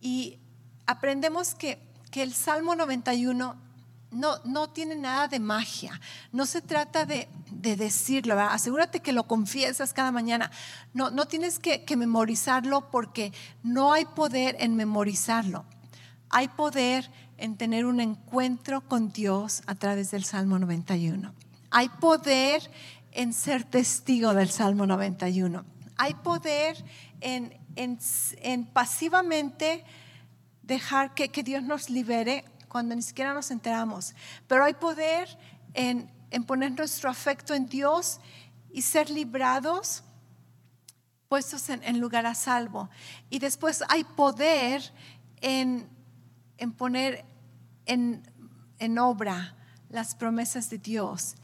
Y 0.00 0.38
aprendemos 0.86 1.54
que, 1.54 1.78
el 2.14 2.34
Salmo 2.34 2.74
91 2.74 3.56
no, 4.12 4.38
no, 4.44 4.68
tiene 4.68 4.94
nada 4.94 5.26
de 5.26 5.40
magia. 5.40 6.00
No 6.30 6.46
se 6.46 6.60
trata 6.60 7.04
de, 7.06 7.28
decirlo, 7.50 8.38
asegúrate 8.38 9.00
que 9.00 9.12
lo 9.12 9.24
confiesas 9.26 9.92
cada 9.92 10.12
mañana. 10.12 10.50
No, 10.92 11.10
no 11.10 11.26
tienes 11.26 11.58
que, 11.58 11.84
memorizarlo 11.96 12.90
porque 12.90 13.32
no 13.62 13.92
hay 13.92 14.04
poder 14.04 14.56
en 14.60 14.76
memorizarlo. 14.76 15.64
Hay 16.30 16.48
poder 16.48 17.10
en 17.38 17.56
tener 17.56 17.86
un 17.86 18.00
encuentro 18.00 18.82
con 18.82 19.12
Dios 19.12 19.62
a 19.66 19.74
través 19.74 20.10
del 20.10 20.24
Salmo 20.24 20.58
91. 20.58 21.32
Hay 21.70 21.88
poder 21.88 22.70
en 23.12 23.32
ser 23.32 23.64
testigo 23.64 24.34
del 24.34 24.50
Salmo 24.50 24.86
91. 24.86 25.64
Hay 25.96 26.14
poder 26.14 26.82
en, 27.20 27.56
en, 27.76 28.66
pasivamente 28.66 29.84
dejar 30.62 31.14
que, 31.14 31.28
que, 31.28 31.42
Dios 31.42 31.62
nos 31.62 31.90
libere 31.90 32.44
cuando 32.72 32.96
ni 32.96 33.02
siquiera 33.02 33.34
nos 33.34 33.50
enteramos. 33.50 34.14
Pero 34.48 34.64
hay 34.64 34.72
poder 34.72 35.28
en, 35.74 36.10
en 36.30 36.42
poner 36.42 36.72
nuestro 36.72 37.10
afecto 37.10 37.52
en 37.52 37.66
Dios 37.66 38.18
y 38.72 38.80
ser 38.80 39.10
librados, 39.10 40.02
puestos 41.28 41.68
en, 41.68 41.82
en 41.84 42.00
lugar 42.00 42.24
a 42.24 42.34
salvo. 42.34 42.88
Y 43.28 43.40
después 43.40 43.84
hay 43.90 44.04
poder 44.04 44.90
en, 45.42 45.86
en 46.56 46.72
poner 46.72 47.26
en, 47.84 48.22
en 48.78 48.98
obra 48.98 49.54
las 49.90 50.14
promesas 50.14 50.70
de 50.70 50.78
Dios 50.78 51.34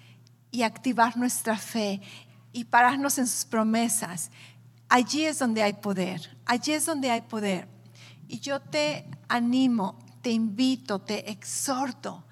y 0.50 0.62
activar 0.62 1.18
nuestra 1.18 1.58
fe 1.58 2.00
y 2.54 2.64
pararnos 2.64 3.18
en 3.18 3.26
sus 3.26 3.44
promesas. 3.44 4.30
Allí 4.88 5.26
es 5.26 5.38
donde 5.38 5.62
hay 5.62 5.74
poder, 5.74 6.38
allí 6.46 6.72
es 6.72 6.86
donde 6.86 7.10
hay 7.10 7.20
poder. 7.20 7.68
Y 8.28 8.40
yo 8.40 8.60
te 8.60 9.04
animo, 9.28 9.98
te 10.22 10.30
invito, 10.30 10.98
te 10.98 11.30
exhorto 11.30 12.24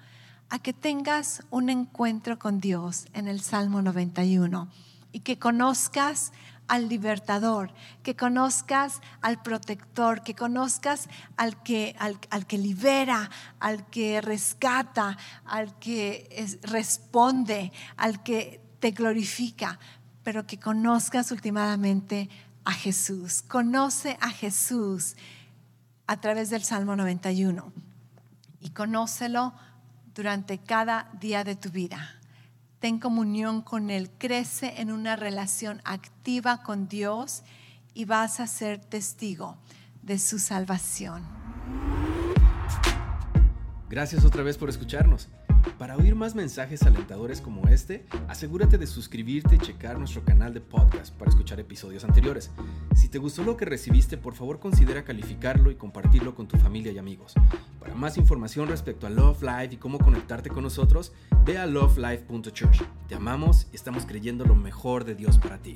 a 0.49 0.59
que 0.59 0.73
tengas 0.73 1.43
un 1.49 1.69
encuentro 1.69 2.39
con 2.39 2.59
Dios 2.59 3.07
en 3.13 3.27
el 3.27 3.41
Salmo 3.41 3.81
91 3.81 4.69
y 5.11 5.21
que 5.21 5.39
conozcas 5.39 6.31
al 6.67 6.89
libertador, 6.89 7.71
que 8.03 8.15
conozcas 8.15 9.01
al 9.21 9.41
protector, 9.41 10.21
que 10.21 10.35
conozcas 10.35 11.07
al 11.37 11.61
que, 11.63 11.95
al, 11.99 12.45
que 12.45 12.57
libera, 12.57 13.29
al 13.59 13.85
que 13.87 14.21
rescata, 14.21 15.17
al 15.45 15.77
que 15.79 16.59
responde, 16.63 17.71
al 17.95 18.21
que 18.23 18.61
te 18.79 18.91
glorifica, 18.91 19.79
pero 20.23 20.45
que 20.45 20.59
conozcas 20.59 21.31
últimamente 21.31 22.29
a 22.65 22.73
Jesús. 22.73 23.43
Conoce 23.47 24.17
a 24.19 24.29
Jesús 24.29 25.15
a 26.07 26.19
través 26.19 26.49
del 26.49 26.63
Salmo 26.63 26.95
91 26.95 27.71
y 28.61 28.69
conócelo 28.71 29.53
durante 30.15 30.57
cada 30.57 31.09
día 31.19 31.43
de 31.43 31.55
tu 31.55 31.69
vida 31.69 32.17
ten 32.79 32.99
comunión 32.99 33.61
con 33.61 33.89
Él, 33.89 34.09
crece 34.17 34.81
en 34.81 34.91
una 34.91 35.15
relación 35.15 35.81
activa 35.83 36.63
con 36.63 36.87
Dios 36.87 37.43
y 37.93 38.05
vas 38.05 38.39
a 38.39 38.47
ser 38.47 38.79
testigo 38.79 39.57
de 40.03 40.19
su 40.19 40.39
salvación. 40.39 41.23
Gracias 43.89 44.25
otra 44.25 44.43
vez 44.43 44.57
por 44.57 44.69
escucharnos. 44.69 45.29
Para 45.77 45.95
oír 45.95 46.15
más 46.15 46.35
mensajes 46.35 46.83
alentadores 46.83 47.41
como 47.41 47.67
este, 47.67 48.05
asegúrate 48.27 48.77
de 48.77 48.87
suscribirte 48.87 49.55
y 49.55 49.59
checar 49.59 49.99
nuestro 49.99 50.23
canal 50.23 50.53
de 50.53 50.61
podcast 50.61 51.13
para 51.15 51.29
escuchar 51.29 51.59
episodios 51.59 52.03
anteriores. 52.03 52.51
Si 52.95 53.09
te 53.09 53.19
gustó 53.19 53.43
lo 53.43 53.57
que 53.57 53.65
recibiste, 53.65 54.17
por 54.17 54.33
favor 54.33 54.59
considera 54.59 55.03
calificarlo 55.03 55.69
y 55.69 55.75
compartirlo 55.75 56.35
con 56.35 56.47
tu 56.47 56.57
familia 56.57 56.91
y 56.91 56.97
amigos. 56.97 57.33
Para 57.79 57.95
más 57.95 58.17
información 58.17 58.67
respecto 58.67 59.07
a 59.07 59.09
Love 59.09 59.43
Life 59.43 59.75
y 59.75 59.77
cómo 59.77 59.99
conectarte 59.99 60.49
con 60.49 60.63
nosotros, 60.63 61.13
ve 61.45 61.57
a 61.57 61.65
lovelife.church. 61.65 62.81
Te 63.07 63.15
amamos 63.15 63.67
y 63.71 63.75
estamos 63.75 64.05
creyendo 64.05 64.45
lo 64.45 64.55
mejor 64.55 65.05
de 65.05 65.15
Dios 65.15 65.37
para 65.37 65.57
ti. 65.59 65.75